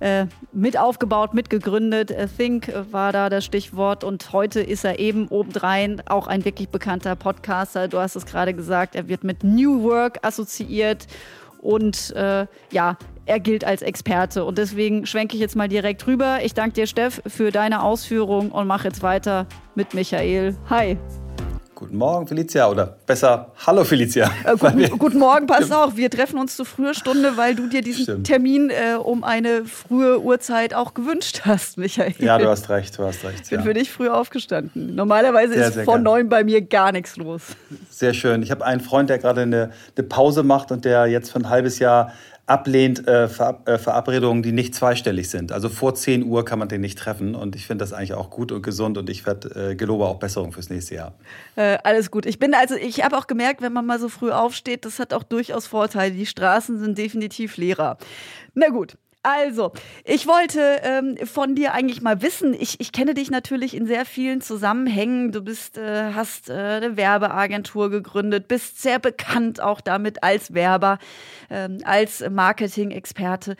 äh, 0.00 0.26
mit 0.52 0.78
aufgebaut, 0.78 1.32
mitgegründet. 1.32 2.10
Äh, 2.10 2.28
Think 2.28 2.70
war 2.90 3.12
da 3.12 3.30
das 3.30 3.46
Stichwort 3.46 4.04
und 4.04 4.32
heute 4.32 4.60
ist 4.60 4.84
er 4.84 4.98
eben 4.98 5.28
obendrein 5.28 6.02
auch 6.06 6.26
ein 6.26 6.44
wirklich 6.44 6.68
bekannter 6.68 7.16
Podcaster. 7.16 7.88
Du 7.88 7.98
hast 7.98 8.14
es 8.14 8.26
gerade 8.26 8.52
gesagt, 8.52 8.94
er 8.94 9.08
wird 9.08 9.24
mit 9.24 9.42
New 9.42 9.82
Work 9.82 10.18
assoziiert 10.20 11.06
und 11.62 12.14
äh, 12.14 12.46
ja, 12.70 12.98
er 13.26 13.40
gilt 13.40 13.64
als 13.64 13.82
Experte. 13.82 14.44
Und 14.44 14.58
deswegen 14.58 15.06
schwenke 15.06 15.34
ich 15.34 15.40
jetzt 15.40 15.56
mal 15.56 15.68
direkt 15.68 16.06
rüber. 16.06 16.38
Ich 16.42 16.54
danke 16.54 16.74
dir, 16.74 16.86
Steff, 16.86 17.22
für 17.26 17.50
deine 17.50 17.82
Ausführung 17.82 18.50
und 18.50 18.66
mache 18.66 18.88
jetzt 18.88 19.02
weiter 19.02 19.46
mit 19.74 19.94
Michael. 19.94 20.56
Hi. 20.68 20.98
Guten 21.74 21.96
Morgen, 21.96 22.26
Felicia. 22.26 22.70
Oder 22.70 22.96
besser, 23.04 23.50
hallo, 23.66 23.82
Felicia. 23.82 24.30
Äh, 24.44 24.56
guten, 24.56 24.98
guten, 24.98 25.18
Morgen, 25.18 25.46
pass 25.46 25.72
auf. 25.72 25.96
Wir 25.96 26.08
treffen 26.08 26.38
uns 26.38 26.56
zu 26.56 26.64
früher 26.64 26.94
Stunde, 26.94 27.36
weil 27.36 27.56
du 27.56 27.66
dir 27.66 27.82
diesen 27.82 28.04
Stimmt. 28.04 28.26
Termin 28.26 28.70
äh, 28.70 28.94
um 28.94 29.24
eine 29.24 29.64
frühe 29.64 30.20
Uhrzeit 30.20 30.72
auch 30.72 30.94
gewünscht 30.94 31.42
hast, 31.44 31.76
Michael. 31.76 32.14
Ja, 32.20 32.38
du 32.38 32.48
hast 32.48 32.68
recht, 32.68 32.96
du 32.96 33.02
hast 33.02 33.24
recht. 33.24 33.40
Ich 33.42 33.50
bin 33.50 33.58
ja. 33.58 33.64
für 33.64 33.74
dich 33.74 33.90
früh 33.90 34.08
aufgestanden. 34.08 34.94
Normalerweise 34.94 35.54
sehr, 35.54 35.68
ist 35.68 35.74
sehr 35.74 35.84
von 35.84 36.02
neun 36.02 36.28
bei 36.28 36.44
mir 36.44 36.62
gar 36.62 36.92
nichts 36.92 37.16
los. 37.16 37.42
Sehr 37.90 38.14
schön. 38.14 38.42
Ich 38.42 38.52
habe 38.52 38.64
einen 38.64 38.80
Freund, 38.80 39.10
der 39.10 39.18
gerade 39.18 39.42
eine, 39.42 39.70
eine 39.96 40.06
Pause 40.06 40.44
macht 40.44 40.70
und 40.70 40.84
der 40.84 41.06
jetzt 41.06 41.32
für 41.32 41.40
ein 41.40 41.50
halbes 41.50 41.80
Jahr 41.80 42.12
ablehnt 42.46 43.08
äh, 43.08 43.24
äh, 43.24 43.28
Verabredungen, 43.78 44.42
die 44.42 44.52
nicht 44.52 44.74
zweistellig 44.74 45.30
sind. 45.30 45.50
Also 45.50 45.68
vor 45.68 45.94
10 45.94 46.24
Uhr 46.24 46.44
kann 46.44 46.58
man 46.58 46.68
den 46.68 46.82
nicht 46.82 46.98
treffen 46.98 47.34
und 47.34 47.56
ich 47.56 47.66
finde 47.66 47.82
das 47.82 47.92
eigentlich 47.92 48.14
auch 48.14 48.28
gut 48.28 48.52
und 48.52 48.62
gesund 48.62 48.98
und 48.98 49.08
ich 49.08 49.24
werde 49.24 49.70
äh, 49.70 49.74
gelobe 49.74 50.04
auch 50.04 50.18
Besserung 50.18 50.52
fürs 50.52 50.68
nächste 50.68 50.96
Jahr. 50.96 51.14
Äh, 51.56 51.78
alles 51.84 52.10
gut. 52.10 52.26
Ich 52.26 52.38
bin 52.38 52.54
also, 52.54 52.74
ich 52.74 53.02
habe 53.02 53.16
auch 53.16 53.26
gemerkt, 53.26 53.62
wenn 53.62 53.72
man 53.72 53.86
mal 53.86 53.98
so 53.98 54.10
früh 54.10 54.30
aufsteht, 54.30 54.84
das 54.84 54.98
hat 54.98 55.14
auch 55.14 55.22
durchaus 55.22 55.66
Vorteile. 55.66 56.14
Die 56.14 56.26
Straßen 56.26 56.78
sind 56.78 56.98
definitiv 56.98 57.56
leerer. 57.56 57.96
Na 58.54 58.68
gut, 58.68 58.98
also, 59.24 59.72
ich 60.04 60.26
wollte 60.26 60.80
ähm, 60.82 61.16
von 61.26 61.54
dir 61.54 61.72
eigentlich 61.72 62.02
mal 62.02 62.20
wissen, 62.20 62.52
ich, 62.52 62.78
ich 62.78 62.92
kenne 62.92 63.14
dich 63.14 63.30
natürlich 63.30 63.74
in 63.74 63.86
sehr 63.86 64.04
vielen 64.04 64.42
Zusammenhängen. 64.42 65.32
Du 65.32 65.40
bist, 65.40 65.78
äh, 65.78 66.12
hast 66.12 66.50
äh, 66.50 66.52
eine 66.52 66.98
Werbeagentur 66.98 67.88
gegründet, 67.88 68.48
bist 68.48 68.82
sehr 68.82 68.98
bekannt 68.98 69.62
auch 69.62 69.80
damit 69.80 70.22
als 70.22 70.52
Werber, 70.52 70.98
ähm, 71.48 71.78
als 71.84 72.22
Marketing-Experte. 72.28 73.56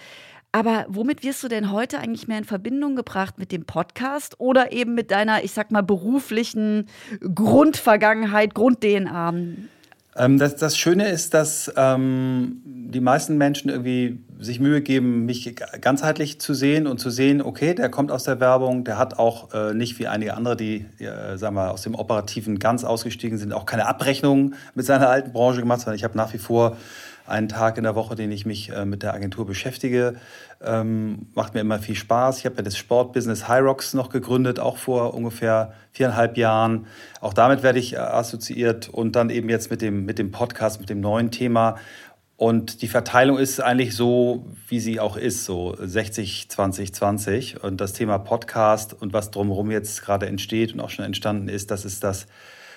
Aber 0.53 0.85
womit 0.89 1.25
wirst 1.25 1.43
du 1.43 1.49
denn 1.49 1.73
heute 1.73 1.99
eigentlich 1.99 2.29
mehr 2.29 2.39
in 2.39 2.45
Verbindung 2.45 2.95
gebracht 2.95 3.39
mit 3.39 3.51
dem 3.51 3.65
Podcast 3.65 4.39
oder 4.39 4.71
eben 4.71 4.95
mit 4.95 5.11
deiner, 5.11 5.45
ich 5.45 5.53
sag 5.53 5.71
mal, 5.71 5.83
beruflichen 5.83 6.91
Grundvergangenheit, 7.35 8.55
Grund-DNA? 8.55 9.33
Ähm, 10.17 10.39
das, 10.39 10.57
das 10.57 10.77
Schöne 10.77 11.09
ist, 11.09 11.35
dass 11.35 11.73
ähm, 11.77 12.63
die 12.65 13.01
meisten 13.01 13.37
Menschen 13.37 13.69
irgendwie 13.71 14.21
sich 14.39 14.61
Mühe 14.61 14.81
geben, 14.81 15.25
mich 15.25 15.55
ganzheitlich 15.81 16.41
zu 16.41 16.55
sehen 16.55 16.87
und 16.87 16.99
zu 16.99 17.11
sehen, 17.11 17.43
okay, 17.43 17.75
der 17.75 17.89
kommt 17.89 18.13
aus 18.13 18.25
der 18.25 18.41
Werbung, 18.41 18.85
der 18.85 18.99
hat 18.99 19.19
auch 19.19 19.53
äh, 19.53 19.75
nicht 19.75 19.99
wie 19.99 20.07
einige 20.07 20.35
andere, 20.35 20.57
die, 20.57 20.87
äh, 20.99 21.37
sagen 21.37 21.57
wir, 21.57 21.73
aus 21.73 21.83
dem 21.83 21.95
Operativen 21.95 22.59
ganz 22.59 22.85
ausgestiegen 22.85 23.39
sind, 23.39 23.53
auch 23.53 23.67
keine 23.67 23.87
Abrechnung 23.87 24.55
mit 24.75 24.87
seiner 24.87 25.09
alten 25.09 25.33
Branche 25.33 25.61
gemacht, 25.61 25.81
sondern 25.81 25.97
ich 25.97 26.05
habe 26.05 26.17
nach 26.17 26.33
wie 26.33 26.39
vor 26.39 26.77
einen 27.27 27.49
Tag 27.49 27.79
in 27.79 27.85
der 27.85 27.95
Woche, 27.95 28.15
den 28.15 28.31
ich 28.31 28.45
mich 28.45 28.71
äh, 28.71 28.85
mit 28.85 29.03
der 29.03 29.15
Agentur 29.15 29.47
beschäftige. 29.47 30.17
Ähm, 30.63 31.27
macht 31.35 31.55
mir 31.55 31.61
immer 31.61 31.79
viel 31.79 31.95
Spaß. 31.95 32.39
Ich 32.39 32.47
habe 32.47 32.57
ja 32.57 32.63
das 32.63 32.77
Sportbusiness 32.77 33.49
High 33.49 33.63
Rocks 33.63 33.95
noch 33.95 34.11
gegründet, 34.11 34.61
auch 34.61 34.77
vor 34.77 35.15
ungefähr 35.15 35.73
viereinhalb 35.93 36.37
Jahren. 36.37 36.87
Auch 37.21 37.33
damit 37.33 37.63
werde 37.63 37.79
ich 37.79 37.95
äh, 37.95 37.99
assoziiert 37.99 38.89
und 38.89 39.17
dann 39.17 39.31
eben 39.31 39.49
jetzt 39.49 39.71
mit 39.71 39.81
dem, 39.81 40.05
mit 40.05 40.19
dem 40.19 40.31
Podcast, 40.31 40.81
mit 40.81 40.91
dem 40.91 41.01
neuen 41.01 41.31
Thema. 41.31 41.77
Und 42.37 42.83
die 42.83 42.89
Verteilung 42.89 43.39
ist 43.39 43.61
eigentlich 43.61 43.95
so, 43.95 44.47
wie 44.69 44.81
sie 44.81 44.99
auch 44.99 45.17
ist, 45.17 45.45
so 45.45 45.77
60, 45.79 46.49
20, 46.49 46.93
20. 46.93 47.63
Und 47.63 47.81
das 47.81 47.93
Thema 47.93 48.19
Podcast 48.19 48.93
und 48.93 49.13
was 49.13 49.31
drumherum 49.31 49.71
jetzt 49.71 50.03
gerade 50.03 50.27
entsteht 50.27 50.75
und 50.75 50.81
auch 50.81 50.91
schon 50.91 51.05
entstanden 51.05 51.49
ist, 51.49 51.71
das 51.71 51.85
ist 51.85 52.03
das, 52.03 52.27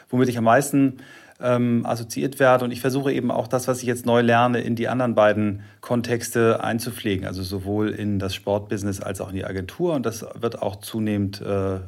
womit 0.10 0.30
ich 0.30 0.38
am 0.38 0.44
meisten 0.44 0.98
ähm, 1.42 1.86
assoziiert 1.86 2.40
werde. 2.40 2.66
Und 2.66 2.72
ich 2.72 2.82
versuche 2.82 3.14
eben 3.14 3.32
auch 3.32 3.48
das, 3.48 3.68
was 3.68 3.82
ich 3.82 3.88
jetzt 3.88 4.06
neu 4.06 4.22
lerne, 4.22 4.62
in 4.62 4.76
die 4.76 4.88
anderen 4.88 5.16
beiden 5.16 5.62
Kontexte 5.82 6.64
einzupflegen. 6.64 7.26
Also 7.26 7.44
sowohl 7.44 7.90
in 7.90 8.20
das 8.20 8.34
Sportbusiness 8.36 9.02
als 9.02 9.22
auch 9.22 9.30
in 9.30 9.36
die 9.36 9.46
Agentur. 9.46 9.94
Und 9.94 10.06
das 10.06 10.26
wird 10.40 10.62
auch 10.62 10.78
zunehmend 10.78 11.42
äh, 11.42 11.76
äh, 11.76 11.80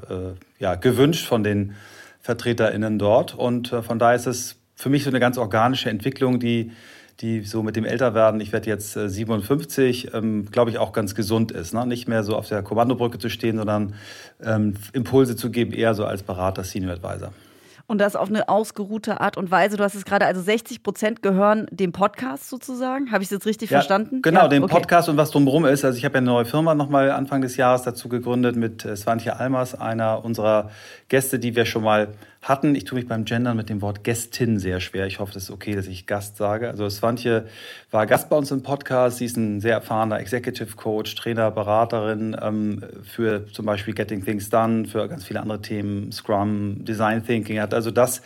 ja, 0.60 0.76
gewünscht 0.76 1.26
von 1.26 1.44
den 1.44 1.74
VertreterInnen 2.22 3.00
dort. 3.00 3.36
Und 3.36 3.74
äh, 3.74 3.82
von 3.82 4.00
daher 4.00 4.16
ist 4.16 4.28
es 4.28 4.58
für 4.76 4.90
mich 4.90 5.04
so 5.04 5.10
eine 5.10 5.20
ganz 5.20 5.38
organische 5.38 5.90
Entwicklung, 5.90 6.40
die 6.40 6.72
die 7.22 7.42
so 7.42 7.64
mit 7.64 7.76
dem 7.76 7.84
Älterwerden, 7.84 8.40
ich 8.40 8.54
werde 8.54 8.70
jetzt 8.70 8.94
57, 8.94 10.14
ähm, 10.14 10.46
glaube 10.52 10.72
ich, 10.72 10.78
auch 10.78 10.94
ganz 10.94 11.16
gesund 11.16 11.52
ist. 11.52 11.74
Ne? 11.74 11.86
Nicht 11.86 12.08
mehr 12.08 12.24
so 12.24 12.36
auf 12.36 12.48
der 12.48 12.64
Kommandobrücke 12.64 13.18
zu 13.18 13.30
stehen, 13.30 13.58
sondern 13.58 13.94
ähm, 14.42 14.76
Impulse 14.94 15.36
zu 15.36 15.52
geben, 15.52 15.74
eher 15.74 15.94
so 15.96 16.06
als 16.06 16.24
Berater, 16.24 16.64
Senior 16.64 16.94
Advisor. 16.94 17.34
Und 17.90 17.98
das 17.98 18.16
auf 18.16 18.30
eine 18.30 18.48
ausgeruhte 18.50 19.20
Art 19.20 19.36
und 19.36 19.50
Weise. 19.50 19.76
Du 19.76 19.84
hast 19.84 19.96
es 19.96 20.06
gerade, 20.06 20.28
also 20.28 20.42
60 20.42 20.84
Prozent 20.84 21.24
gehören 21.24 21.66
dem 21.72 21.92
Podcast 21.92 22.48
sozusagen. 22.48 23.12
Habe 23.12 23.24
ich 23.24 23.28
es 23.28 23.32
jetzt 23.32 23.48
richtig 23.48 23.72
ja, 23.72 23.80
verstanden? 23.80 24.22
Genau, 24.22 24.42
ja, 24.42 24.48
dem 24.48 24.62
okay. 24.62 24.76
Podcast 24.76 25.10
und 25.10 25.18
was 25.18 25.32
drumherum 25.32 25.66
ist. 25.66 25.84
Also 25.84 25.98
ich 25.98 26.06
habe 26.06 26.14
ja 26.14 26.18
eine 26.20 26.28
neue 26.28 26.46
Firma 26.46 26.76
nochmal 26.76 27.10
Anfang 27.10 27.42
des 27.42 27.58
Jahres 27.58 27.82
dazu 27.82 28.08
gegründet 28.08 28.56
mit 28.56 28.86
äh, 28.86 28.96
Svantje 28.96 29.40
Almers, 29.40 29.74
einer 29.74 30.24
unserer 30.24 30.70
Gäste, 31.08 31.40
die 31.40 31.56
wir 31.56 31.66
schon 31.66 31.82
mal 31.82 32.10
hatten. 32.42 32.74
Ich 32.76 32.86
tue 32.86 32.98
mich 32.98 33.08
beim 33.08 33.26
Gendern 33.26 33.58
mit 33.58 33.70
dem 33.70 33.82
Wort 33.82 34.04
Gästin 34.04 34.60
sehr 34.60 34.80
schwer. 34.80 35.06
Ich 35.08 35.20
hoffe, 35.20 35.34
das 35.34 35.44
ist 35.44 35.52
okay, 35.52 35.76
dass 35.76 35.88
ich 35.88 36.06
Gast 36.06 36.38
sage. 36.38 36.70
Also 36.70 36.90
Svantje 36.90 37.46
war 37.92 38.08
Gast 38.08 38.30
bei 38.30 38.38
uns 38.38 38.52
im 38.52 38.64
Podcast. 38.64 39.18
Sie 39.18 39.26
ist 39.26 39.38
ein 39.38 39.60
sehr 39.60 39.74
erfahrener 39.74 40.20
Executive 40.20 40.76
Coach, 40.76 41.16
Trainer, 41.16 41.52
Beraterin 41.52 42.36
ähm, 42.42 42.84
für 43.04 43.46
zum 43.52 43.66
Beispiel 43.66 43.94
Getting 43.94 44.24
Things 44.24 44.50
Done, 44.50 44.86
für 44.86 45.08
ganz 45.08 45.26
viele 45.26 45.42
andere 45.42 45.62
Themen, 45.62 46.12
Scrum, 46.12 46.86
Design 46.86 47.26
Thinking. 47.26 47.60
Hat 47.60 47.74
also 47.74 47.92
das, 47.92 48.22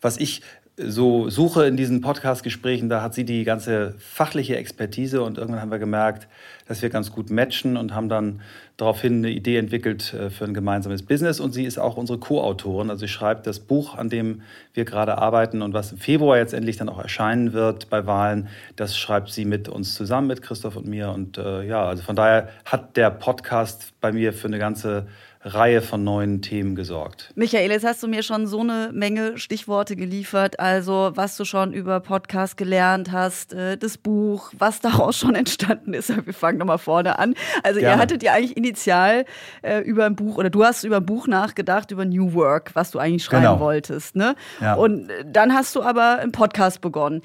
was 0.00 0.16
ich 0.16 0.42
so 0.78 1.28
suche 1.28 1.66
in 1.66 1.76
diesen 1.76 2.00
Podcast-Gesprächen, 2.00 2.88
da 2.88 3.02
hat 3.02 3.14
sie 3.14 3.24
die 3.24 3.44
ganze 3.44 3.94
fachliche 3.98 4.56
Expertise 4.56 5.22
und 5.22 5.36
irgendwann 5.36 5.60
haben 5.60 5.70
wir 5.70 5.78
gemerkt, 5.78 6.28
dass 6.68 6.82
wir 6.82 6.90
ganz 6.90 7.10
gut 7.10 7.30
matchen 7.30 7.76
und 7.76 7.94
haben 7.94 8.08
dann 8.08 8.40
daraufhin 8.76 9.16
eine 9.16 9.30
Idee 9.30 9.56
entwickelt 9.56 10.14
äh, 10.14 10.30
für 10.30 10.44
ein 10.44 10.54
gemeinsames 10.54 11.02
Business. 11.02 11.40
Und 11.40 11.52
sie 11.52 11.64
ist 11.64 11.78
auch 11.78 11.96
unsere 11.96 12.18
Co-Autorin. 12.18 12.90
Also 12.90 13.00
sie 13.00 13.08
schreibt 13.08 13.46
das 13.46 13.58
Buch, 13.58 13.96
an 13.96 14.10
dem 14.10 14.42
wir 14.74 14.84
gerade 14.84 15.18
arbeiten 15.18 15.62
und 15.62 15.72
was 15.72 15.92
im 15.92 15.98
Februar 15.98 16.36
jetzt 16.36 16.54
endlich 16.54 16.76
dann 16.76 16.88
auch 16.88 17.00
erscheinen 17.00 17.52
wird 17.52 17.90
bei 17.90 18.06
Wahlen. 18.06 18.48
Das 18.76 18.96
schreibt 18.96 19.30
sie 19.30 19.44
mit 19.44 19.68
uns 19.68 19.94
zusammen, 19.94 20.28
mit 20.28 20.42
Christoph 20.42 20.76
und 20.76 20.86
mir. 20.86 21.10
Und 21.10 21.38
äh, 21.38 21.64
ja, 21.64 21.84
also 21.86 22.02
von 22.02 22.14
daher 22.14 22.50
hat 22.64 22.96
der 22.96 23.10
Podcast 23.10 23.94
bei 24.00 24.12
mir 24.12 24.32
für 24.32 24.46
eine 24.46 24.58
ganze 24.58 25.06
Reihe 25.42 25.82
von 25.82 26.02
neuen 26.02 26.42
Themen 26.42 26.74
gesorgt. 26.74 27.32
Michael, 27.36 27.70
jetzt 27.70 27.84
hast 27.84 28.02
du 28.02 28.08
mir 28.08 28.22
schon 28.24 28.48
so 28.48 28.60
eine 28.60 28.90
Menge 28.92 29.38
Stichworte 29.38 29.94
geliefert, 29.94 30.58
also 30.58 31.12
was 31.14 31.36
du 31.36 31.44
schon 31.44 31.72
über 31.72 32.00
Podcast 32.00 32.56
gelernt 32.56 33.12
hast, 33.12 33.52
äh, 33.52 33.76
das 33.76 33.98
Buch, 33.98 34.52
was 34.58 34.80
daraus 34.80 35.16
schon 35.16 35.36
entstanden 35.36 35.94
ist. 35.94 36.08
Wir 36.26 36.34
fangen 36.34 36.58
nochmal 36.58 36.78
vorne 36.78 37.18
an. 37.18 37.34
Also 37.62 37.78
Gerne. 37.78 37.96
ihr 37.96 38.02
hattet 38.02 38.22
ja 38.22 38.32
eigentlich 38.32 38.56
initial 38.56 39.24
äh, 39.62 39.80
über 39.82 40.06
ein 40.06 40.16
Buch 40.16 40.38
oder 40.38 40.50
du 40.50 40.64
hast 40.64 40.82
über 40.82 40.96
ein 40.96 41.06
Buch 41.06 41.28
nachgedacht, 41.28 41.92
über 41.92 42.04
New 42.04 42.34
Work, 42.34 42.74
was 42.74 42.90
du 42.90 42.98
eigentlich 42.98 43.24
schreiben 43.24 43.44
genau. 43.44 43.60
wolltest. 43.60 44.16
Ne? 44.16 44.34
Ja. 44.60 44.74
Und 44.74 45.08
dann 45.24 45.54
hast 45.54 45.76
du 45.76 45.82
aber 45.82 46.18
einen 46.18 46.32
Podcast 46.32 46.80
begonnen. 46.80 47.22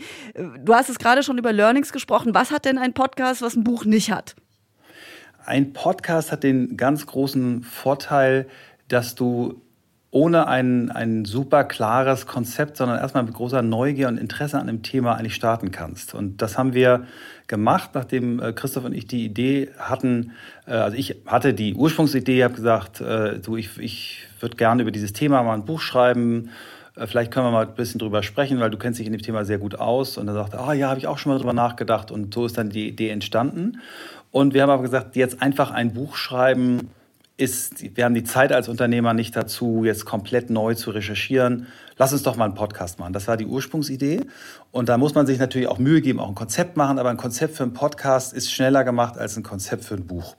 Du 0.60 0.74
hast 0.76 0.90
es 0.90 1.00
gerade 1.00 1.24
schon 1.24 1.38
über 1.38 1.52
Learnings 1.52 1.92
gesprochen. 1.92 2.36
Was 2.36 2.52
hat 2.52 2.66
denn 2.66 2.78
ein 2.78 2.94
Podcast, 2.94 3.42
was 3.42 3.56
ein 3.56 3.64
Buch 3.64 3.86
nicht 3.86 4.12
hat? 4.12 4.36
Ein 5.46 5.74
Podcast 5.74 6.32
hat 6.32 6.44
den 6.44 6.78
ganz 6.78 7.06
großen 7.06 7.64
Vorteil, 7.64 8.48
dass 8.88 9.16
du 9.16 9.62
ohne 10.10 10.48
ein, 10.48 10.90
ein 10.92 11.26
super 11.26 11.66
klares 11.66 12.28
Konzept, 12.28 12.78
sondern 12.78 13.00
erstmal 13.00 13.24
mit 13.24 13.34
großer 13.34 13.62
Neugier 13.62 14.08
und 14.08 14.18
Interesse 14.18 14.60
an 14.60 14.68
dem 14.68 14.84
Thema 14.84 15.16
eigentlich 15.16 15.36
starten 15.36 15.72
kannst. 15.72 16.14
Und 16.14 16.42
das 16.42 16.58
haben 16.58 16.74
wir 16.74 17.08
gemacht, 17.48 17.90
nachdem 17.94 18.40
äh, 18.40 18.54
Christoph 18.54 18.86
und 18.86 18.94
ich 18.94 19.08
die 19.08 19.26
Idee 19.26 19.72
hatten. 19.78 20.32
Äh, 20.66 20.74
also 20.76 20.96
ich 20.96 21.18
hatte 21.26 21.54
die 21.54 21.74
Ursprungsidee, 21.74 22.44
habe 22.44 22.54
gesagt, 22.54 23.02
äh, 23.02 23.40
du, 23.40 23.58
ich, 23.58 23.78
ich 23.80 24.28
würde 24.40 24.56
gerne 24.56 24.84
über 24.84 24.92
dieses 24.92 25.12
Thema 25.12 25.44
mal 25.44 25.56
ein 25.56 25.66
Buch 25.66 25.82
schreiben. 25.82 26.52
Vielleicht 26.96 27.32
können 27.32 27.48
wir 27.48 27.52
mal 27.52 27.66
ein 27.66 27.74
bisschen 27.74 27.98
drüber 27.98 28.22
sprechen, 28.22 28.60
weil 28.60 28.70
du 28.70 28.78
kennst 28.78 29.00
dich 29.00 29.08
in 29.08 29.14
dem 29.14 29.22
Thema 29.24 29.46
sehr 29.46 29.58
gut 29.58 29.74
aus. 29.80 30.20
Und 30.20 30.28
er 30.28 30.36
sagte, 30.36 30.60
ah 30.60 30.74
ja, 30.74 30.90
habe 30.90 31.00
ich 31.00 31.08
auch 31.08 31.18
schon 31.18 31.32
mal 31.32 31.40
drüber 31.40 31.54
nachgedacht. 31.54 32.12
Und 32.12 32.36
so 32.36 32.46
ist 32.46 32.56
dann 32.56 32.70
die 32.70 32.88
Idee 32.88 33.10
entstanden. 33.10 33.80
Und 34.34 34.56
wir 34.56 34.64
haben 34.64 34.72
aber 34.72 34.82
gesagt, 34.82 35.16
jetzt 35.16 35.44
einfach 35.44 35.70
ein 35.70 35.94
Buch 35.94 36.16
schreiben, 36.16 36.90
ist, 37.38 37.96
wir 37.96 38.04
haben 38.04 38.16
die 38.16 38.24
Zeit 38.24 38.52
als 38.52 38.68
Unternehmer 38.68 39.14
nicht 39.14 39.36
dazu, 39.36 39.84
jetzt 39.86 40.06
komplett 40.06 40.50
neu 40.50 40.74
zu 40.74 40.90
recherchieren. 40.90 41.68
Lass 41.98 42.14
uns 42.14 42.24
doch 42.24 42.36
mal 42.36 42.46
einen 42.46 42.56
Podcast 42.56 42.98
machen. 42.98 43.14
Das 43.14 43.28
war 43.28 43.38
die 43.38 43.46
Ursprungsidee. 43.46 44.22
Und 44.72 44.90
da 44.90 44.98
muss 44.98 45.14
man 45.14 45.28
sich 45.28 45.38
natürlich 45.38 45.68
auch 45.68 45.78
Mühe 45.78 46.02
geben, 46.02 46.20
auch 46.20 46.30
ein 46.30 46.34
Konzept 46.34 46.78
machen. 46.78 46.98
Aber 46.98 47.12
ein 47.12 47.18
Konzept 47.18 47.56
für 47.58 47.62
einen 47.62 47.76
Podcast 47.76 48.34
ist 48.34 48.52
schneller 48.52 48.84
gemacht 48.84 49.20
als 49.20 49.38
ein 49.38 49.44
Konzept 49.44 49.86
für 49.86 49.94
ein 49.94 50.08
Buch 50.08 50.36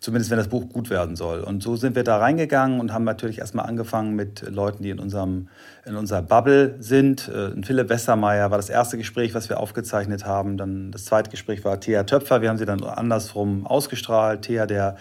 zumindest 0.00 0.30
wenn 0.30 0.38
das 0.38 0.48
Buch 0.48 0.68
gut 0.68 0.90
werden 0.90 1.16
soll. 1.16 1.40
Und 1.40 1.62
so 1.62 1.76
sind 1.76 1.96
wir 1.96 2.04
da 2.04 2.18
reingegangen 2.18 2.80
und 2.80 2.92
haben 2.92 3.04
natürlich 3.04 3.38
erstmal 3.38 3.66
angefangen 3.66 4.14
mit 4.14 4.42
Leuten, 4.48 4.82
die 4.82 4.90
in, 4.90 4.98
unserem, 4.98 5.48
in 5.84 5.96
unserer 5.96 6.22
Bubble 6.22 6.76
sind. 6.80 7.28
Äh, 7.28 7.62
Philipp 7.62 7.88
Westermeier 7.88 8.50
war 8.50 8.58
das 8.58 8.68
erste 8.68 8.96
Gespräch, 8.96 9.34
was 9.34 9.48
wir 9.48 9.58
aufgezeichnet 9.58 10.26
haben. 10.26 10.56
Dann 10.56 10.92
das 10.92 11.04
zweite 11.06 11.30
Gespräch 11.30 11.64
war 11.64 11.80
Thea 11.80 12.04
Töpfer. 12.04 12.42
Wir 12.42 12.48
haben 12.50 12.58
sie 12.58 12.66
dann 12.66 12.82
andersrum 12.82 13.66
ausgestrahlt. 13.66 14.42
Thea, 14.42 14.66
der 14.66 14.96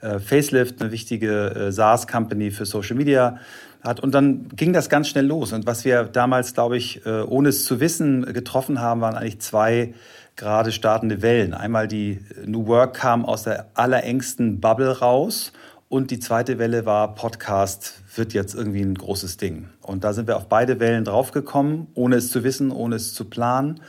äh, 0.00 0.18
Facelift, 0.18 0.80
eine 0.80 0.90
wichtige 0.92 1.50
äh, 1.50 1.72
SaaS-Company 1.72 2.50
für 2.50 2.66
Social 2.66 2.96
Media 2.96 3.38
hat. 3.82 4.00
Und 4.00 4.14
dann 4.14 4.48
ging 4.56 4.72
das 4.72 4.88
ganz 4.88 5.08
schnell 5.08 5.26
los. 5.26 5.52
Und 5.52 5.66
was 5.66 5.84
wir 5.84 6.04
damals, 6.04 6.54
glaube 6.54 6.76
ich, 6.76 7.04
äh, 7.06 7.22
ohne 7.22 7.50
es 7.50 7.64
zu 7.64 7.80
wissen, 7.80 8.32
getroffen 8.32 8.80
haben, 8.80 9.00
waren 9.00 9.14
eigentlich 9.14 9.40
zwei 9.40 9.94
gerade 10.38 10.72
startende 10.72 11.20
Wellen. 11.20 11.52
Einmal 11.52 11.88
die 11.88 12.20
New 12.46 12.66
Work 12.66 12.94
kam 12.94 13.26
aus 13.26 13.42
der 13.42 13.66
allerengsten 13.74 14.60
Bubble 14.60 14.98
raus 15.00 15.52
und 15.90 16.10
die 16.10 16.20
zweite 16.20 16.58
Welle 16.58 16.86
war 16.86 17.14
Podcast 17.14 18.02
wird 18.14 18.32
jetzt 18.32 18.54
irgendwie 18.54 18.80
ein 18.80 18.94
großes 18.94 19.36
Ding. 19.36 19.68
Und 19.82 20.04
da 20.04 20.12
sind 20.12 20.28
wir 20.28 20.36
auf 20.36 20.48
beide 20.48 20.80
Wellen 20.80 21.04
draufgekommen, 21.04 21.88
ohne 21.94 22.16
es 22.16 22.30
zu 22.30 22.44
wissen, 22.44 22.70
ohne 22.70 22.96
es 22.96 23.12
zu 23.12 23.26
planen 23.26 23.80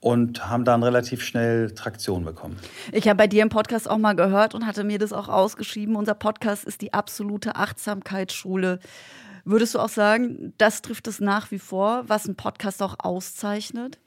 und 0.00 0.48
haben 0.48 0.64
dann 0.64 0.82
relativ 0.82 1.22
schnell 1.22 1.70
Traktion 1.70 2.24
bekommen. 2.24 2.58
Ich 2.92 3.08
habe 3.08 3.16
bei 3.16 3.26
dir 3.26 3.42
im 3.42 3.48
Podcast 3.48 3.88
auch 3.88 3.98
mal 3.98 4.14
gehört 4.14 4.54
und 4.54 4.66
hatte 4.66 4.84
mir 4.84 4.98
das 4.98 5.12
auch 5.12 5.28
ausgeschrieben. 5.28 5.96
Unser 5.96 6.14
Podcast 6.14 6.64
ist 6.64 6.82
die 6.82 6.92
absolute 6.92 7.56
Achtsamkeitsschule. 7.56 8.80
Würdest 9.44 9.74
du 9.74 9.78
auch 9.78 9.88
sagen, 9.88 10.54
das 10.58 10.82
trifft 10.82 11.08
es 11.08 11.20
nach 11.20 11.50
wie 11.50 11.58
vor, 11.58 12.04
was 12.06 12.26
ein 12.26 12.36
Podcast 12.36 12.82
auch 12.82 12.96
auszeichnet? 12.98 13.98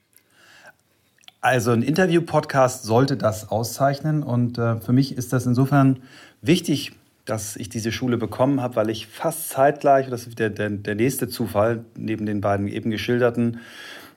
Also 1.48 1.72
ein 1.72 1.82
Interview-Podcast 1.82 2.84
sollte 2.84 3.16
das 3.16 3.52
auszeichnen 3.52 4.22
und 4.22 4.58
äh, 4.58 4.82
für 4.82 4.92
mich 4.92 5.18
ist 5.18 5.32
das 5.32 5.46
insofern 5.46 6.02
wichtig, 6.42 6.92
dass 7.24 7.56
ich 7.56 7.70
diese 7.70 7.94
Schule 7.94 8.18
bekommen 8.18 8.62
habe, 8.62 8.76
weil 8.76 8.90
ich 8.90 9.08
fast 9.08 9.48
zeitgleich, 9.48 10.10
das 10.10 10.28
ist 10.28 10.40
der, 10.40 10.50
der, 10.50 10.72
der 10.72 10.96
nächste 10.96 11.30
Zufall, 11.30 11.86
neben 11.96 12.26
den 12.26 12.42
beiden 12.42 12.68
eben 12.68 12.92
geschilderten, 12.92 13.62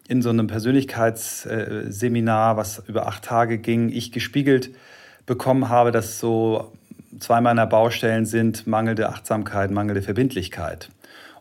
in 0.09 0.23
so 0.23 0.31
einem 0.31 0.49
Persönlichkeitsseminar, 0.49 2.57
was 2.57 2.83
über 2.89 3.07
acht 3.07 3.23
Tage 3.23 3.59
ging, 3.59 3.91
ich 3.91 4.11
gespiegelt 4.11 4.71
bekommen 5.25 5.69
habe, 5.69 5.93
dass 5.93 6.19
so 6.19 6.73
zwei 7.21 7.41
meiner 7.41 7.69
Baustellen 7.69 8.27
sind 8.27 8.67
mangelnde 8.67 9.09
Achtsamkeit, 9.09 9.71
mangelnde 9.71 10.03
Verbindlichkeit. 10.03 10.91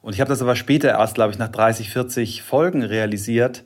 Und 0.03 0.13
ich 0.13 0.21
habe 0.21 0.29
das 0.29 0.43
aber 0.43 0.55
später 0.55 0.89
erst, 0.89 1.15
glaube 1.15 1.31
ich, 1.31 1.39
nach 1.39 1.49
30, 1.49 1.89
40 1.89 2.43
Folgen 2.43 2.83
realisiert, 2.83 3.63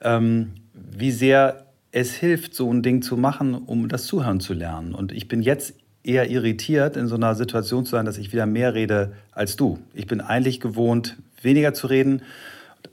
ähm, 0.00 0.52
wie 0.72 1.10
sehr 1.10 1.65
es 1.96 2.14
hilft, 2.14 2.54
so 2.54 2.70
ein 2.70 2.82
Ding 2.82 3.00
zu 3.00 3.16
machen, 3.16 3.54
um 3.54 3.88
das 3.88 4.04
Zuhören 4.04 4.38
zu 4.38 4.52
lernen. 4.52 4.94
Und 4.94 5.12
ich 5.12 5.28
bin 5.28 5.40
jetzt 5.40 5.72
eher 6.02 6.28
irritiert, 6.28 6.94
in 6.94 7.06
so 7.06 7.14
einer 7.14 7.34
Situation 7.34 7.86
zu 7.86 7.92
sein, 7.92 8.04
dass 8.04 8.18
ich 8.18 8.34
wieder 8.34 8.44
mehr 8.44 8.74
rede 8.74 9.14
als 9.32 9.56
du. 9.56 9.78
Ich 9.94 10.06
bin 10.06 10.20
eigentlich 10.20 10.60
gewohnt, 10.60 11.16
weniger 11.40 11.72
zu 11.72 11.86
reden. 11.86 12.20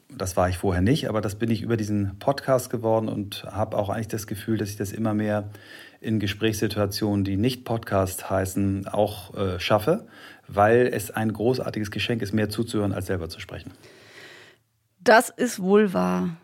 Das 0.08 0.38
war 0.38 0.48
ich 0.48 0.58
vorher 0.58 0.82
nicht, 0.82 1.10
aber 1.10 1.20
das 1.20 1.36
bin 1.36 1.52
ich 1.52 1.64
über 1.64 1.76
diesen 1.76 2.18
Podcast 2.20 2.70
geworden 2.70 3.10
und 3.10 3.44
habe 3.44 3.78
auch 3.78 3.90
eigentlich 3.90 4.08
das 4.08 4.26
Gefühl, 4.26 4.58
dass 4.58 4.70
ich 4.70 4.78
das 4.78 4.94
immer 4.94 5.14
mehr 5.14 5.50
in 6.00 6.22
Gesprächssituationen, 6.22 7.26
die 7.26 7.36
nicht 7.36 7.66
Podcast 7.66 8.30
heißen, 8.30 8.88
auch 8.88 9.36
äh, 9.36 9.60
schaffe, 9.60 10.08
weil 10.48 10.88
es 10.88 11.12
ein 11.12 11.34
großartiges 11.34 11.92
Geschenk 11.92 12.22
ist, 12.22 12.32
mehr 12.32 12.48
zuzuhören, 12.48 12.94
als 12.94 13.08
selber 13.08 13.28
zu 13.28 13.42
sprechen. 13.42 13.72
Das 15.02 15.30
ist 15.30 15.62
wohl 15.62 15.92
wahr. 15.92 16.38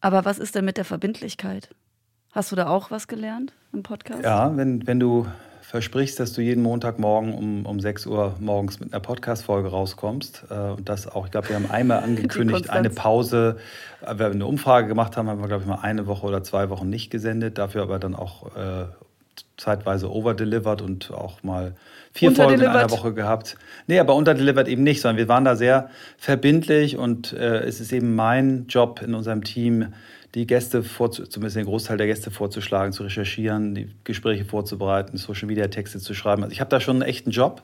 Aber 0.00 0.24
was 0.24 0.38
ist 0.38 0.54
denn 0.54 0.64
mit 0.64 0.76
der 0.76 0.84
Verbindlichkeit? 0.84 1.68
Hast 2.32 2.52
du 2.52 2.56
da 2.56 2.68
auch 2.68 2.90
was 2.90 3.08
gelernt 3.08 3.52
im 3.72 3.82
Podcast? 3.82 4.22
Ja, 4.22 4.56
wenn, 4.56 4.86
wenn 4.86 5.00
du 5.00 5.26
versprichst, 5.70 6.18
dass 6.18 6.32
du 6.32 6.42
jeden 6.42 6.62
Montagmorgen 6.62 7.32
um, 7.32 7.64
um 7.64 7.78
6 7.78 8.06
Uhr 8.06 8.34
morgens 8.40 8.80
mit 8.80 8.92
einer 8.92 9.00
Podcast-Folge 9.00 9.68
rauskommst. 9.68 10.46
Äh, 10.50 10.54
und 10.54 10.88
das 10.88 11.06
auch, 11.06 11.26
ich 11.26 11.30
glaube, 11.30 11.48
wir 11.48 11.56
haben 11.56 11.70
einmal 11.70 11.98
angekündigt, 12.02 12.70
eine 12.70 12.90
Pause. 12.90 13.58
Äh, 14.00 14.18
wir 14.18 14.26
eine 14.26 14.46
Umfrage 14.46 14.88
gemacht 14.88 15.16
haben, 15.16 15.28
haben 15.28 15.40
wir, 15.40 15.48
glaube 15.48 15.62
ich, 15.62 15.68
mal 15.68 15.80
eine 15.80 16.06
Woche 16.06 16.26
oder 16.26 16.42
zwei 16.42 16.70
Wochen 16.70 16.90
nicht 16.90 17.10
gesendet, 17.10 17.58
dafür 17.58 17.82
aber 17.82 17.98
dann 17.98 18.16
auch 18.16 18.56
äh, 18.56 18.86
zeitweise 19.56 20.10
overdelivered 20.10 20.82
und 20.82 21.10
auch 21.12 21.42
mal 21.42 21.74
vier 22.12 22.32
Folgen 22.32 22.60
in 22.60 22.66
einer 22.66 22.90
Woche 22.90 23.12
gehabt. 23.12 23.56
Nee, 23.86 23.98
aber 23.98 24.14
unterdelivered 24.14 24.68
eben 24.68 24.82
nicht, 24.82 25.00
sondern 25.00 25.18
wir 25.18 25.28
waren 25.28 25.44
da 25.44 25.56
sehr 25.56 25.90
verbindlich 26.18 26.96
und 26.96 27.32
äh, 27.32 27.60
es 27.60 27.80
ist 27.80 27.92
eben 27.92 28.14
mein 28.14 28.66
Job 28.68 29.02
in 29.02 29.14
unserem 29.14 29.44
Team, 29.44 29.92
die 30.34 30.46
Gäste, 30.46 30.82
zumindest 30.82 31.56
den 31.56 31.66
Großteil 31.66 31.96
der 31.96 32.06
Gäste 32.06 32.30
vorzuschlagen, 32.30 32.92
zu 32.92 33.02
recherchieren, 33.02 33.74
die 33.74 33.90
Gespräche 34.04 34.44
vorzubereiten, 34.44 35.16
Social 35.16 35.46
Media 35.46 35.66
Texte 35.66 35.98
zu 35.98 36.14
schreiben. 36.14 36.42
Also 36.42 36.52
ich 36.52 36.60
habe 36.60 36.70
da 36.70 36.80
schon 36.80 36.96
einen 36.96 37.08
echten 37.08 37.30
Job. 37.30 37.62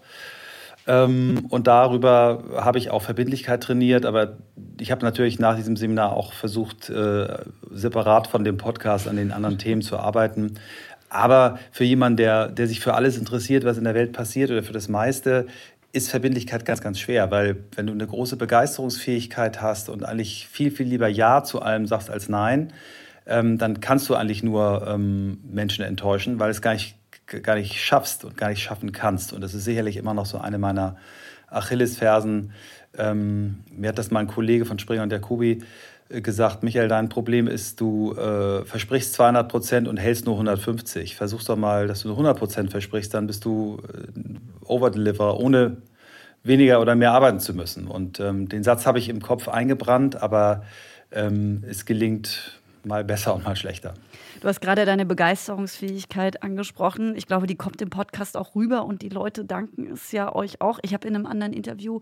Ähm, 0.89 1.47
und 1.49 1.67
darüber 1.67 2.45
habe 2.57 2.79
ich 2.79 2.91
auch 2.91 3.03
Verbindlichkeit 3.03 3.63
trainiert, 3.63 4.07
aber 4.07 4.37
ich 4.81 4.93
habe 4.93 5.05
natürlich 5.05 5.39
nach 5.39 5.57
diesem 5.57 5.77
Seminar 5.77 6.13
auch 6.13 6.33
versucht, 6.33 6.91
äh, 6.91 7.39
separat 7.73 8.29
von 8.29 8.45
dem 8.45 8.57
Podcast 8.57 9.09
an 9.09 9.17
den 9.17 9.33
anderen 9.33 9.59
Themen 9.59 9.83
zu 9.83 9.99
arbeiten. 9.99 10.55
Aber 11.09 11.59
für 11.71 11.85
jemanden, 11.85 12.17
der, 12.17 12.49
der 12.49 12.67
sich 12.67 12.81
für 12.81 12.95
alles 12.95 13.17
interessiert, 13.17 13.65
was 13.65 13.79
in 13.79 13.85
der 13.85 13.95
Welt 13.95 14.13
passiert 14.13 14.51
oder 14.51 14.63
für 14.63 14.73
das 14.73 14.89
meiste, 14.89 15.47
ist 15.93 16.11
Verbindlichkeit 16.11 16.65
ganz, 16.67 16.83
ganz 16.83 17.01
schwer, 17.01 17.31
weil 17.31 17.65
wenn 17.75 17.87
du 17.87 17.93
eine 17.93 18.07
große 18.07 18.37
Begeisterungsfähigkeit 18.37 19.63
hast 19.63 19.89
und 19.89 20.05
eigentlich 20.05 20.47
viel, 20.47 20.71
viel 20.71 20.87
lieber 20.87 21.09
Ja 21.09 21.43
zu 21.43 21.63
allem 21.63 21.87
sagst 21.87 22.11
als 22.11 22.29
Nein, 22.29 22.73
ähm, 23.27 23.57
dann 23.57 23.81
kannst 23.81 24.09
du 24.09 24.15
eigentlich 24.15 24.43
nur 24.43 24.87
ähm, 24.87 25.39
Menschen 25.51 25.85
enttäuschen, 25.85 26.39
weil 26.39 26.51
es 26.51 26.61
gar 26.61 26.75
nicht, 26.75 26.97
gar 27.43 27.57
nicht 27.57 27.81
schaffst 27.81 28.25
und 28.25 28.37
gar 28.37 28.51
nicht 28.51 28.63
schaffen 28.63 28.93
kannst. 28.93 29.33
Und 29.33 29.41
das 29.41 29.55
ist 29.55 29.65
sicherlich 29.65 29.97
immer 29.97 30.13
noch 30.13 30.27
so 30.27 30.39
eine 30.39 30.59
meiner 30.59 30.97
Achillesfersen. 31.49 32.53
Ähm, 32.99 33.61
mir 33.71 33.89
hat 33.89 33.99
das 33.99 34.11
mal 34.11 34.21
ein 34.21 34.27
Kollege 34.27 34.65
von 34.65 34.79
Springer 34.79 35.03
und 35.03 35.13
Jacobi 35.13 35.63
gesagt, 36.09 36.63
Michael, 36.63 36.89
dein 36.89 37.09
Problem 37.09 37.49
ist, 37.49 37.81
du 37.81 38.13
äh, 38.15 38.65
versprichst 38.65 39.15
200 39.15 39.49
Prozent 39.49 39.89
und 39.89 39.97
hältst 39.97 40.27
nur 40.27 40.35
150. 40.35 41.17
Versuch's 41.17 41.47
doch 41.47 41.57
mal, 41.57 41.87
dass 41.89 42.03
du 42.03 42.09
nur 42.09 42.17
100 42.17 42.39
Prozent 42.39 42.71
versprichst, 42.71 43.13
dann 43.13 43.27
bist 43.27 43.45
du 43.45 43.79
äh, 43.93 44.67
Overdeliverer, 44.67 45.39
ohne 45.39 45.79
weniger 46.43 46.81
oder 46.81 46.95
mehr 46.95 47.13
arbeiten 47.13 47.41
zu 47.41 47.55
müssen. 47.55 47.89
Und 47.89 48.21
ähm, 48.21 48.49
den 48.49 48.63
Satz 48.63 48.87
habe 48.87 48.99
ich 48.99 49.09
im 49.09 49.21
Kopf 49.21 49.49
eingebrannt, 49.49 50.23
aber 50.23 50.63
ähm, 51.11 51.65
es 51.69 51.85
gelingt 51.85 52.61
mal 52.85 53.05
besser 53.05 53.35
und 53.35 53.45
mal 53.45 53.57
schlechter. 53.57 53.95
Du 54.41 54.49
hast 54.49 54.61
gerade 54.61 54.85
deine 54.85 55.07
Begeisterungsfähigkeit 55.07 56.43
angesprochen. 56.43 57.17
Ich 57.17 57.27
glaube, 57.27 57.47
die 57.47 57.57
kommt 57.57 57.83
im 57.83 57.91
Podcast 57.91 58.37
auch 58.37 58.55
rüber 58.55 58.85
und 58.85 59.03
die 59.03 59.09
Leute 59.09 59.45
danken 59.45 59.93
es 59.93 60.13
ja 60.13 60.33
euch 60.35 60.61
auch. 60.61 60.79
Ich 60.83 60.95
habe 60.95 61.09
in 61.09 61.17
einem 61.17 61.27
anderen 61.27 61.53
Interview 61.53 62.01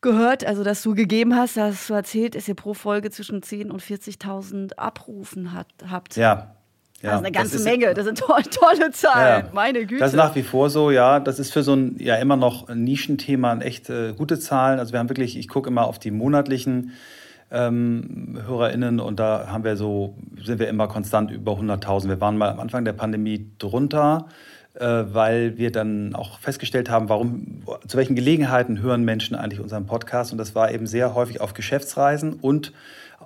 gehört, 0.00 0.44
also 0.44 0.64
dass 0.64 0.82
du 0.82 0.94
gegeben 0.94 1.36
hast, 1.36 1.56
dass 1.56 1.86
du 1.86 1.94
erzählt, 1.94 2.34
dass 2.34 2.48
ihr 2.48 2.54
pro 2.54 2.74
Folge 2.74 3.10
zwischen 3.10 3.42
10.000 3.42 3.70
und 3.70 3.82
40.000 3.82 4.74
Abrufen 4.74 5.52
hat, 5.52 5.68
habt. 5.88 6.16
Ja. 6.16 6.54
Ja, 7.02 7.12
das 7.12 7.20
ist 7.20 7.26
eine 7.26 7.32
ganze 7.32 7.52
das 7.52 7.60
ist, 7.62 7.66
Menge, 7.66 7.94
das 7.94 8.04
sind 8.04 8.18
to 8.18 8.26
tolle 8.50 8.90
Zahlen, 8.90 9.44
ja, 9.46 9.50
meine 9.54 9.86
Güte. 9.86 10.00
Das 10.00 10.10
ist 10.12 10.18
nach 10.18 10.34
wie 10.34 10.42
vor 10.42 10.68
so, 10.68 10.90
ja. 10.90 11.18
Das 11.18 11.38
ist 11.38 11.50
für 11.50 11.62
so 11.62 11.74
ein 11.74 11.96
ja 11.98 12.16
immer 12.16 12.36
noch 12.36 12.68
ein 12.68 12.84
Nischenthema 12.84 13.52
ein 13.52 13.62
echt 13.62 13.88
äh, 13.88 14.12
gute 14.12 14.38
Zahlen. 14.38 14.78
Also 14.78 14.92
wir 14.92 14.98
haben 14.98 15.08
wirklich, 15.08 15.38
ich 15.38 15.48
gucke 15.48 15.70
immer 15.70 15.86
auf 15.86 15.98
die 15.98 16.10
monatlichen 16.10 16.92
ähm, 17.50 18.38
HörerInnen 18.46 19.00
und 19.00 19.18
da 19.18 19.46
haben 19.48 19.64
wir 19.64 19.76
so, 19.76 20.14
sind 20.44 20.58
wir 20.58 20.68
immer 20.68 20.88
konstant 20.88 21.30
über 21.30 21.52
100.000. 21.52 22.08
Wir 22.08 22.20
waren 22.20 22.36
mal 22.36 22.50
am 22.50 22.60
Anfang 22.60 22.84
der 22.84 22.92
Pandemie 22.92 23.50
drunter. 23.58 24.28
Äh, 24.80 25.12
weil 25.12 25.58
wir 25.58 25.70
dann 25.70 26.14
auch 26.14 26.38
festgestellt 26.38 26.88
haben, 26.88 27.10
warum, 27.10 27.62
zu 27.86 27.98
welchen 27.98 28.16
Gelegenheiten 28.16 28.80
hören 28.80 29.04
Menschen 29.04 29.36
eigentlich 29.36 29.60
unseren 29.60 29.84
Podcast. 29.84 30.32
Und 30.32 30.38
das 30.38 30.54
war 30.54 30.70
eben 30.70 30.86
sehr 30.86 31.14
häufig 31.14 31.42
auf 31.42 31.52
Geschäftsreisen 31.52 32.32
und 32.32 32.72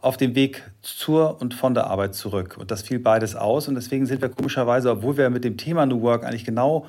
auf 0.00 0.16
dem 0.16 0.34
Weg 0.34 0.64
zur 0.82 1.40
und 1.40 1.54
von 1.54 1.74
der 1.74 1.86
Arbeit 1.86 2.16
zurück. 2.16 2.56
Und 2.58 2.72
das 2.72 2.82
fiel 2.82 2.98
beides 2.98 3.36
aus. 3.36 3.68
Und 3.68 3.76
deswegen 3.76 4.04
sind 4.06 4.20
wir 4.20 4.30
komischerweise, 4.30 4.90
obwohl 4.90 5.16
wir 5.16 5.30
mit 5.30 5.44
dem 5.44 5.56
Thema 5.56 5.86
New 5.86 6.02
Work 6.02 6.24
eigentlich 6.24 6.44
genau 6.44 6.86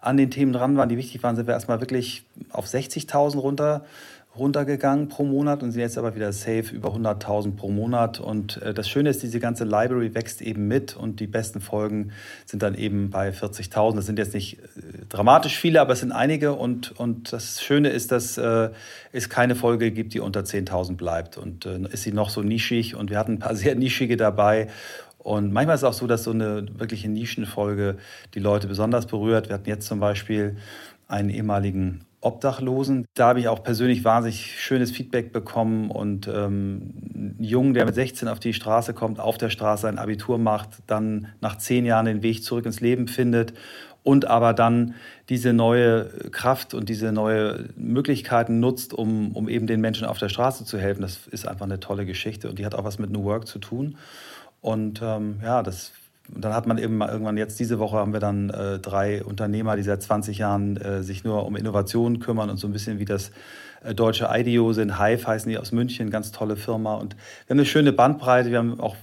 an 0.00 0.16
den 0.16 0.32
Themen 0.32 0.52
dran 0.52 0.76
waren, 0.76 0.88
die 0.88 0.96
wichtig 0.96 1.22
waren, 1.22 1.36
sind 1.36 1.46
wir 1.46 1.54
erstmal 1.54 1.80
wirklich 1.80 2.24
auf 2.50 2.66
60.000 2.66 3.38
runter 3.38 3.84
runtergegangen 4.38 5.08
pro 5.08 5.24
Monat 5.24 5.62
und 5.62 5.72
sind 5.72 5.80
jetzt 5.80 5.98
aber 5.98 6.14
wieder 6.14 6.32
safe 6.32 6.74
über 6.74 6.90
100.000 6.90 7.56
pro 7.56 7.68
Monat. 7.68 8.20
Und 8.20 8.62
äh, 8.62 8.72
das 8.72 8.88
Schöne 8.88 9.10
ist, 9.10 9.22
diese 9.22 9.40
ganze 9.40 9.64
Library 9.64 10.14
wächst 10.14 10.40
eben 10.40 10.68
mit 10.68 10.96
und 10.96 11.20
die 11.20 11.26
besten 11.26 11.60
Folgen 11.60 12.12
sind 12.46 12.62
dann 12.62 12.74
eben 12.74 13.10
bei 13.10 13.30
40.000. 13.30 13.96
Das 13.96 14.06
sind 14.06 14.18
jetzt 14.18 14.34
nicht 14.34 14.58
äh, 14.58 15.06
dramatisch 15.08 15.58
viele, 15.58 15.80
aber 15.80 15.92
es 15.92 16.00
sind 16.00 16.12
einige. 16.12 16.54
Und, 16.54 16.98
und 16.98 17.32
das 17.32 17.62
Schöne 17.62 17.90
ist, 17.90 18.12
dass 18.12 18.38
äh, 18.38 18.70
es 19.12 19.28
keine 19.28 19.54
Folge 19.54 19.90
gibt, 19.90 20.14
die 20.14 20.20
unter 20.20 20.40
10.000 20.40 20.96
bleibt. 20.96 21.36
Und 21.36 21.66
ist 21.66 22.02
sie 22.02 22.12
noch 22.12 22.30
so 22.30 22.42
nischig 22.42 22.94
und 22.94 23.10
wir 23.10 23.18
hatten 23.18 23.32
ein 23.32 23.38
paar 23.38 23.54
sehr 23.56 23.74
nischige 23.74 24.16
dabei. 24.16 24.68
Und 25.18 25.52
manchmal 25.52 25.74
ist 25.74 25.82
es 25.82 25.84
auch 25.84 25.92
so, 25.92 26.06
dass 26.06 26.24
so 26.24 26.30
eine 26.30 26.66
wirkliche 26.78 27.08
Nischenfolge 27.08 27.98
die 28.34 28.38
Leute 28.38 28.66
besonders 28.66 29.06
berührt. 29.06 29.48
Wir 29.48 29.54
hatten 29.54 29.68
jetzt 29.68 29.86
zum 29.86 30.00
Beispiel 30.00 30.56
einen 31.08 31.28
ehemaligen 31.28 32.00
Obdachlosen. 32.28 33.06
Da 33.14 33.28
habe 33.28 33.40
ich 33.40 33.48
auch 33.48 33.62
persönlich 33.62 34.04
wahnsinnig 34.04 34.60
schönes 34.60 34.90
Feedback 34.90 35.32
bekommen 35.32 35.90
und 35.90 36.28
ähm, 36.28 36.92
ein 37.14 37.36
Jungen, 37.40 37.74
der 37.74 37.86
mit 37.86 37.94
16 37.94 38.28
auf 38.28 38.38
die 38.38 38.52
Straße 38.52 38.94
kommt, 38.94 39.18
auf 39.18 39.38
der 39.38 39.50
Straße 39.50 39.88
ein 39.88 39.98
Abitur 39.98 40.38
macht, 40.38 40.68
dann 40.86 41.28
nach 41.40 41.56
zehn 41.56 41.84
Jahren 41.84 42.06
den 42.06 42.22
Weg 42.22 42.44
zurück 42.44 42.66
ins 42.66 42.80
Leben 42.80 43.08
findet 43.08 43.54
und 44.02 44.26
aber 44.26 44.54
dann 44.54 44.94
diese 45.28 45.52
neue 45.52 46.06
Kraft 46.30 46.74
und 46.74 46.88
diese 46.88 47.12
neue 47.12 47.68
Möglichkeiten 47.76 48.60
nutzt, 48.60 48.94
um, 48.94 49.32
um 49.32 49.48
eben 49.48 49.66
den 49.66 49.80
Menschen 49.80 50.06
auf 50.06 50.18
der 50.18 50.28
Straße 50.28 50.64
zu 50.64 50.78
helfen. 50.78 51.02
Das 51.02 51.26
ist 51.26 51.46
einfach 51.46 51.66
eine 51.66 51.80
tolle 51.80 52.06
Geschichte 52.06 52.48
und 52.48 52.58
die 52.58 52.66
hat 52.66 52.74
auch 52.74 52.84
was 52.84 52.98
mit 52.98 53.10
New 53.10 53.24
Work 53.24 53.46
zu 53.46 53.58
tun. 53.58 53.96
Und 54.60 55.00
ähm, 55.02 55.40
ja, 55.42 55.62
das 55.62 55.92
und 56.34 56.44
dann 56.44 56.54
hat 56.54 56.66
man 56.66 56.78
eben 56.78 56.96
mal 56.98 57.08
irgendwann 57.08 57.36
jetzt 57.36 57.58
diese 57.58 57.78
Woche 57.78 57.96
haben 57.96 58.12
wir 58.12 58.20
dann 58.20 58.50
äh, 58.50 58.78
drei 58.78 59.24
Unternehmer, 59.24 59.76
die 59.76 59.82
seit 59.82 60.02
20 60.02 60.38
Jahren 60.38 60.76
äh, 60.76 61.02
sich 61.02 61.24
nur 61.24 61.46
um 61.46 61.56
Innovationen 61.56 62.20
kümmern 62.20 62.50
und 62.50 62.58
so 62.58 62.66
ein 62.66 62.72
bisschen 62.72 62.98
wie 62.98 63.04
das 63.04 63.30
äh, 63.82 63.94
deutsche 63.94 64.28
IDEO 64.30 64.72
sind. 64.72 64.98
Hive 64.98 65.26
heißen 65.26 65.50
die 65.50 65.58
aus 65.58 65.72
München, 65.72 66.10
ganz 66.10 66.30
tolle 66.30 66.56
Firma. 66.56 66.94
Und 66.94 67.14
wir 67.14 67.54
haben 67.54 67.58
eine 67.58 67.66
schöne 67.66 67.92
Bandbreite. 67.92 68.50
Wir 68.50 68.58
haben 68.58 68.78
auch, 68.78 68.96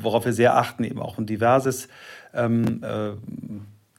worauf 0.00 0.24
wir 0.24 0.32
sehr 0.32 0.56
achten, 0.56 0.84
eben 0.84 1.00
auch 1.00 1.18
ein 1.18 1.26
diverses 1.26 1.88
ähm, 2.32 2.82
äh, 2.82 3.10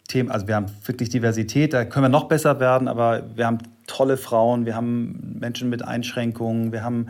Thema. 0.07 0.33
Also 0.33 0.47
wir 0.47 0.55
haben 0.55 0.67
wirklich 0.85 1.09
Diversität, 1.09 1.73
da 1.73 1.85
können 1.85 2.05
wir 2.05 2.09
noch 2.09 2.27
besser 2.27 2.59
werden, 2.59 2.87
aber 2.87 3.23
wir 3.35 3.45
haben 3.45 3.59
tolle 3.87 4.17
Frauen, 4.17 4.65
wir 4.65 4.75
haben 4.75 5.37
Menschen 5.39 5.69
mit 5.69 5.83
Einschränkungen, 5.83 6.71
wir 6.71 6.83
haben 6.83 7.09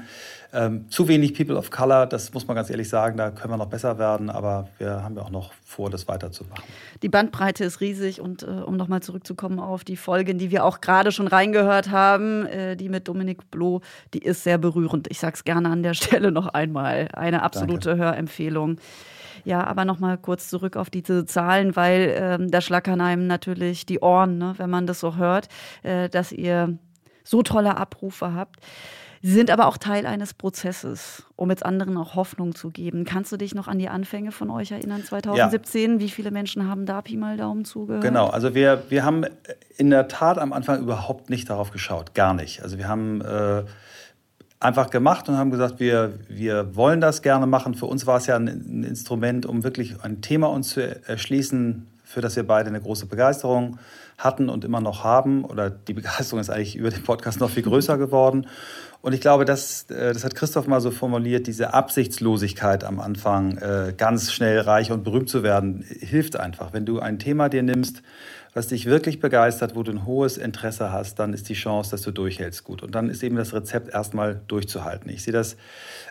ähm, 0.54 0.90
zu 0.90 1.08
wenig 1.08 1.34
People 1.34 1.56
of 1.56 1.72
Color, 1.72 2.06
das 2.06 2.34
muss 2.34 2.48
man 2.48 2.56
ganz 2.56 2.70
ehrlich 2.70 2.90
sagen, 2.90 3.18
da 3.18 3.32
können 3.32 3.54
wir 3.54 3.58
noch 3.58 3.70
besser 3.70 3.98
werden, 3.98 4.30
aber 4.30 4.70
wir 4.78 5.04
haben 5.04 5.16
ja 5.16 5.24
auch 5.24 5.30
noch 5.30 5.52
vor, 5.66 5.90
das 5.90 6.08
weiterzumachen. 6.08 6.64
Die 7.02 7.10
Bandbreite 7.10 7.64
ist 7.64 7.82
riesig 7.82 8.22
und 8.22 8.44
äh, 8.44 8.46
um 8.46 8.78
nochmal 8.78 9.02
zurückzukommen 9.02 9.60
auf 9.60 9.84
die 9.84 9.98
Folgen, 9.98 10.38
die 10.38 10.52
wir 10.52 10.64
auch 10.66 10.82
gerade 10.82 11.12
schon 11.12 11.28
reingehört 11.28 11.90
haben, 11.90 12.46
äh, 12.46 12.76
die 12.76 12.90
mit 12.90 13.08
Dominik 13.08 13.50
Bloh, 13.50 13.82
die 14.14 14.20
ist 14.20 14.44
sehr 14.44 14.58
berührend. 14.58 15.08
Ich 15.10 15.20
sage 15.20 15.34
es 15.36 15.44
gerne 15.44 15.70
an 15.70 15.84
der 15.84 15.94
Stelle 15.96 16.32
noch 16.32 16.48
einmal. 16.48 17.10
Eine 17.14 17.42
absolute 17.42 17.90
Danke. 17.90 18.04
Hörempfehlung. 18.04 18.78
Ja, 19.46 19.66
aber 19.66 19.86
nochmal 19.86 20.18
kurz 20.18 20.50
zurück 20.50 20.78
auf 20.78 20.90
diese 20.90 21.26
Zahlen, 21.26 21.76
weil 21.76 22.16
ähm, 22.18 22.52
da 22.52 22.62
schlackern 22.62 23.02
einem 23.02 23.28
natürlich 23.28 23.86
die 23.86 24.00
Ohren, 24.00 24.38
ne, 24.38 24.54
wenn 24.58 24.70
man 24.70 24.88
das 24.88 25.00
so 25.00 25.16
hört, 25.16 25.50
äh, 25.84 26.10
dass 26.10 26.32
ihr 26.32 26.78
so 27.24 27.42
tolle 27.44 27.78
Abrufe 27.78 28.34
habt. 28.34 28.60
Sie 29.26 29.32
sind 29.32 29.50
aber 29.52 29.68
auch 29.68 29.78
Teil 29.78 30.06
eines 30.06 30.34
Prozesses, 30.34 31.24
um 31.38 31.50
jetzt 31.50 31.66
anderen 31.66 31.96
auch 31.96 32.16
Hoffnung 32.16 32.56
zu 32.56 32.72
geben. 32.72 33.06
Kannst 33.06 33.32
du 33.32 33.38
dich 33.38 33.56
noch 33.56 33.70
an 33.70 33.80
die 33.80 33.88
Anfänge 33.88 34.34
von 34.34 34.50
euch 34.50 34.72
erinnern, 34.72 35.02
2017? 35.02 35.94
Ja. 35.94 36.00
Wie 36.02 36.10
viele 36.10 36.30
Menschen 36.30 36.68
haben 36.68 36.86
da 36.86 37.02
Pi 37.02 37.16
mal 37.16 37.38
Daumen 37.38 37.64
zugehört? 37.64 38.04
Genau, 38.04 38.28
also 38.28 38.54
wir, 38.54 38.84
wir 38.90 39.06
haben 39.06 39.26
in 39.78 39.92
der 39.92 40.10
Tat 40.10 40.38
am 40.38 40.52
Anfang 40.52 40.82
überhaupt 40.82 41.30
nicht 41.30 41.50
darauf 41.50 41.72
geschaut, 41.72 42.14
gar 42.16 42.34
nicht. 42.34 42.64
Also 42.64 42.78
wir 42.78 42.90
haben 42.90 43.22
äh, 43.22 43.64
einfach 44.64 44.90
gemacht 44.90 45.28
und 45.30 45.38
haben 45.38 45.52
gesagt, 45.52 45.80
wir, 45.80 46.14
wir 46.30 46.76
wollen 46.76 47.02
das 47.02 47.22
gerne 47.22 47.46
machen. 47.46 47.74
Für 47.74 47.86
uns 47.86 48.08
war 48.08 48.18
es 48.18 48.28
ja 48.28 48.36
ein, 48.36 48.48
ein 48.48 48.84
Instrument, 48.84 49.46
um 49.46 49.64
wirklich 49.64 49.96
ein 50.04 50.22
Thema 50.22 50.48
uns 50.48 50.70
zu 50.70 50.82
erschließen, 51.08 51.88
für 52.04 52.22
das 52.22 52.36
wir 52.36 52.46
beide 52.46 52.70
eine 52.70 52.82
große 52.82 53.08
Begeisterung 53.08 53.80
hatten 54.18 54.50
und 54.50 54.64
immer 54.64 54.80
noch 54.80 55.04
haben. 55.04 55.44
Oder 55.44 55.70
die 55.70 55.94
Begeisterung 55.94 56.40
ist 56.40 56.50
eigentlich 56.50 56.76
über 56.76 56.90
den 56.90 57.04
Podcast 57.04 57.40
noch 57.40 57.50
viel 57.50 57.64
größer 57.64 57.98
geworden. 57.98 58.48
Und 59.02 59.12
ich 59.14 59.20
glaube, 59.20 59.44
das, 59.44 59.84
äh, 59.90 60.14
das 60.14 60.24
hat 60.24 60.36
Christoph 60.36 60.68
mal 60.68 60.80
so 60.80 60.92
formuliert, 60.92 61.48
diese 61.48 61.74
Absichtslosigkeit 61.74 62.86
am 62.86 63.02
Anfang, 63.02 63.58
äh, 63.58 63.94
ganz 63.98 64.32
schnell 64.32 64.60
reich 64.60 64.92
und 64.92 65.04
berühmt 65.04 65.30
zu 65.30 65.44
werden, 65.44 65.84
hilft 66.00 66.38
einfach. 66.38 66.72
Wenn 66.72 66.86
du 66.86 67.00
ein 67.00 67.20
Thema 67.20 67.50
dir 67.50 67.64
nimmst, 67.64 68.02
was 68.54 68.68
dich 68.68 68.86
wirklich 68.86 69.20
begeistert, 69.20 69.76
wo 69.76 69.84
du 69.84 69.92
ein 69.92 70.06
hohes 70.06 70.38
Interesse 70.38 70.92
hast, 70.92 71.18
dann 71.20 71.34
ist 71.34 71.50
die 71.50 71.56
Chance, 71.56 71.92
dass 71.92 72.02
du 72.02 72.12
durchhältst 72.12 72.64
gut. 72.64 72.84
Und 72.84 72.94
dann 72.94 73.10
ist 73.10 73.24
eben 73.24 73.36
das 73.36 73.54
Rezept 73.54 73.94
erstmal 73.94 74.42
durchzuhalten. 74.48 75.10
Ich 75.10 75.24
sehe 75.24 75.34
das 75.34 75.58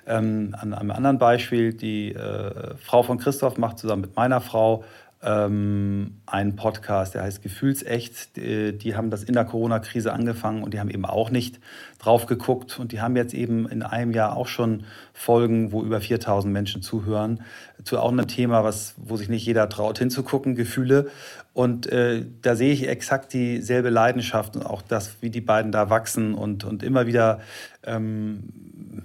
ähm, 0.07 0.55
an 0.59 0.75
einem 0.75 0.91
anderen 0.91 1.19
Beispiel. 1.19 1.73
Die 1.73 2.13
äh, 2.13 2.75
Frau 2.77 3.03
von 3.03 3.19
Christoph 3.19 3.59
macht 3.59 3.79
zusammen 3.79 4.03
mit 4.03 4.17
meiner 4.17 4.41
Frau 4.41 4.85
ähm, 5.25 6.19
einen 6.27 6.57
Podcast, 6.57 7.15
der 7.15 7.23
heißt 7.23 7.43
Gefühlsecht. 7.43 8.37
Die, 8.37 8.77
die 8.77 8.97
haben 8.97 9.11
das 9.11 9.23
in 9.23 9.35
der 9.35 9.45
Corona-Krise 9.45 10.13
angefangen 10.13 10.63
und 10.65 10.75
die 10.75 10.81
haben 10.81 10.91
eben 10.91 11.05
auch 11.05 11.31
nicht 11.31 11.61
drauf 11.99 12.27
geguckt. 12.27 12.79
Und 12.81 12.93
die 12.93 13.01
haben 13.01 13.15
jetzt 13.15 13.33
eben 13.33 13.69
in 13.69 13.83
einem 13.83 14.13
Jahr 14.13 14.37
auch 14.37 14.49
schon 14.49 14.85
Folgen, 15.13 15.71
wo 15.71 15.83
über 15.83 16.01
4000 16.01 16.53
Menschen 16.53 16.83
zuhören, 16.83 17.43
zu 17.85 17.99
auch 17.99 18.11
einem 18.11 18.27
Thema, 18.27 18.65
was, 18.65 18.95
wo 18.97 19.17
sich 19.17 19.29
nicht 19.29 19.47
jeder 19.47 19.69
traut 19.69 19.99
hinzugucken, 19.99 20.57
Gefühle. 20.57 21.11
Und 21.55 21.87
äh, 21.87 22.25
da 22.41 22.57
sehe 22.57 22.73
ich 22.73 22.89
exakt 22.89 23.33
dieselbe 23.33 23.91
Leidenschaft 23.91 24.57
und 24.57 24.65
auch 24.65 24.83
das, 24.83 25.17
wie 25.21 25.31
die 25.31 25.41
beiden 25.41 25.71
da 25.71 25.91
wachsen 25.91 26.35
und, 26.35 26.65
und 26.65 26.83
immer 26.83 27.07
wieder 27.07 27.41
ähm, 27.85 28.49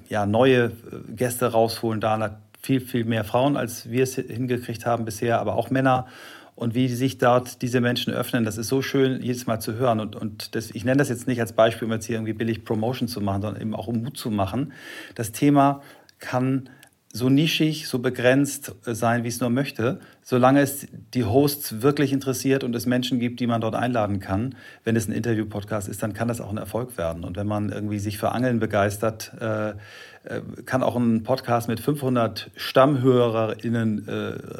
ja, 0.09 0.25
neue 0.25 0.71
Gäste 1.15 1.51
rausholen. 1.51 2.01
Da 2.01 2.39
viel, 2.61 2.81
viel 2.81 3.05
mehr 3.05 3.23
Frauen, 3.23 3.57
als 3.57 3.89
wir 3.89 4.03
es 4.03 4.15
hingekriegt 4.15 4.85
haben 4.85 5.05
bisher, 5.05 5.39
aber 5.39 5.55
auch 5.55 5.69
Männer. 5.69 6.07
Und 6.55 6.73
wie 6.73 6.87
sich 6.87 7.19
dort 7.19 7.61
diese 7.61 7.81
Menschen 7.81 8.11
öffnen, 8.11 8.43
das 8.43 8.57
ist 8.57 8.67
so 8.67 8.81
schön, 8.81 9.21
jedes 9.21 9.45
Mal 9.45 9.59
zu 9.59 9.75
hören. 9.75 9.99
Und, 9.99 10.15
und 10.15 10.55
das, 10.55 10.71
ich 10.71 10.83
nenne 10.85 10.97
das 10.97 11.09
jetzt 11.09 11.27
nicht 11.27 11.39
als 11.39 11.53
Beispiel, 11.53 11.85
um 11.85 11.91
jetzt 11.91 12.05
hier 12.05 12.15
irgendwie 12.15 12.33
billig 12.33 12.65
Promotion 12.65 13.07
zu 13.07 13.21
machen, 13.21 13.43
sondern 13.43 13.61
eben 13.61 13.75
auch 13.75 13.87
um 13.87 14.01
Mut 14.01 14.17
zu 14.17 14.31
machen. 14.31 14.73
Das 15.13 15.31
Thema 15.31 15.81
kann 16.17 16.69
so 17.13 17.29
nischig, 17.29 17.87
so 17.87 17.99
begrenzt 17.99 18.75
sein, 18.83 19.23
wie 19.23 19.27
es 19.27 19.39
nur 19.39 19.49
möchte, 19.49 19.99
solange 20.23 20.61
es 20.61 20.87
die 21.13 21.23
Hosts 21.23 21.81
wirklich 21.81 22.11
interessiert 22.11 22.63
und 22.63 22.75
es 22.75 22.85
Menschen 22.85 23.19
gibt, 23.19 23.39
die 23.39 23.47
man 23.47 23.61
dort 23.61 23.75
einladen 23.75 24.19
kann. 24.19 24.55
Wenn 24.83 24.95
es 24.95 25.07
ein 25.07 25.13
Interview-Podcast 25.13 25.87
ist, 25.87 26.03
dann 26.03 26.13
kann 26.13 26.27
das 26.27 26.41
auch 26.41 26.49
ein 26.49 26.57
Erfolg 26.57 26.97
werden. 26.97 27.23
Und 27.23 27.37
wenn 27.37 27.47
man 27.47 27.69
irgendwie 27.69 27.99
sich 27.99 28.17
für 28.17 28.31
Angeln 28.31 28.59
begeistert, 28.59 29.31
äh, 29.39 29.69
äh, 29.69 29.73
kann 30.65 30.83
auch 30.83 30.95
ein 30.95 31.23
Podcast 31.23 31.67
mit 31.67 31.79
500 31.79 32.51
StammhörerInnen 32.55 34.07
äh, 34.07 34.11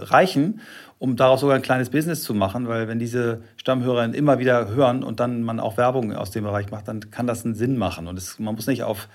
reichen, 0.03 0.61
um 0.99 1.15
daraus 1.15 1.41
sogar 1.41 1.55
ein 1.55 1.61
kleines 1.61 1.89
Business 1.89 2.23
zu 2.23 2.33
machen, 2.33 2.67
weil 2.67 2.87
wenn 2.87 2.99
diese 2.99 3.41
StammhörerInnen 3.57 4.15
immer 4.15 4.39
wieder 4.39 4.69
hören 4.69 5.03
und 5.03 5.19
dann 5.19 5.43
man 5.43 5.59
auch 5.59 5.77
Werbung 5.77 6.13
aus 6.13 6.31
dem 6.31 6.43
Bereich 6.43 6.71
macht, 6.71 6.87
dann 6.87 7.11
kann 7.11 7.27
das 7.27 7.45
einen 7.45 7.55
Sinn 7.55 7.77
machen. 7.77 8.07
Und 8.07 8.17
es, 8.17 8.39
man 8.39 8.55
muss 8.55 8.67
nicht 8.67 8.83
auf 8.83 9.07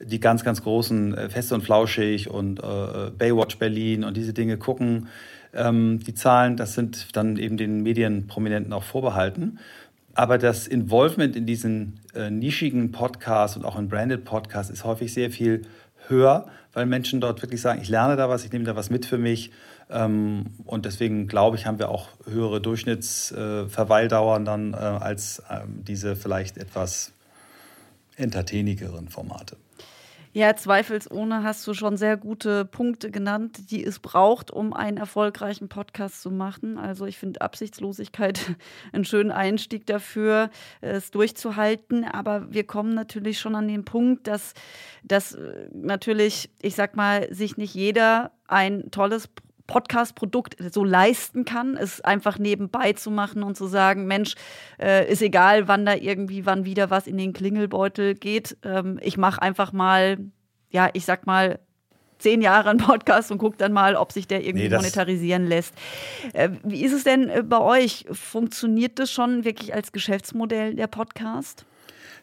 die 0.00 0.20
ganz, 0.20 0.44
ganz 0.44 0.62
großen 0.62 1.14
äh, 1.14 1.28
Feste 1.28 1.54
und 1.54 1.62
Flauschig 1.62 2.30
und 2.30 2.60
äh, 2.60 3.10
Baywatch 3.16 3.58
Berlin 3.58 4.04
und 4.04 4.16
diese 4.16 4.32
Dinge 4.32 4.56
gucken. 4.56 5.08
Ähm, 5.52 6.00
die 6.06 6.14
Zahlen, 6.14 6.56
das 6.56 6.74
sind 6.74 7.16
dann 7.16 7.36
eben 7.36 7.56
den 7.56 7.82
Medienprominenten 7.82 8.72
auch 8.72 8.84
vorbehalten. 8.84 9.58
Aber 10.14 10.38
das 10.38 10.66
Involvement 10.66 11.36
in 11.36 11.46
diesen 11.46 12.00
äh, 12.14 12.30
nischigen 12.30 12.90
Podcasts 12.90 13.56
und 13.56 13.64
auch 13.64 13.78
in 13.78 13.88
Branded 13.88 14.24
Podcasts 14.24 14.70
ist 14.72 14.84
häufig 14.84 15.12
sehr 15.12 15.30
viel 15.30 15.62
höher, 16.08 16.46
weil 16.72 16.86
Menschen 16.86 17.20
dort 17.20 17.42
wirklich 17.42 17.60
sagen, 17.60 17.80
ich 17.82 17.88
lerne 17.88 18.16
da 18.16 18.28
was, 18.28 18.44
ich 18.44 18.52
nehme 18.52 18.64
da 18.64 18.76
was 18.76 18.90
mit 18.90 19.06
für 19.06 19.18
mich. 19.18 19.50
Ähm, 19.90 20.46
und 20.64 20.84
deswegen 20.84 21.28
glaube 21.28 21.56
ich, 21.56 21.66
haben 21.66 21.78
wir 21.78 21.88
auch 21.88 22.08
höhere 22.26 22.60
Durchschnittsverweildauern 22.60 24.44
dann 24.44 24.74
äh, 24.74 24.76
als 24.76 25.42
ähm, 25.50 25.84
diese 25.84 26.16
vielleicht 26.16 26.58
etwas 26.58 27.12
entertainigeren 28.16 29.08
Formate. 29.08 29.56
Ja, 30.32 30.54
zweifelsohne 30.54 31.42
hast 31.42 31.66
du 31.66 31.72
schon 31.72 31.96
sehr 31.96 32.16
gute 32.16 32.64
Punkte 32.64 33.10
genannt, 33.10 33.70
die 33.70 33.82
es 33.82 33.98
braucht, 33.98 34.50
um 34.50 34.74
einen 34.74 34.98
erfolgreichen 34.98 35.68
Podcast 35.68 36.20
zu 36.20 36.30
machen. 36.30 36.76
Also 36.76 37.06
ich 37.06 37.16
finde 37.16 37.40
Absichtslosigkeit 37.40 38.54
einen 38.92 39.04
schönen 39.04 39.30
Einstieg 39.30 39.86
dafür, 39.86 40.50
es 40.80 41.10
durchzuhalten. 41.10 42.04
Aber 42.04 42.52
wir 42.52 42.64
kommen 42.64 42.94
natürlich 42.94 43.40
schon 43.40 43.54
an 43.54 43.68
den 43.68 43.84
Punkt, 43.84 44.26
dass, 44.26 44.52
dass 45.02 45.32
äh, 45.32 45.68
natürlich, 45.72 46.50
ich 46.60 46.74
sag 46.74 46.94
mal, 46.94 47.32
sich 47.32 47.56
nicht 47.56 47.74
jeder 47.74 48.32
ein 48.46 48.90
tolles 48.90 49.28
Podcast-Produkt 49.68 50.56
so 50.72 50.82
leisten 50.82 51.44
kann, 51.44 51.76
es 51.76 52.00
einfach 52.00 52.38
nebenbei 52.38 52.94
zu 52.94 53.12
machen 53.12 53.44
und 53.44 53.56
zu 53.56 53.68
sagen, 53.68 54.06
Mensch, 54.06 54.34
äh, 54.80 55.08
ist 55.10 55.22
egal, 55.22 55.68
wann 55.68 55.86
da 55.86 55.94
irgendwie, 55.94 56.46
wann 56.46 56.64
wieder 56.64 56.90
was 56.90 57.06
in 57.06 57.16
den 57.16 57.32
Klingelbeutel 57.32 58.14
geht. 58.14 58.56
Ähm, 58.64 58.98
ich 59.00 59.16
mache 59.16 59.40
einfach 59.40 59.72
mal, 59.72 60.18
ja, 60.70 60.88
ich 60.94 61.04
sag 61.04 61.26
mal, 61.26 61.60
zehn 62.18 62.40
Jahre 62.40 62.70
einen 62.70 62.80
Podcast 62.80 63.30
und 63.30 63.38
gucke 63.38 63.56
dann 63.58 63.72
mal, 63.72 63.94
ob 63.94 64.10
sich 64.10 64.26
der 64.26 64.44
irgendwie 64.44 64.68
nee, 64.68 64.74
monetarisieren 64.74 65.46
lässt. 65.46 65.74
Äh, 66.32 66.50
wie 66.64 66.82
ist 66.82 66.92
es 66.92 67.04
denn 67.04 67.28
äh, 67.28 67.42
bei 67.42 67.60
euch? 67.60 68.06
Funktioniert 68.10 68.98
das 68.98 69.12
schon 69.12 69.44
wirklich 69.44 69.74
als 69.74 69.92
Geschäftsmodell 69.92 70.74
der 70.74 70.86
Podcast? 70.86 71.64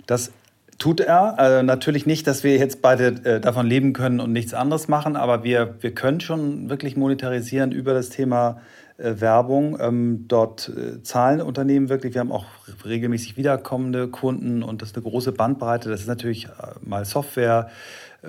Das 0.08 0.32
tut 0.78 1.00
er. 1.00 1.40
Also 1.40 1.64
natürlich 1.64 2.06
nicht, 2.06 2.28
dass 2.28 2.44
wir 2.44 2.58
jetzt 2.58 2.82
beide 2.82 3.08
äh, 3.24 3.40
davon 3.40 3.68
leben 3.68 3.94
können 3.94 4.20
und 4.20 4.32
nichts 4.34 4.54
anderes 4.54 4.88
machen, 4.88 5.16
aber 5.16 5.44
wir, 5.44 5.76
wir 5.82 5.94
können 5.94 6.20
schon 6.20 6.70
wirklich 6.70 6.98
monetarisieren 6.98 7.72
über 7.72 7.94
das 7.94 8.10
Thema 8.10 8.62
äh, 8.98 9.16
Werbung. 9.20 9.78
Ähm, 9.80 10.26
dort 10.28 10.72
zahlen 11.04 11.42
Unternehmen 11.42 11.90
wirklich. 11.90 12.14
Wir 12.14 12.22
haben 12.22 12.32
auch 12.32 12.46
regelmäßig 12.86 13.38
wiederkommende 13.38 14.08
Kunden 14.08 14.64
und 14.64 14.82
das 14.82 14.90
ist 14.90 14.96
eine 14.96 15.04
große 15.04 15.32
Bandbreite. 15.32 15.90
Das 15.90 16.02
ist 16.02 16.08
natürlich 16.08 16.48
mal 16.82 17.06
Software. 17.06 17.70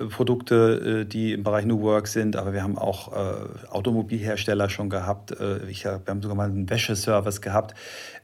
Produkte, 0.09 1.05
die 1.05 1.33
im 1.33 1.43
Bereich 1.43 1.65
New 1.65 1.81
Work 1.81 2.07
sind, 2.07 2.35
aber 2.35 2.53
wir 2.53 2.63
haben 2.63 2.77
auch 2.77 3.13
äh, 3.13 3.69
Automobilhersteller 3.69 4.69
schon 4.69 4.89
gehabt. 4.89 5.31
Äh, 5.31 5.67
ich, 5.69 5.85
wir 5.85 6.01
haben 6.07 6.21
sogar 6.21 6.35
mal 6.35 6.49
einen 6.49 6.69
Wäscheservice 6.69 7.41
gehabt. 7.41 7.75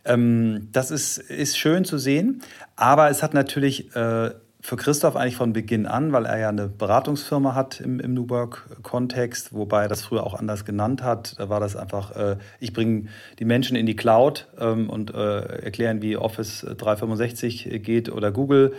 Ähm, 0.05 0.69
das 0.71 0.91
ist, 0.91 1.17
ist 1.17 1.57
schön 1.57 1.85
zu 1.85 1.97
sehen, 1.97 2.41
aber 2.75 3.09
es 3.09 3.23
hat 3.23 3.33
natürlich 3.33 3.95
äh, 3.95 4.31
für 4.63 4.77
Christoph 4.77 5.17
eigentlich 5.17 5.35
von 5.35 5.51
Beginn 5.51 5.85
an, 5.85 6.13
weil 6.13 6.25
er 6.25 6.39
ja 6.39 6.47
eine 6.47 6.69
Beratungsfirma 6.69 7.53
hat 7.53 7.81
im, 7.81 7.99
im 7.99 8.13
New 8.13 8.29
Work-Kontext, 8.29 9.53
wobei 9.53 9.83
er 9.83 9.87
das 9.89 10.03
früher 10.03 10.25
auch 10.25 10.35
anders 10.35 10.63
genannt 10.63 11.03
hat. 11.03 11.35
Da 11.37 11.49
war 11.49 11.59
das 11.59 11.75
einfach, 11.75 12.15
äh, 12.15 12.37
ich 12.61 12.71
bringe 12.71 13.07
die 13.39 13.45
Menschen 13.45 13.75
in 13.75 13.85
die 13.85 13.97
Cloud 13.97 14.47
ähm, 14.57 14.89
und 14.89 15.13
äh, 15.13 15.63
erklären, 15.63 16.01
wie 16.01 16.15
Office 16.15 16.65
365 16.77 17.81
geht 17.83 18.09
oder 18.09 18.31
Google 18.31 18.73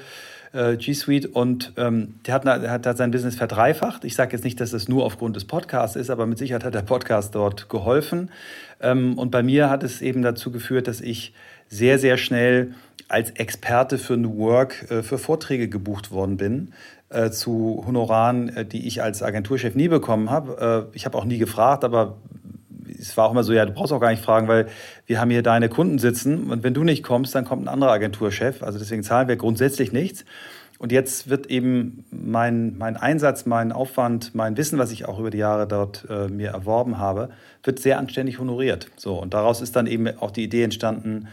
äh, 0.54 0.76
G 0.76 0.94
Suite 0.94 1.26
und 1.26 1.72
ähm, 1.76 2.14
der 2.26 2.34
hat, 2.34 2.46
hat, 2.46 2.86
hat 2.86 2.96
sein 2.96 3.10
Business 3.10 3.34
verdreifacht. 3.34 4.04
Ich 4.04 4.14
sage 4.14 4.32
jetzt 4.32 4.44
nicht, 4.44 4.60
dass 4.60 4.70
das 4.70 4.88
nur 4.88 5.04
aufgrund 5.04 5.36
des 5.36 5.44
Podcasts 5.44 5.96
ist, 5.96 6.10
aber 6.10 6.26
mit 6.26 6.38
Sicherheit 6.38 6.64
hat 6.64 6.74
der 6.74 6.82
Podcast 6.82 7.34
dort 7.34 7.68
geholfen. 7.68 8.30
Ähm, 8.80 9.18
und 9.18 9.30
bei 9.30 9.42
mir 9.42 9.70
hat 9.70 9.82
es 9.82 10.00
eben 10.00 10.22
dazu 10.22 10.50
geführt, 10.50 10.88
dass 10.88 11.00
ich 11.00 11.34
sehr, 11.68 11.98
sehr 11.98 12.16
schnell 12.16 12.74
als 13.08 13.30
Experte 13.30 13.98
für 13.98 14.16
New 14.16 14.36
Work 14.38 14.90
äh, 14.90 15.02
für 15.02 15.18
Vorträge 15.18 15.68
gebucht 15.68 16.10
worden 16.10 16.36
bin 16.36 16.72
äh, 17.10 17.30
zu 17.30 17.84
Honoraren, 17.86 18.48
äh, 18.56 18.64
die 18.64 18.86
ich 18.86 19.02
als 19.02 19.22
Agenturchef 19.22 19.74
nie 19.74 19.88
bekommen 19.88 20.30
habe. 20.30 20.88
Äh, 20.92 20.96
ich 20.96 21.04
habe 21.06 21.18
auch 21.18 21.24
nie 21.24 21.38
gefragt, 21.38 21.84
aber 21.84 22.16
es 22.98 23.16
war 23.16 23.26
auch 23.26 23.32
immer 23.32 23.44
so, 23.44 23.52
ja, 23.52 23.66
du 23.66 23.72
brauchst 23.72 23.92
auch 23.92 24.00
gar 24.00 24.10
nicht 24.10 24.24
fragen, 24.24 24.48
weil 24.48 24.66
wir 25.06 25.20
haben 25.20 25.30
hier 25.30 25.42
deine 25.42 25.68
Kunden 25.68 25.98
sitzen 25.98 26.50
und 26.50 26.62
wenn 26.62 26.74
du 26.74 26.84
nicht 26.84 27.02
kommst, 27.02 27.34
dann 27.34 27.44
kommt 27.44 27.64
ein 27.64 27.68
anderer 27.68 27.92
Agenturchef. 27.92 28.62
Also 28.62 28.78
deswegen 28.78 29.02
zahlen 29.02 29.28
wir 29.28 29.36
grundsätzlich 29.36 29.92
nichts. 29.92 30.24
Und 30.78 30.92
jetzt 30.92 31.30
wird 31.30 31.46
eben 31.46 32.04
mein, 32.10 32.76
mein 32.76 32.96
Einsatz, 32.96 33.46
mein 33.46 33.72
Aufwand, 33.72 34.34
mein 34.34 34.56
Wissen, 34.56 34.78
was 34.78 34.90
ich 34.90 35.06
auch 35.06 35.18
über 35.18 35.30
die 35.30 35.38
Jahre 35.38 35.66
dort 35.68 36.06
äh, 36.10 36.28
mir 36.28 36.50
erworben 36.50 36.98
habe, 36.98 37.30
wird 37.62 37.78
sehr 37.78 37.98
anständig 37.98 38.38
honoriert. 38.38 38.90
So, 38.96 39.14
und 39.14 39.34
daraus 39.34 39.60
ist 39.60 39.76
dann 39.76 39.86
eben 39.86 40.08
auch 40.18 40.30
die 40.30 40.42
Idee 40.42 40.64
entstanden, 40.64 41.28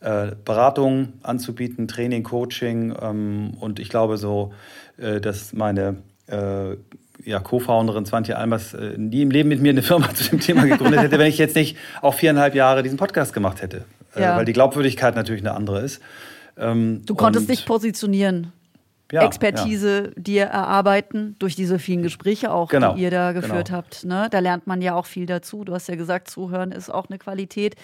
äh, 0.00 0.32
Beratung 0.44 1.14
anzubieten, 1.22 1.86
Training, 1.86 2.22
Coaching. 2.22 2.94
Ähm, 3.00 3.54
und 3.60 3.78
ich 3.78 3.88
glaube 3.88 4.16
so, 4.16 4.52
äh, 4.96 5.20
dass 5.20 5.52
meine 5.52 5.98
äh, 6.26 6.76
ja, 7.28 7.40
Co-Founderin 7.40 8.06
Swantje 8.06 8.36
Almers 8.36 8.74
äh, 8.74 8.96
nie 8.96 9.22
im 9.22 9.30
Leben 9.30 9.50
mit 9.50 9.60
mir 9.60 9.70
eine 9.70 9.82
Firma 9.82 10.08
zu 10.14 10.30
dem 10.30 10.40
Thema 10.40 10.64
gegründet 10.64 11.00
hätte, 11.00 11.18
wenn 11.18 11.28
ich 11.28 11.38
jetzt 11.38 11.54
nicht 11.54 11.76
auch 12.00 12.14
viereinhalb 12.14 12.54
Jahre 12.54 12.82
diesen 12.82 12.96
Podcast 12.96 13.32
gemacht 13.32 13.62
hätte. 13.62 13.84
Äh, 14.16 14.22
ja. 14.22 14.36
weil 14.36 14.46
die 14.46 14.54
Glaubwürdigkeit 14.54 15.14
natürlich 15.14 15.42
eine 15.42 15.54
andere 15.54 15.80
ist. 15.80 16.00
Ähm, 16.56 17.02
du 17.04 17.14
konntest 17.14 17.48
dich 17.48 17.66
positionieren. 17.66 18.52
Ja, 19.10 19.22
Expertise 19.22 20.12
ja. 20.14 20.22
dir 20.22 20.44
erarbeiten 20.44 21.34
durch 21.38 21.56
diese 21.56 21.78
vielen 21.78 22.02
Gespräche 22.02 22.52
auch, 22.52 22.68
genau, 22.68 22.94
die 22.94 23.02
ihr 23.02 23.10
da 23.10 23.32
geführt 23.32 23.68
genau. 23.68 23.78
habt. 23.78 24.04
Ne? 24.04 24.28
Da 24.30 24.38
lernt 24.40 24.66
man 24.66 24.82
ja 24.82 24.94
auch 24.96 25.06
viel 25.06 25.24
dazu. 25.24 25.64
Du 25.64 25.72
hast 25.72 25.88
ja 25.88 25.96
gesagt, 25.96 26.28
Zuhören 26.28 26.72
ist 26.72 26.90
auch 26.90 27.08
eine 27.08 27.18
Qualität, 27.18 27.74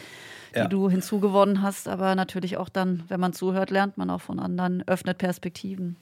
die 0.54 0.59
ja. 0.59 0.68
du 0.68 0.90
hinzugewonnen 0.90 1.62
hast. 1.62 1.88
Aber 1.88 2.14
natürlich 2.14 2.59
auch 2.59 2.68
dann, 2.68 3.04
wenn 3.09 3.20
man 3.20 3.33
zuhört, 3.33 3.70
lernt 3.70 3.96
man 3.96 4.11
auch 4.11 4.20
von 4.20 4.38
anderen, 4.38 4.87
öffnet 4.87 5.16
Perspektiven. 5.16 5.96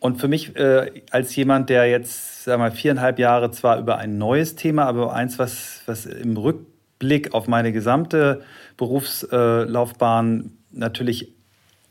Und 0.00 0.20
für 0.20 0.28
mich 0.28 0.56
äh, 0.56 1.02
als 1.10 1.34
jemand, 1.34 1.70
der 1.70 1.86
jetzt, 1.86 2.44
sag 2.44 2.58
mal, 2.58 2.70
viereinhalb 2.70 3.18
Jahre 3.18 3.50
zwar 3.50 3.78
über 3.78 3.98
ein 3.98 4.18
neues 4.18 4.54
Thema, 4.54 4.84
aber 4.84 5.12
eins, 5.12 5.38
was, 5.38 5.82
was 5.86 6.06
im 6.06 6.36
Rückblick 6.36 7.34
auf 7.34 7.48
meine 7.48 7.72
gesamte 7.72 8.42
Berufslaufbahn 8.76 10.52
natürlich 10.70 11.32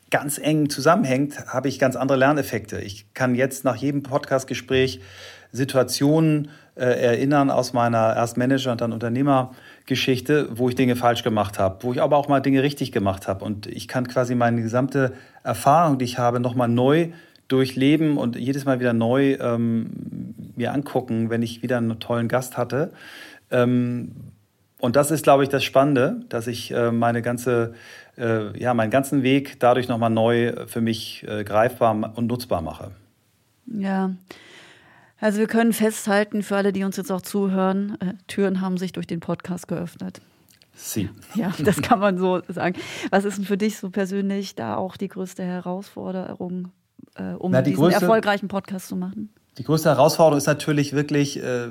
ganz 0.10 0.38
eng 0.38 0.70
zusammenhängt, 0.70 1.48
habe 1.48 1.68
ich 1.68 1.80
ganz 1.80 1.96
andere 1.96 2.18
Lerneffekte. 2.18 2.80
Ich 2.80 3.14
kann 3.14 3.36
jetzt 3.36 3.66
nach 3.66 3.76
jedem 3.76 4.04
Podcastgespräch 4.04 5.02
Situationen 5.52 6.50
äh, 6.76 6.86
erinnern 6.86 7.50
aus 7.50 7.74
meiner 7.74 8.16
erst 8.16 8.38
Manager- 8.38 8.72
und 8.72 8.82
dann 8.82 8.94
Unternehmergeschichte, 8.94 10.50
wo 10.58 10.70
ich 10.70 10.76
Dinge 10.76 10.96
falsch 10.96 11.24
gemacht 11.24 11.60
habe, 11.60 11.84
wo 11.84 11.92
ich 11.92 12.02
aber 12.02 12.18
auch 12.18 12.28
mal 12.28 12.40
Dinge 12.40 12.64
richtig 12.64 12.92
gemacht 12.92 13.28
habe. 13.28 13.44
Und 13.44 13.68
ich 13.68 13.88
kann 13.88 14.08
quasi 14.08 14.36
meine 14.36 14.62
gesamte 14.62 15.14
Erfahrung, 15.44 15.98
die 15.98 16.06
ich 16.06 16.18
habe, 16.20 16.40
nochmal 16.40 16.68
neu 16.68 17.10
durchleben 17.48 18.18
und 18.18 18.36
jedes 18.36 18.66
Mal 18.66 18.80
wieder 18.80 18.94
neu 18.94 19.34
ähm, 19.40 20.34
mir 20.56 20.74
angucken, 20.74 21.30
wenn 21.30 21.42
ich 21.42 21.62
wieder 21.64 21.78
einen 21.78 22.00
tollen 22.00 22.28
Gast 22.28 22.58
hatte. 22.58 22.92
Ähm, 23.52 24.12
Und 24.80 24.96
das 24.96 25.10
ist, 25.10 25.24
glaube 25.24 25.44
ich, 25.44 25.50
das 25.50 25.64
Spannende, 25.64 26.22
dass 26.30 26.46
ich 26.46 26.72
äh, 26.72 26.92
meine 26.92 27.24
ganze, 27.24 27.74
äh, 28.16 28.56
ja, 28.60 28.76
meinen 28.76 28.92
ganzen 28.92 29.24
Weg 29.24 29.60
dadurch 29.60 29.88
nochmal 29.88 30.12
neu 30.12 30.54
für 30.68 30.82
mich 30.82 31.26
äh, 31.28 31.44
greifbar 31.44 32.14
und 32.16 32.28
nutzbar 32.28 32.62
mache. 32.62 32.92
Ja. 33.66 34.12
Also 35.20 35.40
wir 35.40 35.48
können 35.48 35.74
festhalten, 35.74 36.44
für 36.44 36.58
alle, 36.58 36.74
die 36.74 36.84
uns 36.84 36.96
jetzt 36.96 37.12
auch 37.12 37.24
zuhören, 37.24 37.98
äh, 38.02 38.14
Türen 38.28 38.62
haben 38.62 38.78
sich 38.78 38.92
durch 38.92 39.08
den 39.08 39.20
Podcast 39.20 39.68
geöffnet. 39.68 40.22
Sie. 40.76 41.10
Ja, 41.34 41.52
das 41.64 41.82
kann 41.82 42.00
man 42.00 42.20
so 42.20 42.44
sagen. 42.48 42.76
Was 43.10 43.26
ist 43.26 43.40
denn 43.40 43.46
für 43.46 43.58
dich 43.58 43.78
so 43.78 43.90
persönlich 43.90 44.54
da 44.54 44.76
auch 44.76 44.96
die 44.96 45.08
größte 45.08 45.44
Herausforderung, 45.44 46.70
äh, 47.18 47.34
um 47.34 47.52
Na, 47.52 47.62
die 47.62 47.72
diesen 47.72 47.86
größte- 47.86 48.02
erfolgreichen 48.02 48.48
Podcast 48.48 48.88
zu 48.88 48.96
machen? 48.96 49.30
Die 49.58 49.64
größte 49.64 49.90
Herausforderung 49.90 50.38
ist 50.38 50.46
natürlich 50.46 50.94
wirklich 50.94 51.42
äh, 51.42 51.70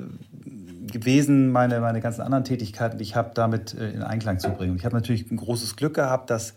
gewesen, 0.91 1.51
meine, 1.51 1.79
meine 1.79 2.01
ganzen 2.01 2.21
anderen 2.21 2.43
Tätigkeiten, 2.43 2.97
die 2.97 3.03
ich 3.03 3.15
habe, 3.15 3.31
damit 3.33 3.73
äh, 3.73 3.91
in 3.91 4.01
Einklang 4.01 4.39
zu 4.39 4.49
bringen. 4.49 4.75
Ich 4.75 4.85
habe 4.85 4.95
natürlich 4.95 5.29
ein 5.31 5.37
großes 5.37 5.75
Glück 5.75 5.93
gehabt, 5.93 6.29
dass 6.29 6.53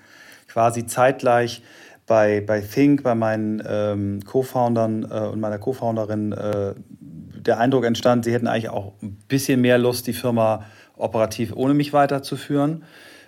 quasi 0.48 0.86
zeitgleich 0.86 1.62
bei, 2.06 2.40
bei 2.40 2.60
Think, 2.60 3.04
bei 3.04 3.14
meinen 3.14 3.62
ähm, 3.64 4.20
Co-Foundern 4.24 5.04
äh, 5.04 5.28
und 5.28 5.38
meiner 5.38 5.58
Co-Founderin 5.58 6.32
äh, 6.32 6.74
der 7.00 7.58
Eindruck 7.58 7.84
entstand, 7.84 8.24
sie 8.24 8.32
hätten 8.32 8.48
eigentlich 8.48 8.68
auch 8.68 8.94
ein 9.02 9.16
bisschen 9.28 9.60
mehr 9.60 9.78
Lust, 9.78 10.06
die 10.06 10.12
Firma 10.12 10.64
operativ 10.96 11.52
ohne 11.54 11.74
mich 11.74 11.92
weiterzuführen, 11.92 12.82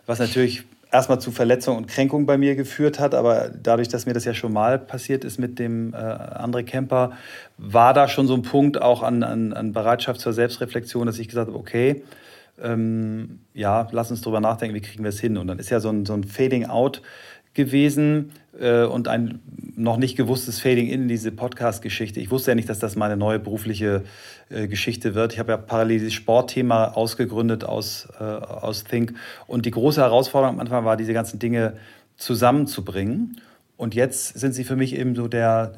was 0.06 0.18
natürlich 0.18 0.64
erstmal 0.92 1.20
zu 1.20 1.32
Verletzung 1.32 1.76
und 1.78 1.88
Kränkung 1.88 2.26
bei 2.26 2.36
mir 2.36 2.54
geführt 2.54 3.00
hat, 3.00 3.14
aber 3.14 3.50
dadurch, 3.50 3.88
dass 3.88 4.06
mir 4.06 4.12
das 4.12 4.24
ja 4.24 4.34
schon 4.34 4.52
mal 4.52 4.78
passiert 4.78 5.24
ist 5.24 5.38
mit 5.38 5.58
dem 5.58 5.94
äh, 5.94 5.96
André 5.96 6.62
Kemper, 6.62 7.12
war 7.56 7.94
da 7.94 8.06
schon 8.08 8.26
so 8.26 8.34
ein 8.34 8.42
Punkt 8.42 8.80
auch 8.80 9.02
an, 9.02 9.22
an, 9.22 9.52
an 9.54 9.72
Bereitschaft 9.72 10.20
zur 10.20 10.34
Selbstreflexion, 10.34 11.06
dass 11.06 11.18
ich 11.18 11.28
gesagt 11.28 11.48
habe, 11.48 11.58
okay, 11.58 12.02
ähm, 12.62 13.40
ja, 13.54 13.88
lass 13.90 14.10
uns 14.10 14.20
drüber 14.20 14.40
nachdenken, 14.40 14.74
wie 14.74 14.82
kriegen 14.82 15.02
wir 15.02 15.08
es 15.08 15.18
hin. 15.18 15.38
Und 15.38 15.46
dann 15.46 15.58
ist 15.58 15.70
ja 15.70 15.80
so 15.80 15.88
ein, 15.88 16.04
so 16.04 16.12
ein 16.12 16.24
Fading 16.24 16.66
out 16.66 17.00
gewesen 17.54 18.32
äh, 18.58 18.84
und 18.84 19.08
ein 19.08 19.40
noch 19.76 19.96
nicht 19.96 20.16
gewusstes 20.16 20.60
Fading 20.60 20.88
in 20.88 21.08
diese 21.08 21.32
Podcast-Geschichte. 21.32 22.20
Ich 22.20 22.30
wusste 22.30 22.50
ja 22.50 22.54
nicht, 22.54 22.68
dass 22.68 22.78
das 22.78 22.96
meine 22.96 23.16
neue 23.16 23.38
berufliche 23.38 24.04
äh, 24.50 24.68
Geschichte 24.68 25.14
wird. 25.14 25.32
Ich 25.32 25.38
habe 25.38 25.52
ja 25.52 25.56
parallel 25.56 25.98
dieses 25.98 26.14
Sportthema 26.14 26.88
ausgegründet 26.88 27.64
aus, 27.64 28.08
äh, 28.20 28.22
aus 28.22 28.84
Think. 28.84 29.14
Und 29.46 29.66
die 29.66 29.70
große 29.70 30.00
Herausforderung 30.00 30.56
am 30.56 30.60
Anfang 30.60 30.84
war, 30.84 30.96
diese 30.96 31.14
ganzen 31.14 31.38
Dinge 31.38 31.74
zusammenzubringen. 32.16 33.40
Und 33.76 33.94
jetzt 33.94 34.38
sind 34.38 34.52
sie 34.52 34.64
für 34.64 34.76
mich 34.76 34.94
eben 34.94 35.16
so 35.16 35.26
der, 35.26 35.72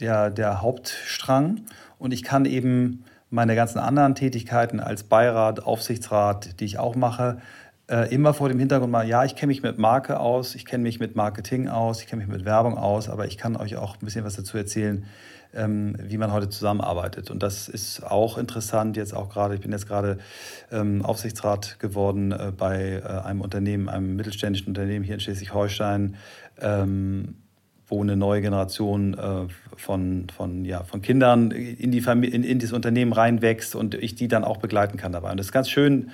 der, 0.00 0.30
der 0.30 0.62
Hauptstrang. 0.62 1.62
Und 1.98 2.12
ich 2.12 2.22
kann 2.22 2.46
eben 2.46 3.04
meine 3.30 3.56
ganzen 3.56 3.80
anderen 3.80 4.14
Tätigkeiten 4.14 4.78
als 4.78 5.02
Beirat, 5.02 5.64
Aufsichtsrat, 5.64 6.60
die 6.60 6.64
ich 6.64 6.78
auch 6.78 6.94
mache, 6.94 7.38
äh, 7.88 8.14
immer 8.14 8.32
vor 8.32 8.48
dem 8.48 8.58
Hintergrund 8.58 8.90
mal, 8.90 9.06
ja, 9.06 9.24
ich 9.24 9.36
kenne 9.36 9.48
mich 9.48 9.62
mit 9.62 9.78
Marke 9.78 10.18
aus, 10.18 10.54
ich 10.54 10.64
kenne 10.64 10.82
mich 10.82 11.00
mit 11.00 11.16
Marketing 11.16 11.68
aus, 11.68 12.00
ich 12.00 12.06
kenne 12.06 12.24
mich 12.24 12.32
mit 12.32 12.44
Werbung 12.44 12.78
aus, 12.78 13.08
aber 13.08 13.26
ich 13.26 13.36
kann 13.36 13.56
euch 13.56 13.76
auch 13.76 13.96
ein 13.96 14.04
bisschen 14.04 14.24
was 14.24 14.36
dazu 14.36 14.56
erzählen, 14.56 15.04
ähm, 15.54 15.96
wie 16.00 16.16
man 16.16 16.32
heute 16.32 16.48
zusammenarbeitet. 16.48 17.30
Und 17.30 17.42
das 17.42 17.68
ist 17.68 18.02
auch 18.02 18.38
interessant, 18.38 18.96
jetzt 18.96 19.14
auch 19.14 19.28
gerade, 19.28 19.54
ich 19.54 19.60
bin 19.60 19.70
jetzt 19.70 19.86
gerade 19.86 20.18
ähm, 20.72 21.04
Aufsichtsrat 21.04 21.78
geworden 21.78 22.32
äh, 22.32 22.52
bei 22.56 23.02
äh, 23.04 23.26
einem 23.26 23.40
Unternehmen, 23.40 23.88
einem 23.88 24.16
mittelständischen 24.16 24.68
Unternehmen 24.68 25.04
hier 25.04 25.14
in 25.14 25.20
Schleswig-Holstein, 25.20 26.16
ähm, 26.60 27.36
wo 27.86 28.00
eine 28.00 28.16
neue 28.16 28.40
Generation 28.40 29.12
äh, 29.12 29.46
von, 29.76 30.28
von, 30.34 30.64
ja, 30.64 30.84
von 30.84 31.02
Kindern 31.02 31.50
in, 31.50 31.92
die 31.92 31.98
in, 31.98 32.44
in 32.44 32.58
das 32.58 32.72
Unternehmen 32.72 33.12
reinwächst 33.12 33.74
und 33.74 33.94
ich 33.94 34.14
die 34.14 34.26
dann 34.26 34.42
auch 34.42 34.56
begleiten 34.56 34.96
kann 34.96 35.12
dabei. 35.12 35.30
Und 35.30 35.36
das 35.36 35.46
ist 35.46 35.52
ganz 35.52 35.68
schön, 35.68 36.10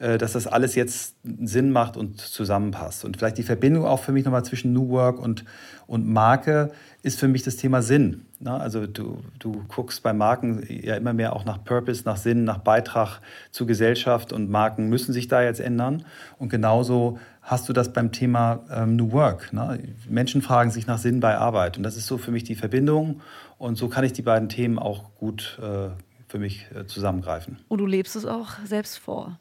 dass 0.00 0.32
das 0.32 0.46
alles 0.46 0.74
jetzt 0.76 1.14
Sinn 1.22 1.72
macht 1.72 1.98
und 1.98 2.20
zusammenpasst. 2.20 3.04
Und 3.04 3.18
vielleicht 3.18 3.36
die 3.36 3.42
Verbindung 3.42 3.84
auch 3.84 4.00
für 4.00 4.12
mich 4.12 4.24
nochmal 4.24 4.44
zwischen 4.44 4.72
New 4.72 4.88
Work 4.88 5.18
und, 5.18 5.44
und 5.86 6.06
Marke 6.08 6.70
ist 7.02 7.18
für 7.18 7.28
mich 7.28 7.42
das 7.42 7.56
Thema 7.56 7.82
Sinn. 7.82 8.26
Also 8.44 8.86
du, 8.86 9.22
du 9.38 9.62
guckst 9.68 10.02
bei 10.02 10.12
Marken 10.12 10.64
ja 10.68 10.96
immer 10.96 11.12
mehr 11.12 11.34
auch 11.34 11.44
nach 11.44 11.62
Purpose, 11.62 12.04
nach 12.04 12.16
Sinn, 12.16 12.44
nach 12.44 12.58
Beitrag 12.58 13.20
zur 13.50 13.66
Gesellschaft 13.66 14.32
und 14.32 14.50
Marken 14.50 14.88
müssen 14.88 15.12
sich 15.12 15.28
da 15.28 15.42
jetzt 15.42 15.60
ändern. 15.60 16.04
Und 16.38 16.48
genauso 16.48 17.18
hast 17.42 17.68
du 17.68 17.72
das 17.72 17.92
beim 17.92 18.12
Thema 18.12 18.60
ähm, 18.70 18.96
New 18.96 19.12
Work. 19.12 19.52
Ne? 19.52 19.80
Menschen 20.08 20.40
fragen 20.40 20.70
sich 20.70 20.86
nach 20.86 20.98
Sinn 20.98 21.20
bei 21.20 21.36
Arbeit. 21.36 21.76
Und 21.76 21.82
das 21.82 21.96
ist 21.96 22.06
so 22.06 22.16
für 22.18 22.30
mich 22.30 22.44
die 22.44 22.54
Verbindung. 22.54 23.20
Und 23.58 23.76
so 23.76 23.88
kann 23.88 24.04
ich 24.04 24.12
die 24.12 24.22
beiden 24.22 24.48
Themen 24.48 24.78
auch 24.78 25.14
gut 25.16 25.58
äh, 25.62 25.90
für 26.28 26.38
mich 26.38 26.66
äh, 26.74 26.86
zusammengreifen. 26.86 27.58
Und 27.68 27.78
du 27.78 27.86
lebst 27.86 28.16
es 28.16 28.24
auch 28.24 28.52
selbst 28.64 28.98
vor. 28.98 29.38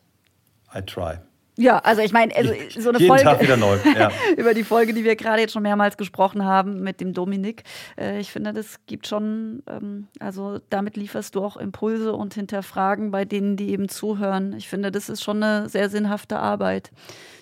I 0.76 0.82
try. 0.82 1.20
Ja, 1.59 1.80
also 1.80 2.01
ich 2.01 2.13
meine, 2.13 2.34
also 2.36 2.53
so 2.80 2.89
eine 2.89 2.99
Jeden 2.99 3.09
Folge 3.09 3.24
Tag 3.26 3.41
wieder 3.41 3.57
neu. 3.57 3.78
Ja. 3.97 4.11
über 4.38 4.53
die 4.53 4.63
Folge, 4.63 4.93
die 4.93 5.03
wir 5.03 5.17
gerade 5.17 5.41
jetzt 5.41 5.51
schon 5.51 5.63
mehrmals 5.63 5.97
gesprochen 5.97 6.45
haben 6.45 6.80
mit 6.82 7.01
dem 7.01 7.13
Dominik. 7.13 7.63
Äh, 7.99 8.20
ich 8.20 8.32
finde, 8.32 8.53
das 8.53 8.80
gibt 8.86 9.07
schon, 9.07 9.61
ähm, 9.70 10.07
also 10.20 10.59
damit 10.70 10.95
lieferst 10.95 11.36
du 11.36 11.43
auch 11.43 11.57
Impulse 11.57 12.13
und 12.13 12.34
Hinterfragen 12.34 13.11
bei 13.11 13.26
denen, 13.26 13.57
die 13.57 13.72
eben 13.72 13.89
zuhören. 13.89 14.53
Ich 14.53 14.70
finde, 14.70 14.89
das 14.89 15.09
ist 15.09 15.22
schon 15.22 15.43
eine 15.43 15.67
sehr 15.67 15.89
sinnhafte 15.89 16.39
Arbeit, 16.39 16.91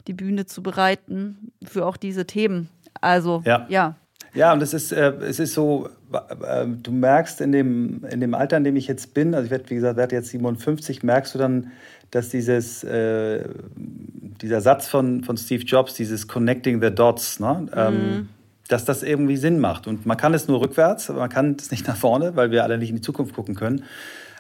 die 0.08 0.14
Bühne 0.14 0.48
zu 0.48 0.64
bereiten 0.64 1.52
für 1.64 1.86
auch 1.86 1.98
diese 1.98 2.26
Themen. 2.26 2.70
Also 3.00 3.44
Ja. 3.46 3.68
ja. 3.70 3.96
Ja, 4.38 4.54
und 4.54 4.62
es 4.62 4.72
ist, 4.76 4.92
äh, 4.92 5.14
es 5.22 5.40
ist 5.40 5.56
so, 5.56 5.90
äh, 6.14 6.68
du 6.68 6.92
merkst 6.92 7.42
in 7.42 7.52
dem, 7.52 8.06
in 8.12 8.22
dem 8.22 8.36
Alter, 8.36 8.58
in 8.58 8.64
dem 8.64 8.76
ich 8.76 8.88
jetzt 8.88 9.16
bin, 9.16 9.34
also 9.34 9.46
ich 9.46 9.52
werde, 9.52 9.68
wie 9.72 9.76
gesagt, 9.76 9.98
werde 9.98 10.16
jetzt 10.16 10.30
57, 10.30 11.02
merkst 11.02 11.34
du 11.34 11.40
dann, 11.40 11.72
dass 12.12 12.30
dieses, 12.30 12.84
äh, 12.84 13.44
dieser 13.76 14.62
Satz 14.62 14.88
von, 14.88 15.24
von 15.24 15.38
Steve 15.38 15.64
Jobs, 15.64 15.96
dieses 15.96 16.28
Connecting 16.28 16.80
the 16.84 16.92
Dots, 16.92 17.40
ne, 17.40 17.68
ähm, 17.76 18.30
dass 18.68 18.86
das 18.86 19.02
irgendwie 19.02 19.38
Sinn 19.38 19.60
macht. 19.60 19.88
Und 19.88 20.06
man 20.06 20.18
kann 20.18 20.36
es 20.36 20.48
nur 20.48 20.62
rückwärts, 20.62 21.10
aber 21.10 21.22
man 21.22 21.30
kann 21.30 21.56
es 21.58 21.72
nicht 21.72 21.88
nach 21.88 21.98
vorne, 21.98 22.36
weil 22.36 22.52
wir 22.52 22.64
alle 22.64 22.78
nicht 22.78 22.92
in 22.92 22.98
die 22.98 23.02
Zukunft 23.02 23.34
gucken 23.34 23.56
können. 23.56 23.86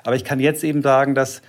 Aber 0.04 0.16
ich 0.16 0.24
kann 0.24 0.40
jetzt 0.40 0.64
eben 0.64 0.84
sagen, 0.84 1.16
dass 1.16 1.42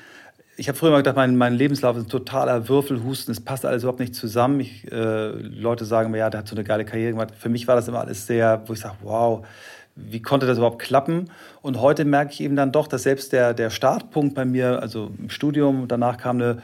ich 0.59 0.69
habe 0.69 0.77
früher 0.77 0.91
mal 0.91 0.97
gedacht, 0.99 1.15
mein, 1.15 1.37
mein 1.37 1.55
Lebenslauf 1.55 1.97
ist 1.97 2.07
ein 2.07 2.09
totaler 2.09 2.69
Würfelhusten, 2.69 3.31
es 3.31 3.41
passt 3.41 3.65
alles 3.65 3.85
überhaupt 3.85 4.01
nicht 4.01 4.17
zusammen. 4.17 4.59
Ich, 4.59 4.91
äh, 4.91 5.29
Leute 5.29 5.85
sagen 5.85 6.11
mir, 6.11 6.19
ja, 6.19 6.31
der 6.31 6.41
hat 6.41 6.49
so 6.49 6.57
eine 6.57 6.65
geile 6.65 6.85
Karriere 6.85 7.13
gemacht. 7.13 7.33
Für 7.39 7.49
mich 7.49 7.69
war 7.69 7.77
das 7.77 7.87
immer 7.87 8.01
alles 8.01 8.27
sehr, 8.27 8.63
wo 8.67 8.73
ich 8.73 8.81
sage, 8.81 8.97
wow, 9.03 9.47
wie 9.95 10.21
konnte 10.21 10.47
das 10.47 10.59
überhaupt 10.59 10.81
klappen? 10.81 11.31
Und 11.63 11.81
heute 11.81 12.05
merke 12.05 12.33
ich 12.33 12.41
eben 12.41 12.57
dann 12.57 12.73
doch, 12.73 12.89
dass 12.89 13.05
selbst 13.05 13.33
der, 13.33 13.55
der 13.55 13.71
Startpunkt 13.71 14.35
bei 14.35 14.45
mir, 14.45 14.83
also 14.83 15.13
im 15.17 15.31
Studium, 15.31 15.87
danach 15.87 16.17
kam 16.17 16.37
eine 16.37 16.61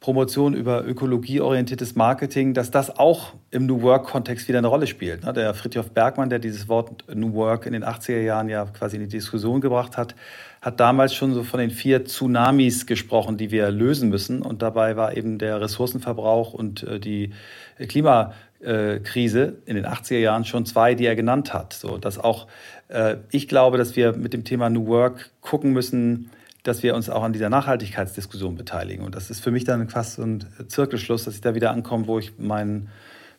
Promotion 0.00 0.54
über 0.54 0.86
ökologieorientiertes 0.86 1.94
Marketing, 1.94 2.52
dass 2.52 2.70
das 2.70 2.98
auch 2.98 3.34
im 3.50 3.66
New 3.66 3.82
Work-Kontext 3.82 4.48
wieder 4.48 4.58
eine 4.58 4.68
Rolle 4.68 4.86
spielt. 4.86 5.24
ne? 5.24 5.32
Der 5.32 5.52
Fritjof 5.54 5.90
Bergmann, 5.90 6.30
der 6.30 6.38
dieses 6.38 6.68
Wort 6.68 7.04
New 7.14 7.34
Work 7.34 7.66
in 7.66 7.72
den 7.72 7.84
80er 7.84 8.20
Jahren 8.20 8.48
ja 8.48 8.64
quasi 8.64 8.96
in 8.96 9.02
die 9.02 9.08
Diskussion 9.08 9.60
gebracht 9.60 9.98
hat, 9.98 10.14
hat 10.60 10.78
damals 10.78 11.14
schon 11.14 11.32
so 11.32 11.42
von 11.42 11.60
den 11.60 11.70
vier 11.70 12.04
Tsunamis 12.04 12.86
gesprochen, 12.86 13.36
die 13.36 13.50
wir 13.50 13.70
lösen 13.70 14.10
müssen. 14.10 14.42
Und 14.42 14.62
dabei 14.62 14.96
war 14.96 15.16
eben 15.16 15.38
der 15.38 15.60
Ressourcenverbrauch 15.60 16.52
und 16.52 16.82
äh, 16.82 17.00
die 17.00 17.32
Klimakrise 17.78 19.56
in 19.64 19.76
den 19.76 19.86
80er 19.86 20.18
Jahren 20.18 20.44
schon 20.44 20.66
zwei, 20.66 20.94
die 20.94 21.06
er 21.06 21.16
genannt 21.16 21.54
hat. 21.54 21.72
So, 21.72 21.96
dass 21.96 22.18
auch 22.18 22.46
äh, 22.88 23.16
ich 23.30 23.48
glaube, 23.48 23.78
dass 23.78 23.96
wir 23.96 24.12
mit 24.12 24.34
dem 24.34 24.44
Thema 24.44 24.68
New 24.68 24.86
Work 24.86 25.30
gucken 25.40 25.72
müssen, 25.72 26.30
dass 26.62 26.82
wir 26.82 26.94
uns 26.94 27.08
auch 27.08 27.22
an 27.22 27.32
dieser 27.32 27.48
Nachhaltigkeitsdiskussion 27.48 28.56
beteiligen. 28.56 29.04
Und 29.04 29.14
das 29.14 29.30
ist 29.30 29.40
für 29.40 29.50
mich 29.50 29.64
dann 29.64 29.88
fast 29.88 30.16
so 30.16 30.22
ein 30.22 30.44
Zirkelschluss, 30.68 31.24
dass 31.24 31.34
ich 31.34 31.40
da 31.40 31.54
wieder 31.54 31.70
ankomme, 31.70 32.06
wo 32.06 32.18
ich 32.18 32.38
meinen 32.38 32.90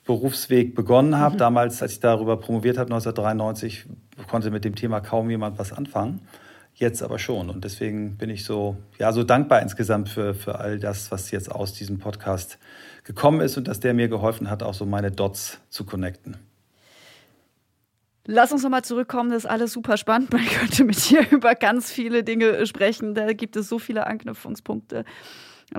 Berufsweg 0.06 0.74
begonnen 0.74 1.20
habe. 1.20 1.38
Damals, 1.38 1.84
als 1.84 1.94
ich 1.94 2.00
darüber 2.00 2.38
promoviert 2.38 2.80
habe, 2.80 2.92
1993, 2.92 3.86
konnte 4.28 4.50
mit 4.50 4.66
dem 4.66 4.74
Thema 4.74 5.02
kaum 5.02 5.30
jemand 5.30 5.60
was 5.60 5.72
anfangen. 5.72 6.22
Jetzt 6.82 7.04
aber 7.04 7.20
schon. 7.20 7.52
Und 7.52 7.64
deswegen 7.64 8.18
bin 8.18 8.32
ich 8.32 8.44
so, 8.44 8.76
ja, 8.98 9.14
so 9.14 9.24
dankbar 9.24 9.62
insgesamt 9.62 10.10
für, 10.10 10.34
für 10.34 10.58
all 10.58 10.80
das, 10.80 11.12
was 11.12 11.30
jetzt 11.30 11.52
aus 11.52 11.74
diesem 11.74 12.00
Podcast 12.00 12.58
gekommen 13.04 13.42
ist 13.42 13.56
und 13.56 13.68
dass 13.68 13.80
der 13.80 13.94
mir 13.94 14.08
geholfen 14.08 14.50
hat, 14.50 14.64
auch 14.64 14.74
so 14.74 14.88
meine 14.88 15.12
Dots 15.12 15.60
zu 15.70 15.86
connecten. 15.86 16.38
Lass 18.26 18.52
uns 18.52 18.64
nochmal 18.64 18.84
zurückkommen, 18.84 19.30
das 19.30 19.44
ist 19.44 19.50
alles 19.52 19.74
super 19.74 19.96
spannend. 19.96 20.34
Man 20.34 20.44
könnte 20.44 20.84
mit 20.84 21.08
dir 21.08 21.24
über 21.32 21.54
ganz 21.54 21.92
viele 21.92 22.24
Dinge 22.24 22.66
sprechen. 22.66 23.14
Da 23.14 23.32
gibt 23.34 23.56
es 23.58 23.70
so 23.70 23.78
viele 23.78 24.08
Anknüpfungspunkte. 24.08 25.06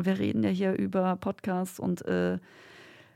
Wir 0.00 0.18
reden 0.20 0.44
ja 0.44 0.50
hier 0.50 0.72
über 0.74 1.16
Podcasts 1.16 1.80
und 1.80 2.07
äh, 2.07 2.38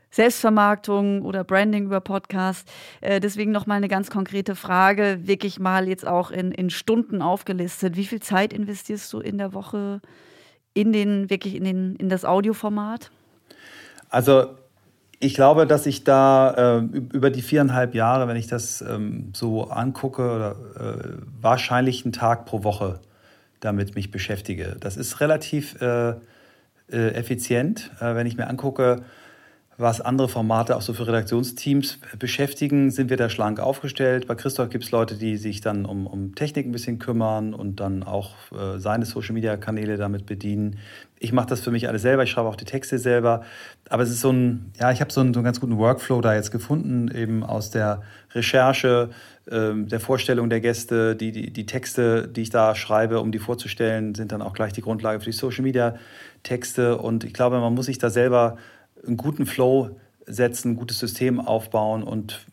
Selbstvermarktung 0.09 1.21
oder 1.21 1.43
Branding 1.43 1.85
über 1.85 2.01
Podcasts. 2.01 2.71
Äh, 3.01 3.19
deswegen 3.19 3.51
nochmal 3.51 3.77
eine 3.77 3.87
ganz 3.87 4.09
konkrete 4.09 4.55
Frage, 4.55 5.19
wirklich 5.23 5.59
mal 5.59 5.87
jetzt 5.87 6.07
auch 6.07 6.31
in, 6.31 6.51
in 6.51 6.69
Stunden 6.69 7.21
aufgelistet. 7.21 7.95
Wie 7.95 8.05
viel 8.05 8.19
Zeit 8.19 8.53
investierst 8.53 9.11
du 9.13 9.19
in 9.19 9.37
der 9.37 9.53
Woche 9.53 10.01
in 10.73 10.93
den, 10.93 11.29
wirklich 11.29 11.55
in, 11.55 11.63
den, 11.63 11.95
in 11.95 12.09
das 12.09 12.25
Audioformat? 12.25 13.11
Also 14.09 14.55
ich 15.19 15.33
glaube, 15.33 15.65
dass 15.65 15.85
ich 15.85 16.03
da 16.03 16.77
äh, 16.77 16.97
über 17.11 17.31
die 17.31 17.41
viereinhalb 17.41 17.95
Jahre, 17.95 18.27
wenn 18.27 18.37
ich 18.37 18.47
das 18.47 18.81
ähm, 18.81 19.31
so 19.33 19.65
angucke, 19.69 20.21
oder, 20.21 20.51
äh, 20.79 21.17
wahrscheinlich 21.41 22.05
einen 22.05 22.13
Tag 22.13 22.45
pro 22.45 22.63
Woche 22.63 22.99
damit 23.59 23.95
mich 23.95 24.11
beschäftige. 24.11 24.77
Das 24.79 24.97
ist 24.97 25.19
relativ 25.19 25.81
äh, 25.81 26.09
äh, 26.09 26.15
effizient. 26.89 27.91
Äh, 27.99 28.15
wenn 28.15 28.27
ich 28.27 28.37
mir 28.37 28.47
angucke, 28.47 29.03
was 29.79 30.01
andere 30.01 30.27
Formate 30.27 30.75
auch 30.75 30.81
so 30.81 30.93
für 30.93 31.05
Redaktionsteams 31.05 31.99
beschäftigen, 32.17 32.89
sind 32.89 33.11
wir 33.11 33.17
da 33.17 33.29
schlank 33.29 33.59
aufgestellt. 33.59 34.25
Bei 34.25 34.33
Christoph 34.33 34.69
gibt 34.69 34.85
es 34.85 34.91
Leute, 34.91 35.15
die 35.15 35.37
sich 35.37 35.61
dann 35.61 35.85
um, 35.85 36.07
um 36.07 36.33
Technik 36.33 36.65
ein 36.65 36.71
bisschen 36.71 36.97
kümmern 36.97 37.53
und 37.53 37.79
dann 37.79 38.01
auch 38.01 38.33
äh, 38.51 38.79
seine 38.79 39.05
Social-Media-Kanäle 39.05 39.97
damit 39.97 40.25
bedienen. 40.25 40.79
Ich 41.19 41.31
mache 41.31 41.47
das 41.47 41.61
für 41.61 41.69
mich 41.69 41.87
alles 41.87 42.01
selber, 42.01 42.23
ich 42.23 42.31
schreibe 42.31 42.47
auch 42.47 42.55
die 42.55 42.65
Texte 42.65 42.97
selber. 42.97 43.43
Aber 43.87 44.01
es 44.01 44.09
ist 44.09 44.21
so 44.21 44.31
ein, 44.31 44.71
ja, 44.79 44.91
ich 44.91 44.99
habe 44.99 45.13
so, 45.13 45.21
einen, 45.21 45.35
so 45.35 45.39
einen 45.39 45.45
ganz 45.45 45.59
guten 45.59 45.77
Workflow 45.77 46.21
da 46.21 46.33
jetzt 46.33 46.51
gefunden, 46.51 47.09
eben 47.13 47.43
aus 47.43 47.69
der 47.69 48.01
Recherche, 48.33 49.11
äh, 49.45 49.73
der 49.75 49.99
Vorstellung 49.99 50.49
der 50.49 50.59
Gäste, 50.59 51.15
die, 51.15 51.31
die, 51.31 51.53
die 51.53 51.65
Texte, 51.67 52.27
die 52.27 52.41
ich 52.41 52.49
da 52.49 52.73
schreibe, 52.73 53.19
um 53.19 53.31
die 53.31 53.39
vorzustellen, 53.39 54.15
sind 54.15 54.31
dann 54.31 54.41
auch 54.41 54.53
gleich 54.53 54.73
die 54.73 54.81
Grundlage 54.81 55.19
für 55.19 55.25
die 55.25 55.37
Social-Media-Texte. 55.37 56.97
Und 56.97 57.23
ich 57.23 57.33
glaube, 57.35 57.59
man 57.59 57.75
muss 57.75 57.85
sich 57.85 57.99
da 57.99 58.09
selber 58.09 58.57
einen 59.05 59.17
guten 59.17 59.45
Flow 59.45 59.97
setzen, 60.25 60.71
ein 60.71 60.75
gutes 60.75 60.99
System 60.99 61.39
aufbauen. 61.39 62.03
Und 62.03 62.45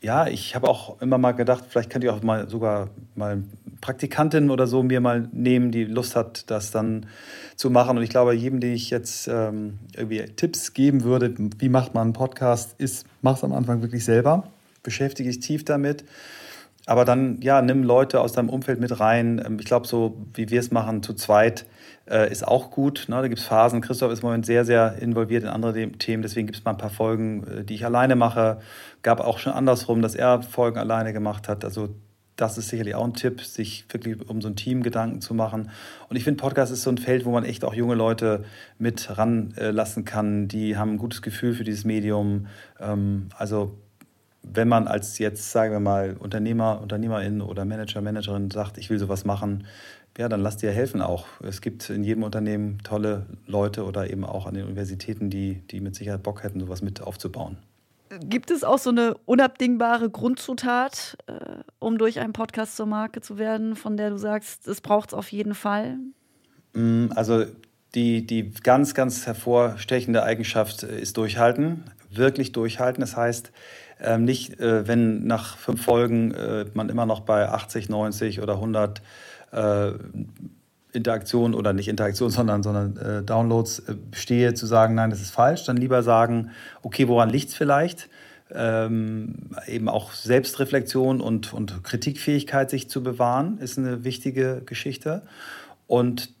ja, 0.00 0.26
ich 0.26 0.54
habe 0.54 0.68
auch 0.68 1.00
immer 1.00 1.18
mal 1.18 1.32
gedacht, 1.32 1.64
vielleicht 1.68 1.90
könnt 1.90 2.04
ihr 2.04 2.12
auch 2.12 2.22
mal 2.22 2.48
sogar 2.48 2.90
mal 3.14 3.42
Praktikantin 3.80 4.50
oder 4.50 4.66
so 4.66 4.82
mir 4.82 5.00
mal 5.00 5.28
nehmen, 5.32 5.70
die 5.70 5.84
Lust 5.84 6.16
hat, 6.16 6.50
das 6.50 6.70
dann 6.70 7.06
zu 7.56 7.70
machen. 7.70 7.96
Und 7.96 8.02
ich 8.02 8.10
glaube, 8.10 8.32
jedem, 8.32 8.60
den 8.60 8.72
ich 8.72 8.90
jetzt 8.90 9.28
ähm, 9.28 9.78
irgendwie 9.94 10.24
Tipps 10.36 10.72
geben 10.74 11.02
würde, 11.02 11.34
wie 11.58 11.68
macht 11.68 11.94
man 11.94 12.02
einen 12.02 12.12
Podcast, 12.12 12.74
ist, 12.78 13.06
mach 13.22 13.36
es 13.36 13.44
am 13.44 13.52
Anfang 13.52 13.82
wirklich 13.82 14.04
selber, 14.04 14.48
beschäftige 14.82 15.28
dich 15.28 15.40
tief 15.40 15.64
damit. 15.64 16.04
Aber 16.86 17.04
dann, 17.04 17.40
ja, 17.40 17.62
nimm 17.62 17.84
Leute 17.84 18.20
aus 18.20 18.32
deinem 18.32 18.48
Umfeld 18.48 18.80
mit 18.80 18.98
rein. 18.98 19.40
Ähm, 19.44 19.58
ich 19.60 19.66
glaube, 19.66 19.86
so 19.86 20.26
wie 20.34 20.50
wir 20.50 20.60
es 20.60 20.70
machen, 20.70 21.02
zu 21.02 21.14
zweit, 21.14 21.64
äh, 22.10 22.30
ist 22.30 22.46
auch 22.46 22.70
gut. 22.70 23.06
Ne? 23.08 23.16
Da 23.16 23.28
gibt 23.28 23.40
es 23.40 23.46
Phasen. 23.46 23.80
Christoph 23.80 24.12
ist 24.12 24.20
im 24.20 24.26
Moment 24.26 24.46
sehr, 24.46 24.64
sehr 24.64 24.96
involviert 25.00 25.44
in 25.44 25.48
andere 25.48 25.92
Themen. 25.92 26.22
Deswegen 26.22 26.46
gibt 26.46 26.58
es 26.58 26.64
mal 26.64 26.72
ein 26.72 26.78
paar 26.78 26.90
Folgen, 26.90 27.46
äh, 27.46 27.64
die 27.64 27.74
ich 27.74 27.84
alleine 27.84 28.16
mache. 28.16 28.58
Gab 29.02 29.20
auch 29.20 29.38
schon 29.38 29.52
andersrum, 29.52 30.02
dass 30.02 30.14
er 30.14 30.42
Folgen 30.42 30.78
alleine 30.78 31.12
gemacht 31.12 31.48
hat. 31.48 31.64
Also 31.64 31.90
das 32.36 32.58
ist 32.58 32.70
sicherlich 32.70 32.94
auch 32.94 33.04
ein 33.04 33.14
Tipp, 33.14 33.42
sich 33.42 33.84
wirklich 33.90 34.28
um 34.28 34.40
so 34.40 34.48
ein 34.48 34.56
Team 34.56 34.82
Gedanken 34.82 35.20
zu 35.20 35.34
machen. 35.34 35.70
Und 36.08 36.16
ich 36.16 36.24
finde, 36.24 36.40
Podcast 36.40 36.72
ist 36.72 36.82
so 36.82 36.90
ein 36.90 36.98
Feld, 36.98 37.24
wo 37.24 37.30
man 37.30 37.44
echt 37.44 37.64
auch 37.64 37.74
junge 37.74 37.94
Leute 37.94 38.44
mit 38.78 39.16
ranlassen 39.16 40.04
kann. 40.04 40.48
Die 40.48 40.76
haben 40.76 40.92
ein 40.92 40.98
gutes 40.98 41.22
Gefühl 41.22 41.54
für 41.54 41.64
dieses 41.64 41.84
Medium. 41.84 42.46
Ähm, 42.80 43.28
also 43.36 43.78
wenn 44.42 44.68
man 44.68 44.88
als 44.88 45.18
jetzt, 45.18 45.50
sagen 45.50 45.72
wir 45.72 45.80
mal, 45.80 46.16
Unternehmer, 46.18 46.80
Unternehmerin 46.80 47.40
oder 47.40 47.64
Manager, 47.64 48.00
Managerin 48.00 48.50
sagt, 48.50 48.78
ich 48.78 48.90
will 48.90 48.98
sowas 48.98 49.24
machen, 49.24 49.66
ja, 50.18 50.28
dann 50.28 50.40
lass 50.40 50.58
dir 50.58 50.70
helfen 50.72 51.00
auch. 51.00 51.26
Es 51.42 51.60
gibt 51.60 51.88
in 51.88 52.04
jedem 52.04 52.22
Unternehmen 52.22 52.78
tolle 52.84 53.26
Leute 53.46 53.84
oder 53.84 54.10
eben 54.10 54.24
auch 54.24 54.46
an 54.46 54.54
den 54.54 54.64
Universitäten, 54.64 55.30
die, 55.30 55.62
die 55.70 55.80
mit 55.80 55.94
Sicherheit 55.94 56.22
Bock 56.22 56.42
hätten, 56.42 56.60
sowas 56.60 56.82
mit 56.82 57.00
aufzubauen. 57.00 57.56
Gibt 58.20 58.50
es 58.50 58.62
auch 58.62 58.78
so 58.78 58.90
eine 58.90 59.14
unabdingbare 59.24 60.10
Grundzutat, 60.10 61.16
äh, 61.26 61.32
um 61.78 61.96
durch 61.96 62.20
einen 62.20 62.34
Podcast 62.34 62.76
zur 62.76 62.84
Marke 62.84 63.22
zu 63.22 63.38
werden, 63.38 63.74
von 63.74 63.96
der 63.96 64.10
du 64.10 64.18
sagst, 64.18 64.68
es 64.68 64.82
braucht 64.82 65.10
es 65.10 65.14
auf 65.14 65.32
jeden 65.32 65.54
Fall? 65.54 65.96
Mm, 66.74 67.06
also 67.14 67.46
die, 67.94 68.26
die 68.26 68.50
ganz, 68.50 68.92
ganz 68.92 69.26
hervorstechende 69.26 70.22
Eigenschaft 70.22 70.82
äh, 70.82 71.00
ist 71.00 71.16
Durchhalten, 71.16 71.84
wirklich 72.10 72.52
durchhalten. 72.52 73.00
Das 73.00 73.16
heißt, 73.16 73.50
ähm, 74.02 74.24
nicht, 74.24 74.60
äh, 74.60 74.86
wenn 74.86 75.26
nach 75.26 75.56
fünf 75.56 75.82
Folgen 75.82 76.32
äh, 76.32 76.66
man 76.74 76.88
immer 76.88 77.06
noch 77.06 77.20
bei 77.20 77.48
80, 77.48 77.88
90 77.88 78.40
oder 78.40 78.54
100 78.54 79.00
äh, 79.52 79.92
Interaktion 80.92 81.54
oder 81.54 81.72
nicht 81.72 81.88
Interaktion, 81.88 82.30
sondern, 82.32 82.62
sondern 82.62 82.96
äh, 82.96 83.22
Downloads 83.22 83.80
äh, 83.80 83.94
stehe, 84.12 84.54
zu 84.54 84.66
sagen, 84.66 84.94
nein, 84.94 85.10
das 85.10 85.20
ist 85.20 85.30
falsch, 85.30 85.64
dann 85.64 85.76
lieber 85.76 86.02
sagen, 86.02 86.50
okay, 86.82 87.08
woran 87.08 87.30
liegt 87.30 87.50
es 87.50 87.54
vielleicht? 87.54 88.08
Ähm, 88.54 89.50
eben 89.66 89.88
auch 89.88 90.12
Selbstreflexion 90.12 91.22
und, 91.22 91.54
und 91.54 91.82
Kritikfähigkeit 91.84 92.68
sich 92.68 92.90
zu 92.90 93.02
bewahren, 93.02 93.56
ist 93.58 93.78
eine 93.78 94.04
wichtige 94.04 94.62
Geschichte. 94.66 95.22
Und 95.86 96.34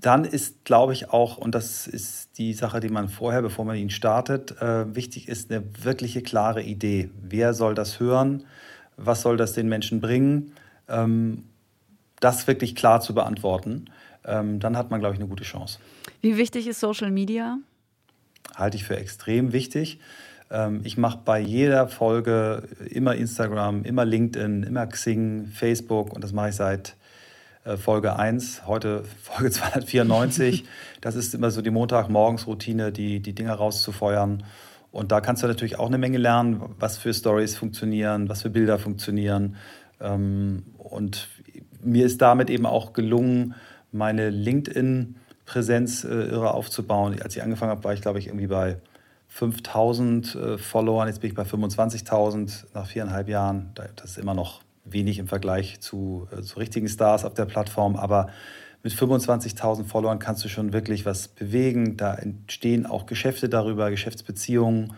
dann 0.00 0.24
ist, 0.24 0.64
glaube 0.64 0.92
ich, 0.92 1.10
auch, 1.10 1.36
und 1.38 1.54
das 1.54 1.86
ist 1.86 2.38
die 2.38 2.52
Sache, 2.52 2.80
die 2.80 2.88
man 2.88 3.08
vorher, 3.08 3.42
bevor 3.42 3.64
man 3.64 3.76
ihn 3.76 3.90
startet, 3.90 4.60
äh, 4.60 4.94
wichtig 4.94 5.28
ist, 5.28 5.50
eine 5.50 5.64
wirkliche 5.82 6.22
klare 6.22 6.62
Idee. 6.62 7.10
Wer 7.20 7.54
soll 7.54 7.74
das 7.74 7.98
hören? 7.98 8.44
Was 8.96 9.22
soll 9.22 9.36
das 9.36 9.52
den 9.52 9.68
Menschen 9.68 10.00
bringen? 10.00 10.52
Ähm, 10.88 11.44
das 12.20 12.46
wirklich 12.46 12.74
klar 12.74 13.00
zu 13.00 13.14
beantworten, 13.14 13.86
ähm, 14.24 14.60
dann 14.60 14.76
hat 14.76 14.90
man, 14.90 15.00
glaube 15.00 15.14
ich, 15.14 15.20
eine 15.20 15.28
gute 15.28 15.44
Chance. 15.44 15.78
Wie 16.20 16.36
wichtig 16.36 16.66
ist 16.66 16.80
Social 16.80 17.10
Media? 17.10 17.58
Halte 18.54 18.76
ich 18.76 18.84
für 18.84 18.96
extrem 18.96 19.52
wichtig. 19.52 20.00
Ähm, 20.50 20.80
ich 20.84 20.96
mache 20.96 21.20
bei 21.24 21.38
jeder 21.38 21.88
Folge 21.88 22.68
immer 22.90 23.14
Instagram, 23.14 23.84
immer 23.84 24.04
LinkedIn, 24.04 24.62
immer 24.64 24.86
Xing, 24.86 25.46
Facebook 25.46 26.12
und 26.12 26.24
das 26.24 26.32
mache 26.32 26.50
ich 26.50 26.56
seit 26.56 26.96
Folge 27.76 28.16
1, 28.16 28.66
heute 28.66 29.04
Folge 29.22 29.50
294. 29.52 30.64
Das 31.00 31.16
ist 31.16 31.34
immer 31.34 31.50
so 31.50 31.62
die 31.62 31.70
Montagmorgens-Routine, 31.70 32.92
die, 32.92 33.20
die 33.20 33.34
Dinge 33.34 33.52
rauszufeuern. 33.52 34.44
Und 34.90 35.12
da 35.12 35.20
kannst 35.20 35.42
du 35.42 35.46
natürlich 35.46 35.78
auch 35.78 35.86
eine 35.86 35.98
Menge 35.98 36.18
lernen, 36.18 36.62
was 36.78 36.98
für 36.98 37.12
Stories 37.12 37.56
funktionieren, 37.56 38.28
was 38.28 38.42
für 38.42 38.50
Bilder 38.50 38.78
funktionieren. 38.78 39.56
Ähm, 40.00 40.64
und 40.78 41.28
mir 41.82 42.06
ist 42.06 42.22
damit 42.22 42.50
eben 42.50 42.66
auch 42.66 42.92
gelungen, 42.92 43.54
meine 43.92 44.30
LinkedIn-Präsenz 44.30 46.04
äh, 46.04 46.08
irre 46.08 46.54
aufzubauen. 46.54 47.20
Als 47.22 47.36
ich 47.36 47.42
angefangen 47.42 47.70
habe, 47.70 47.84
war 47.84 47.92
ich, 47.92 48.00
glaube 48.00 48.18
ich, 48.18 48.28
irgendwie 48.28 48.46
bei 48.46 48.78
5000 49.28 50.34
äh, 50.34 50.58
Followern. 50.58 51.08
Jetzt 51.08 51.20
bin 51.20 51.30
ich 51.30 51.36
bei 51.36 51.44
25.000 51.44 52.64
nach 52.74 52.86
viereinhalb 52.86 53.28
Jahren. 53.28 53.70
Das 53.96 54.12
ist 54.12 54.18
immer 54.18 54.34
noch 54.34 54.62
wenig 54.92 55.18
im 55.18 55.28
Vergleich 55.28 55.80
zu, 55.80 56.28
äh, 56.30 56.42
zu 56.42 56.58
richtigen 56.58 56.88
Stars 56.88 57.24
auf 57.24 57.34
der 57.34 57.44
Plattform. 57.46 57.96
Aber 57.96 58.28
mit 58.82 58.92
25.000 58.92 59.84
Followern 59.84 60.18
kannst 60.18 60.44
du 60.44 60.48
schon 60.48 60.72
wirklich 60.72 61.04
was 61.04 61.28
bewegen. 61.28 61.96
Da 61.96 62.14
entstehen 62.14 62.86
auch 62.86 63.06
Geschäfte 63.06 63.48
darüber, 63.48 63.90
Geschäftsbeziehungen. 63.90 64.94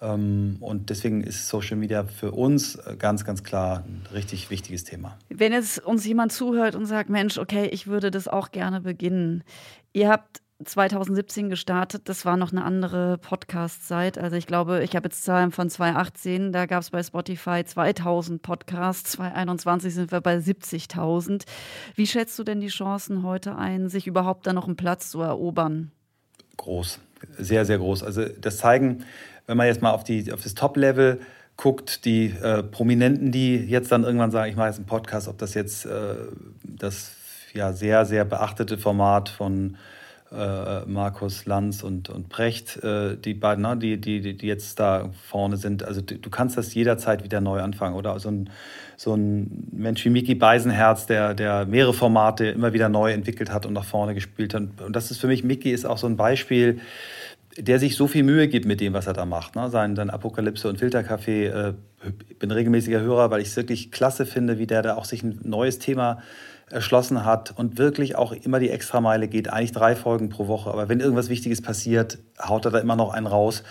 Ähm, 0.00 0.56
und 0.60 0.90
deswegen 0.90 1.22
ist 1.22 1.48
Social 1.48 1.76
Media 1.76 2.04
für 2.04 2.32
uns 2.32 2.76
äh, 2.76 2.96
ganz, 2.96 3.24
ganz 3.24 3.42
klar 3.42 3.84
ein 3.86 4.06
richtig 4.12 4.50
wichtiges 4.50 4.84
Thema. 4.84 5.18
Wenn 5.28 5.52
jetzt 5.52 5.84
uns 5.84 6.06
jemand 6.06 6.32
zuhört 6.32 6.74
und 6.74 6.86
sagt, 6.86 7.10
Mensch, 7.10 7.38
okay, 7.38 7.66
ich 7.66 7.86
würde 7.86 8.10
das 8.10 8.28
auch 8.28 8.50
gerne 8.50 8.80
beginnen. 8.80 9.42
Ihr 9.92 10.08
habt 10.08 10.40
2017 10.64 11.50
gestartet, 11.50 12.08
das 12.08 12.24
war 12.24 12.36
noch 12.36 12.52
eine 12.52 12.64
andere 12.64 13.18
Podcast-Zeit. 13.18 14.18
Also 14.18 14.36
ich 14.36 14.46
glaube, 14.46 14.82
ich 14.82 14.96
habe 14.96 15.08
jetzt 15.08 15.24
Zahlen 15.24 15.52
von 15.52 15.70
2018, 15.70 16.52
da 16.52 16.66
gab 16.66 16.82
es 16.82 16.90
bei 16.90 17.02
Spotify 17.02 17.64
2000 17.64 18.42
Podcasts, 18.42 19.12
2021 19.12 19.94
sind 19.94 20.12
wir 20.12 20.20
bei 20.20 20.36
70.000. 20.36 21.44
Wie 21.94 22.06
schätzt 22.06 22.38
du 22.38 22.44
denn 22.44 22.60
die 22.60 22.68
Chancen 22.68 23.22
heute 23.22 23.56
ein, 23.56 23.88
sich 23.88 24.06
überhaupt 24.06 24.46
da 24.46 24.52
noch 24.52 24.66
einen 24.66 24.76
Platz 24.76 25.10
zu 25.10 25.20
erobern? 25.20 25.92
Groß, 26.56 26.98
sehr, 27.38 27.64
sehr 27.64 27.78
groß. 27.78 28.02
Also 28.02 28.24
das 28.24 28.58
zeigen 28.58 29.04
wenn 29.48 29.56
man 29.56 29.66
jetzt 29.66 29.82
mal 29.82 29.90
auf, 29.90 30.04
die, 30.04 30.30
auf 30.32 30.42
das 30.42 30.54
Top-Level 30.54 31.20
guckt, 31.56 32.04
die 32.04 32.26
äh, 32.26 32.62
Prominenten, 32.62 33.32
die 33.32 33.56
jetzt 33.56 33.90
dann 33.90 34.04
irgendwann 34.04 34.30
sagen, 34.30 34.50
ich 34.50 34.56
mache 34.56 34.68
jetzt 34.68 34.76
einen 34.76 34.86
Podcast, 34.86 35.26
ob 35.26 35.38
das 35.38 35.54
jetzt 35.54 35.86
äh, 35.86 36.14
das 36.62 37.12
ja 37.54 37.72
sehr, 37.72 38.04
sehr 38.04 38.24
beachtete 38.24 38.78
Format 38.78 39.30
von 39.30 39.76
äh, 40.32 40.84
Markus 40.86 41.46
Lanz 41.46 41.82
und, 41.82 42.10
und 42.10 42.28
Brecht, 42.28 42.82
äh, 42.82 43.16
die 43.16 43.34
beiden, 43.34 43.62
ne, 43.62 43.76
die, 43.76 43.98
die, 43.98 44.36
die 44.36 44.46
jetzt 44.46 44.78
da 44.78 45.10
vorne 45.26 45.56
sind. 45.56 45.84
Also 45.84 46.02
du, 46.02 46.18
du, 46.18 46.30
kannst 46.30 46.58
das 46.58 46.74
jederzeit 46.74 47.24
wieder 47.24 47.40
neu 47.40 47.60
anfangen. 47.60 47.94
Oder 47.94 48.18
so 48.20 48.30
ein, 48.30 48.50
so 48.96 49.14
ein 49.14 49.68
Mensch 49.72 50.04
wie 50.04 50.10
Miki 50.10 50.34
Beisenherz, 50.34 51.06
der, 51.06 51.34
der 51.34 51.64
mehrere 51.64 51.94
Formate 51.94 52.46
immer 52.46 52.72
wieder 52.72 52.88
neu 52.88 53.12
entwickelt 53.12 53.50
hat 53.50 53.64
und 53.64 53.72
nach 53.72 53.84
vorne 53.84 54.14
gespielt 54.14 54.52
hat. 54.52 54.62
Und 54.84 54.94
das 54.94 55.10
ist 55.10 55.18
für 55.18 55.28
mich, 55.28 55.44
Miki 55.44 55.70
ist 55.70 55.86
auch 55.86 55.98
so 55.98 56.06
ein 56.06 56.16
Beispiel, 56.16 56.80
der 57.56 57.78
sich 57.78 57.96
so 57.96 58.06
viel 58.06 58.22
Mühe 58.22 58.48
gibt 58.48 58.66
mit 58.66 58.80
dem, 58.80 58.92
was 58.92 59.06
er 59.06 59.14
da 59.14 59.24
macht. 59.24 59.56
Ne? 59.56 59.70
Sein, 59.70 59.96
sein 59.96 60.10
Apokalypse 60.10 60.68
und 60.68 60.78
Filterkaffee. 60.78 61.46
Äh, 61.46 61.72
bin 62.38 62.50
regelmäßiger 62.50 63.00
Hörer, 63.00 63.30
weil 63.30 63.40
ich 63.40 63.48
es 63.48 63.56
wirklich 63.56 63.90
klasse 63.90 64.26
finde, 64.26 64.58
wie 64.58 64.66
der 64.66 64.82
da 64.82 64.94
auch 64.96 65.04
sich 65.04 65.22
ein 65.22 65.40
neues 65.42 65.78
Thema 65.80 66.22
erschlossen 66.70 67.24
hat 67.24 67.52
und 67.56 67.78
wirklich 67.78 68.16
auch 68.16 68.32
immer 68.32 68.58
die 68.58 68.70
Extrameile 68.70 69.28
geht. 69.28 69.50
Eigentlich 69.52 69.72
drei 69.72 69.96
Folgen 69.96 70.28
pro 70.28 70.48
Woche. 70.48 70.70
Aber 70.70 70.88
wenn 70.88 71.00
irgendwas 71.00 71.28
Wichtiges 71.28 71.62
passiert, 71.62 72.18
haut 72.40 72.64
er 72.64 72.70
da 72.70 72.78
immer 72.78 72.96
noch 72.96 73.12
einen 73.12 73.26
raus. 73.26 73.62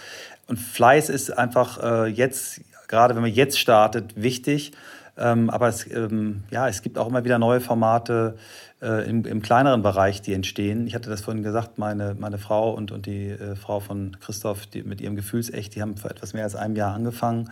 Und 0.48 0.58
Fleiß 0.58 1.10
ist 1.10 1.32
einfach 1.32 1.84
äh, 1.84 2.08
jetzt, 2.08 2.62
gerade 2.88 3.16
wenn 3.16 3.22
man 3.22 3.32
jetzt 3.32 3.60
startet, 3.60 4.22
wichtig. 4.22 4.72
Ähm, 5.18 5.50
aber 5.50 5.68
es, 5.68 5.90
ähm, 5.92 6.44
ja, 6.52 6.68
es 6.68 6.82
gibt 6.82 6.98
auch 6.98 7.08
immer 7.08 7.26
wieder 7.26 7.40
neue 7.40 7.60
Formate 7.60 8.38
äh, 8.82 9.10
im, 9.10 9.26
im, 9.26 9.42
kleineren 9.42 9.82
Bereich, 9.82 10.22
die 10.22 10.34
entstehen. 10.34 10.86
Ich 10.86 10.94
hatte 10.94 11.10
das 11.10 11.22
vorhin 11.22 11.44
gesagt, 11.44 11.80
meine, 11.80 12.16
meine 12.18 12.38
Frau 12.38 12.72
und, 12.72 12.92
und 12.92 13.08
die 13.08 13.30
äh, 13.30 13.56
Frau 13.56 13.80
von 13.80 14.18
Christoph 14.20 14.68
die, 14.68 14.84
mit 14.84 15.02
ihrem 15.02 15.16
Gefühlsecht, 15.16 15.74
die 15.74 15.82
haben 15.82 15.98
vor 15.98 16.12
etwas 16.12 16.34
mehr 16.34 16.44
als 16.44 16.56
einem 16.56 16.76
Jahr 16.76 16.94
angefangen, 16.94 17.50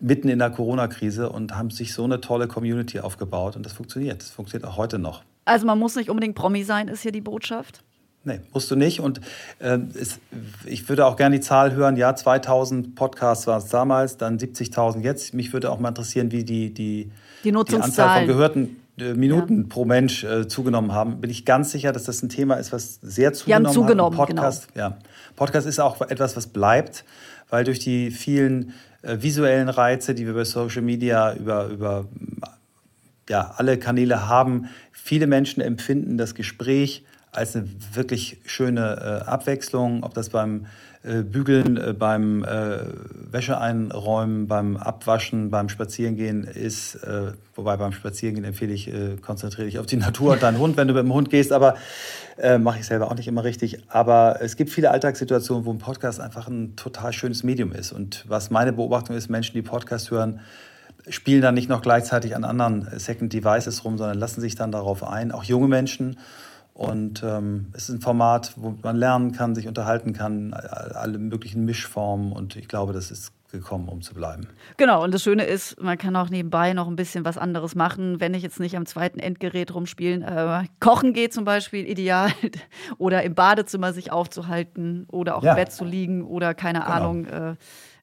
mitten 0.00 0.28
in 0.28 0.38
der 0.38 0.50
Corona-Krise 0.50 1.30
und 1.30 1.56
haben 1.56 1.70
sich 1.70 1.92
so 1.92 2.04
eine 2.04 2.20
tolle 2.20 2.46
Community 2.48 3.00
aufgebaut 3.00 3.56
und 3.56 3.66
das 3.66 3.72
funktioniert. 3.72 4.22
Das 4.22 4.30
funktioniert 4.30 4.68
auch 4.70 4.76
heute 4.76 4.98
noch. 4.98 5.22
Also 5.44 5.66
man 5.66 5.78
muss 5.78 5.96
nicht 5.96 6.10
unbedingt 6.10 6.34
Promi 6.34 6.62
sein, 6.62 6.88
ist 6.88 7.02
hier 7.02 7.12
die 7.12 7.20
Botschaft? 7.20 7.82
Nee, 8.24 8.40
musst 8.52 8.70
du 8.70 8.76
nicht. 8.76 9.00
Und 9.00 9.20
äh, 9.58 9.78
es, 9.98 10.18
ich 10.66 10.88
würde 10.88 11.06
auch 11.06 11.16
gerne 11.16 11.36
die 11.36 11.40
Zahl 11.40 11.72
hören. 11.72 11.96
Ja, 11.96 12.14
2000 12.14 12.94
Podcasts 12.94 13.46
war 13.46 13.58
es 13.58 13.66
damals, 13.66 14.16
dann 14.18 14.38
70.000 14.38 15.00
jetzt. 15.00 15.34
Mich 15.34 15.52
würde 15.52 15.70
auch 15.70 15.78
mal 15.78 15.88
interessieren, 15.88 16.30
wie 16.30 16.44
die, 16.44 16.74
die, 16.74 17.10
die, 17.42 17.52
die 17.52 17.76
Anzahl 17.76 18.18
von 18.18 18.26
gehörten 18.26 18.76
äh, 18.98 19.14
Minuten 19.14 19.62
ja. 19.62 19.66
pro 19.68 19.84
Mensch 19.84 20.24
äh, 20.24 20.48
zugenommen 20.48 20.92
haben. 20.92 21.20
Bin 21.20 21.30
ich 21.30 21.44
ganz 21.44 21.70
sicher, 21.70 21.92
dass 21.92 22.04
das 22.04 22.22
ein 22.22 22.28
Thema 22.28 22.54
ist, 22.56 22.72
was 22.72 22.98
sehr 23.02 23.32
zugenommen, 23.32 23.64
die 23.64 23.68
haben 23.68 23.74
zugenommen 23.74 24.18
hat. 24.18 24.26
Podcast, 24.28 24.74
genau. 24.74 24.88
ja. 24.88 24.98
Podcast 25.36 25.66
ist 25.66 25.78
auch 25.78 26.00
etwas, 26.02 26.36
was 26.36 26.48
bleibt, 26.48 27.04
weil 27.48 27.64
durch 27.64 27.78
die 27.78 28.10
vielen 28.10 28.74
visuellen 29.02 29.68
Reize, 29.68 30.14
die 30.14 30.26
wir 30.26 30.34
bei 30.34 30.44
Social 30.44 30.82
Media 30.82 31.34
über, 31.34 31.66
über 31.66 32.06
ja, 33.28 33.54
alle 33.56 33.78
Kanäle 33.78 34.28
haben, 34.28 34.68
viele 34.92 35.26
Menschen 35.26 35.60
empfinden 35.60 36.18
das 36.18 36.34
Gespräch 36.34 37.04
als 37.30 37.54
eine 37.54 37.68
wirklich 37.92 38.38
schöne 38.46 39.22
äh, 39.24 39.28
Abwechslung, 39.28 40.02
ob 40.02 40.14
das 40.14 40.30
beim 40.30 40.64
äh, 40.64 40.66
Bügeln, 41.02 41.76
äh, 41.76 41.92
beim 41.92 42.44
äh, 42.44 42.78
Wäsche 43.30 43.58
einräumen, 43.58 44.48
beim 44.48 44.76
Abwaschen, 44.76 45.50
beim 45.50 45.68
Spazierengehen 45.68 46.44
ist. 46.44 46.96
Äh, 46.96 47.32
wobei 47.54 47.76
beim 47.76 47.92
Spazierengehen 47.92 48.44
empfehle 48.44 48.72
ich, 48.72 48.88
äh, 48.88 49.16
konzentriere 49.20 49.66
dich 49.66 49.78
auf 49.78 49.86
die 49.86 49.96
Natur 49.96 50.32
und 50.32 50.42
deinen 50.42 50.58
Hund, 50.58 50.76
wenn 50.76 50.88
du 50.88 50.94
mit 50.94 51.04
dem 51.04 51.12
Hund 51.12 51.30
gehst, 51.30 51.52
aber 51.52 51.74
mache 52.60 52.78
ich 52.78 52.86
selber 52.86 53.10
auch 53.10 53.16
nicht 53.16 53.26
immer 53.26 53.42
richtig. 53.42 53.82
Aber 53.88 54.38
es 54.40 54.54
gibt 54.54 54.70
viele 54.70 54.92
Alltagssituationen, 54.92 55.64
wo 55.64 55.72
ein 55.72 55.78
Podcast 55.78 56.20
einfach 56.20 56.46
ein 56.46 56.76
total 56.76 57.12
schönes 57.12 57.42
Medium 57.42 57.72
ist. 57.72 57.90
Und 57.90 58.24
was 58.28 58.50
meine 58.50 58.72
Beobachtung 58.72 59.16
ist, 59.16 59.28
Menschen, 59.28 59.54
die 59.54 59.62
Podcast 59.62 60.12
hören, 60.12 60.38
spielen 61.08 61.42
dann 61.42 61.54
nicht 61.54 61.68
noch 61.68 61.82
gleichzeitig 61.82 62.36
an 62.36 62.44
anderen 62.44 62.86
Second 62.96 63.32
Devices 63.32 63.84
rum, 63.84 63.98
sondern 63.98 64.18
lassen 64.18 64.40
sich 64.40 64.54
dann 64.54 64.70
darauf 64.70 65.02
ein. 65.02 65.32
Auch 65.32 65.42
junge 65.42 65.66
Menschen. 65.66 66.16
Und 66.78 67.24
ähm, 67.24 67.72
es 67.72 67.88
ist 67.88 67.96
ein 67.96 68.00
Format, 68.00 68.52
wo 68.54 68.72
man 68.82 68.94
lernen 68.94 69.32
kann, 69.32 69.56
sich 69.56 69.66
unterhalten 69.66 70.12
kann, 70.12 70.54
alle 70.54 71.18
möglichen 71.18 71.64
Mischformen. 71.64 72.30
Und 72.30 72.54
ich 72.54 72.68
glaube, 72.68 72.92
das 72.92 73.10
ist 73.10 73.32
gekommen, 73.50 73.88
um 73.88 74.00
zu 74.00 74.14
bleiben. 74.14 74.46
Genau, 74.76 75.02
und 75.02 75.12
das 75.12 75.24
Schöne 75.24 75.42
ist, 75.42 75.82
man 75.82 75.98
kann 75.98 76.14
auch 76.14 76.30
nebenbei 76.30 76.74
noch 76.74 76.86
ein 76.86 76.94
bisschen 76.94 77.24
was 77.24 77.36
anderes 77.36 77.74
machen, 77.74 78.20
wenn 78.20 78.32
ich 78.32 78.44
jetzt 78.44 78.60
nicht 78.60 78.76
am 78.76 78.86
zweiten 78.86 79.18
Endgerät 79.18 79.74
rumspielen. 79.74 80.22
Äh, 80.22 80.66
kochen 80.78 81.14
geht 81.14 81.32
zum 81.32 81.44
Beispiel 81.44 81.84
ideal 81.84 82.30
oder 82.98 83.24
im 83.24 83.34
Badezimmer 83.34 83.92
sich 83.92 84.12
aufzuhalten 84.12 85.08
oder 85.10 85.36
auch 85.36 85.42
ja. 85.42 85.52
im 85.52 85.56
Bett 85.56 85.72
zu 85.72 85.84
liegen 85.84 86.22
oder 86.22 86.54
keine 86.54 86.78
genau. 86.78 86.92
Ahnung, 86.92 87.24
äh, 87.24 87.56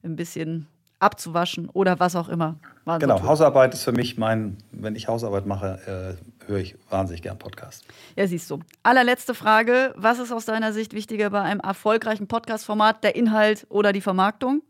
ein 0.04 0.16
bisschen 0.16 0.66
abzuwaschen 0.98 1.68
oder 1.70 1.98
was 1.98 2.14
auch 2.14 2.28
immer. 2.28 2.56
Genau, 2.98 3.22
Hausarbeit 3.22 3.74
ist 3.74 3.84
für 3.84 3.92
mich 3.92 4.18
mein, 4.18 4.58
wenn 4.70 4.96
ich 4.96 5.08
Hausarbeit 5.08 5.46
mache, 5.46 6.16
äh, 6.18 6.35
höre 6.46 6.58
ich 6.58 6.76
wahnsinnig 6.90 7.22
gern 7.22 7.38
Podcast. 7.38 7.84
Ja, 8.16 8.26
siehst 8.26 8.50
du. 8.50 8.60
Allerletzte 8.82 9.34
Frage. 9.34 9.92
Was 9.96 10.18
ist 10.18 10.32
aus 10.32 10.44
deiner 10.44 10.72
Sicht 10.72 10.94
wichtiger 10.94 11.30
bei 11.30 11.42
einem 11.42 11.60
erfolgreichen 11.60 12.26
Podcast-Format? 12.28 13.04
Der 13.04 13.16
Inhalt 13.16 13.66
oder 13.68 13.92
die 13.92 14.00
Vermarktung? 14.00 14.62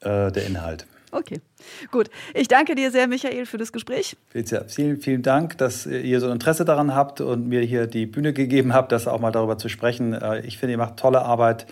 Äh, 0.00 0.32
der 0.32 0.46
Inhalt. 0.46 0.86
Okay, 1.14 1.42
gut. 1.90 2.08
Ich 2.32 2.48
danke 2.48 2.74
dir 2.74 2.90
sehr, 2.90 3.06
Michael, 3.06 3.44
für 3.44 3.58
das 3.58 3.70
Gespräch. 3.70 4.16
Felicia, 4.28 4.64
vielen, 4.66 4.98
vielen 4.98 5.22
Dank, 5.22 5.58
dass 5.58 5.84
ihr 5.84 6.20
so 6.20 6.26
ein 6.26 6.32
Interesse 6.32 6.64
daran 6.64 6.94
habt 6.94 7.20
und 7.20 7.46
mir 7.46 7.60
hier 7.60 7.86
die 7.86 8.06
Bühne 8.06 8.32
gegeben 8.32 8.72
habt, 8.72 8.92
das 8.92 9.06
auch 9.06 9.20
mal 9.20 9.30
darüber 9.30 9.58
zu 9.58 9.68
sprechen. 9.68 10.14
Äh, 10.14 10.40
ich 10.40 10.56
finde, 10.56 10.72
ihr 10.72 10.78
macht 10.78 10.96
tolle 10.96 11.20
Arbeit 11.20 11.66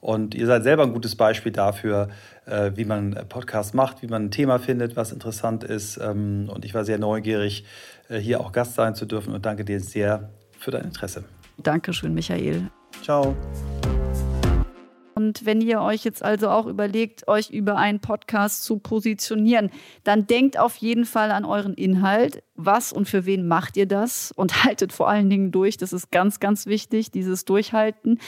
und 0.00 0.34
ihr 0.34 0.46
seid 0.46 0.62
selber 0.62 0.84
ein 0.84 0.92
gutes 0.92 1.16
Beispiel 1.16 1.50
dafür, 1.50 2.08
äh, 2.46 2.70
wie 2.74 2.84
man 2.84 3.18
Podcast 3.28 3.74
macht, 3.74 4.02
wie 4.02 4.06
man 4.06 4.26
ein 4.26 4.30
Thema 4.30 4.58
findet, 4.58 4.96
was 4.96 5.12
interessant 5.12 5.64
ist. 5.64 5.96
Ähm, 5.96 6.50
und 6.52 6.64
ich 6.64 6.72
war 6.74 6.84
sehr 6.84 6.98
neugierig, 6.98 7.64
hier 8.08 8.40
auch 8.40 8.52
Gast 8.52 8.74
sein 8.74 8.94
zu 8.94 9.06
dürfen 9.06 9.34
und 9.34 9.46
danke 9.46 9.64
dir 9.64 9.80
sehr 9.80 10.30
für 10.58 10.70
dein 10.70 10.84
Interesse. 10.84 11.24
Dankeschön, 11.58 12.14
Michael. 12.14 12.70
Ciao. 13.02 13.36
Und 15.14 15.46
wenn 15.46 15.60
ihr 15.60 15.80
euch 15.80 16.04
jetzt 16.04 16.24
also 16.24 16.48
auch 16.48 16.66
überlegt, 16.66 17.28
euch 17.28 17.50
über 17.50 17.76
einen 17.76 18.00
Podcast 18.00 18.64
zu 18.64 18.78
positionieren, 18.78 19.70
dann 20.02 20.26
denkt 20.26 20.58
auf 20.58 20.76
jeden 20.76 21.04
Fall 21.04 21.30
an 21.30 21.44
euren 21.44 21.74
Inhalt. 21.74 22.42
Was 22.56 22.92
und 22.92 23.08
für 23.08 23.24
wen 23.24 23.46
macht 23.46 23.76
ihr 23.76 23.86
das? 23.86 24.32
Und 24.32 24.64
haltet 24.64 24.92
vor 24.92 25.08
allen 25.08 25.30
Dingen 25.30 25.52
durch. 25.52 25.76
Das 25.76 25.92
ist 25.92 26.10
ganz, 26.10 26.40
ganz 26.40 26.66
wichtig, 26.66 27.10
dieses 27.12 27.44
Durchhalten. 27.44 28.18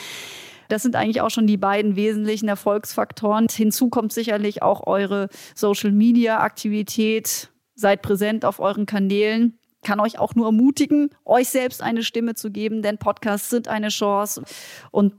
Das 0.69 0.83
sind 0.83 0.97
eigentlich 0.97 1.21
auch 1.21 1.31
schon 1.31 1.47
die 1.47 1.57
beiden 1.57 1.97
wesentlichen 1.97 2.49
Erfolgsfaktoren. 2.49 3.47
Hinzu 3.51 3.89
kommt 3.89 4.13
sicherlich 4.13 4.63
auch 4.63 4.87
eure 4.87 5.29
Social-Media-Aktivität. 5.55 7.51
Seid 7.75 8.03
präsent 8.03 8.45
auf 8.45 8.59
euren 8.59 8.87
Kanälen 8.87 9.59
kann 9.87 10.01
euch 10.01 10.19
auch 10.19 10.35
nur 10.35 10.47
ermutigen, 10.47 11.11
euch 11.25 11.49
selbst 11.49 11.81
eine 11.81 12.03
Stimme 12.03 12.35
zu 12.35 12.51
geben, 12.51 12.83
denn 12.83 12.99
Podcasts 12.99 13.51
sind 13.51 13.69
eine 13.69 13.89
Chance. 13.89 14.43
Und 14.91 15.15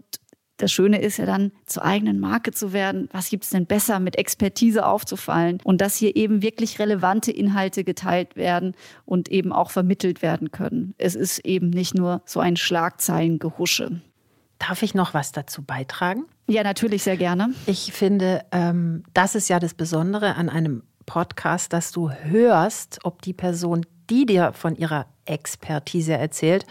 das 0.57 0.74
Schöne 0.74 0.99
ist 0.99 1.18
ja 1.18 1.26
dann, 1.26 1.53
zur 1.65 1.86
eigenen 1.86 2.20
Marke 2.20 2.51
zu 2.51 2.74
werden. 2.74 3.07
Was 3.13 3.30
gibt 3.30 3.45
es 3.45 3.51
denn 3.51 3.65
besser, 3.65 3.99
mit 3.99 4.18
Expertise 4.18 4.86
aufzufallen 4.86 5.59
und 5.63 5.80
dass 5.80 5.95
hier 5.95 6.18
eben 6.18 6.41
wirklich 6.41 6.80
relevante 6.80 7.32
Inhalte 7.32 7.86
geteilt 7.86 8.36
werden 8.36 8.76
und 9.05 9.30
eben 9.30 9.53
auch 9.53 9.72
vermittelt 9.72 10.22
werden 10.22 10.51
können. 10.51 10.95
Es 10.97 11.15
ist 11.15 11.39
eben 11.39 11.70
nicht 11.70 11.95
nur 11.95 12.22
so 12.26 12.41
ein 12.41 12.57
Schlagzeilengehusche. 12.57 14.01
Darf 14.59 14.84
ich 14.84 14.93
noch 14.93 15.13
was 15.13 15.32
dazu 15.32 15.63
beitragen? 15.63 16.26
Ja, 16.47 16.63
natürlich, 16.63 17.03
sehr 17.03 17.18
gerne. 17.18 17.53
Ich 17.68 17.93
finde, 17.93 18.43
ähm, 18.51 19.03
das 19.13 19.36
ist 19.36 19.47
ja 19.47 19.59
das 19.59 19.76
Besondere 19.76 20.36
an 20.36 20.49
einem 20.49 20.84
Podcast, 21.05 21.72
dass 21.72 21.91
du 21.91 22.11
hörst, 22.11 22.99
ob 23.03 23.22
die 23.22 23.34
Person, 23.34 23.86
die 24.10 24.26
dir 24.26 24.53
von 24.53 24.76
ihrer 24.76 25.05
Expertise 25.26 26.14
erzählt, 26.14 26.66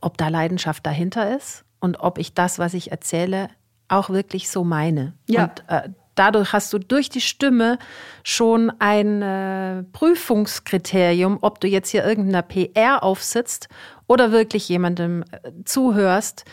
ob 0.00 0.18
da 0.18 0.28
Leidenschaft 0.28 0.84
dahinter 0.86 1.36
ist 1.36 1.64
und 1.80 2.00
ob 2.00 2.18
ich 2.18 2.34
das, 2.34 2.58
was 2.58 2.74
ich 2.74 2.90
erzähle, 2.90 3.48
auch 3.88 4.10
wirklich 4.10 4.50
so 4.50 4.64
meine. 4.64 5.14
Ja. 5.28 5.44
Und 5.44 5.64
äh, 5.68 5.88
dadurch 6.14 6.52
hast 6.52 6.72
du 6.72 6.78
durch 6.78 7.08
die 7.08 7.20
Stimme 7.20 7.78
schon 8.22 8.72
ein 8.78 9.22
äh, 9.22 9.82
Prüfungskriterium, 9.92 11.38
ob 11.40 11.60
du 11.60 11.68
jetzt 11.68 11.90
hier 11.90 12.04
irgendeiner 12.04 12.42
PR 12.42 13.02
aufsitzt 13.02 13.68
oder 14.06 14.32
wirklich 14.32 14.68
jemandem 14.68 15.22
äh, 15.30 15.52
zuhörst, 15.64 16.44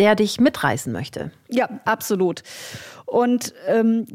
der 0.00 0.14
dich 0.14 0.40
mitreißen 0.40 0.90
möchte. 0.92 1.30
Ja, 1.50 1.68
absolut. 1.84 2.42
Und 3.04 3.52
ähm, 3.66 4.06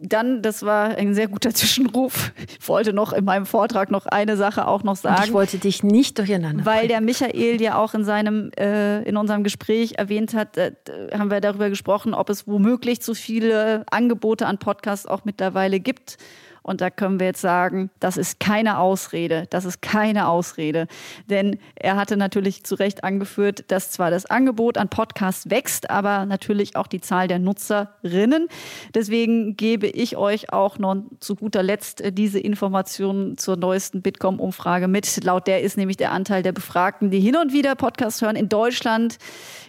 dann, 0.00 0.42
das 0.42 0.62
war 0.62 0.90
ein 0.96 1.12
sehr 1.12 1.26
guter 1.26 1.50
Zwischenruf. 1.54 2.32
Ich 2.60 2.68
wollte 2.68 2.92
noch 2.92 3.12
in 3.12 3.24
meinem 3.24 3.44
Vortrag 3.44 3.90
noch 3.90 4.06
eine 4.06 4.36
Sache 4.36 4.68
auch 4.68 4.84
noch 4.84 4.94
sagen. 4.94 5.16
Und 5.16 5.24
ich 5.24 5.32
wollte 5.32 5.58
dich 5.58 5.82
nicht 5.82 6.18
durcheinander. 6.18 6.64
Weil 6.64 6.86
der 6.86 7.00
Michael 7.00 7.60
ja 7.60 7.76
auch 7.78 7.94
in 7.94 8.04
seinem, 8.04 8.52
äh, 8.56 9.02
in 9.02 9.16
unserem 9.16 9.42
Gespräch 9.42 9.98
erwähnt 9.98 10.34
hat, 10.34 10.56
äh, 10.56 10.72
haben 11.12 11.32
wir 11.32 11.40
darüber 11.40 11.68
gesprochen, 11.68 12.14
ob 12.14 12.30
es 12.30 12.46
womöglich 12.46 13.02
zu 13.02 13.14
viele 13.14 13.84
Angebote 13.90 14.46
an 14.46 14.58
Podcasts 14.58 15.06
auch 15.06 15.24
mittlerweile 15.24 15.80
gibt. 15.80 16.16
Und 16.64 16.80
da 16.80 16.88
können 16.88 17.20
wir 17.20 17.26
jetzt 17.26 17.42
sagen, 17.42 17.90
das 18.00 18.16
ist 18.16 18.40
keine 18.40 18.78
Ausrede. 18.78 19.46
Das 19.50 19.66
ist 19.66 19.82
keine 19.82 20.28
Ausrede. 20.28 20.86
Denn 21.28 21.58
er 21.74 21.96
hatte 21.96 22.16
natürlich 22.16 22.64
zu 22.64 22.74
Recht 22.74 23.04
angeführt, 23.04 23.64
dass 23.68 23.90
zwar 23.90 24.10
das 24.10 24.24
Angebot 24.24 24.78
an 24.78 24.88
Podcasts 24.88 25.50
wächst, 25.50 25.90
aber 25.90 26.24
natürlich 26.24 26.74
auch 26.74 26.86
die 26.86 27.02
Zahl 27.02 27.28
der 27.28 27.38
Nutzerinnen. 27.38 28.48
Deswegen 28.94 29.58
gebe 29.58 29.86
ich 29.86 30.16
euch 30.16 30.54
auch 30.54 30.78
noch 30.78 30.96
zu 31.20 31.36
guter 31.36 31.62
Letzt 31.62 32.02
diese 32.12 32.40
Informationen 32.40 33.36
zur 33.36 33.56
neuesten 33.56 34.00
Bitkom-Umfrage 34.00 34.88
mit. 34.88 35.22
Laut 35.22 35.46
der 35.46 35.60
ist 35.60 35.76
nämlich 35.76 35.98
der 35.98 36.12
Anteil 36.12 36.42
der 36.42 36.52
Befragten, 36.52 37.10
die 37.10 37.20
hin 37.20 37.36
und 37.36 37.52
wieder 37.52 37.74
Podcasts 37.74 38.22
hören, 38.22 38.36
in 38.36 38.48
Deutschland 38.48 39.18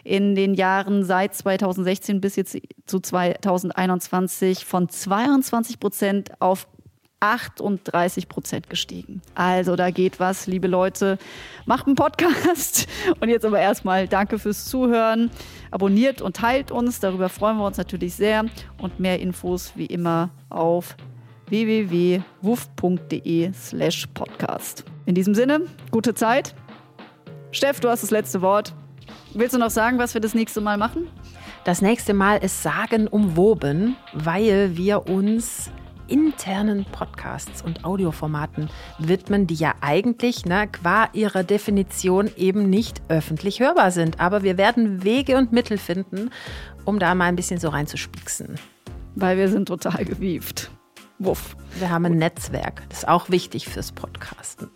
in 0.06 0.36
den 0.36 0.54
Jahren 0.54 1.04
seit 1.04 1.36
2016 1.36 2.22
bis 2.22 2.38
jetzt 2.38 2.58
zu 2.86 3.02
2021 3.02 4.64
von 4.64 4.88
22 4.88 5.80
Prozent 5.80 6.32
auf 6.39 6.68
38 7.20 8.28
Prozent 8.28 8.70
gestiegen. 8.70 9.22
Also 9.34 9.76
da 9.76 9.89
geht 9.91 10.20
was, 10.20 10.47
liebe 10.47 10.68
Leute. 10.68 11.18
Macht 11.66 11.88
einen 11.88 11.95
Podcast. 11.95 12.88
Und 13.20 13.30
jetzt 13.30 13.45
aber 13.45 13.59
erstmal 13.59 14.07
danke 14.07 14.38
fürs 14.39 14.66
Zuhören. 14.66 15.32
Abonniert 15.72 16.22
und 16.22 16.36
teilt 16.36 16.72
uns. 16.72 16.99
Darüber 16.99 17.30
freuen 17.30 17.57
wir 17.57 17.66
uns 17.66 17.78
natürlich 17.78 18.13
sehr. 18.16 18.45
Und 18.78 18.99
mehr 18.99 19.20
Infos 19.20 19.72
wie 19.76 19.86
immer 19.88 20.30
auf 20.49 20.95
www.wuf.de 21.47 22.24
slash 23.53 24.07
podcast. 24.13 24.84
In 25.05 25.16
diesem 25.16 25.36
Sinne, 25.36 25.61
gute 25.91 26.13
Zeit. 26.13 26.55
Steff, 27.51 27.80
du 27.80 27.89
hast 27.89 28.03
das 28.03 28.11
letzte 28.11 28.41
Wort. 28.41 28.74
Willst 29.34 29.53
du 29.53 29.59
noch 29.59 29.70
sagen, 29.70 29.97
was 29.99 30.13
wir 30.13 30.22
das 30.22 30.34
nächste 30.34 30.61
Mal 30.61 30.78
machen? 30.78 31.07
Das 31.63 31.82
nächste 31.82 32.13
Mal 32.13 32.38
ist 32.38 32.63
sagenumwoben, 32.63 33.95
weil 34.13 34.78
wir 34.78 35.07
uns 35.07 35.72
internen 36.08 36.86
Podcasts 36.86 37.62
und 37.62 37.86
Audioformaten 37.86 38.70
widmen, 38.99 39.47
die 39.47 39.56
ja 39.56 39.74
eigentlich 39.82 40.45
na, 40.45 40.68
qua 40.68 41.10
ihrer 41.14 41.43
Definition 41.43 42.30
eben 42.36 42.70
nicht 42.70 43.01
öffentlich 43.10 43.60
hörbar 43.60 43.91
sind. 43.91 44.20
Aber 44.20 44.43
wir 44.43 44.58
werden 44.58 45.03
Wege 45.03 45.38
und 45.38 45.51
Mittel 45.51 45.78
finden, 45.78 46.32
um 46.86 46.99
da 46.99 47.16
mal 47.16 47.26
ein 47.26 47.36
bisschen 47.36 47.60
so 47.60 47.70
reinzuspieksen. 47.70 48.56
Weil 49.16 49.38
wir 49.38 49.49
sind 49.49 49.68
total 49.68 50.06
gewieft. 50.06 50.72
Wuff. 51.20 51.56
Wir 51.80 51.89
haben 51.89 52.06
ein 52.06 52.18
Netzwerk. 52.18 52.84
Das 52.89 52.99
ist 52.99 53.08
auch 53.08 53.30
wichtig 53.30 53.68
fürs 53.68 53.91
Podcasten. 53.91 54.70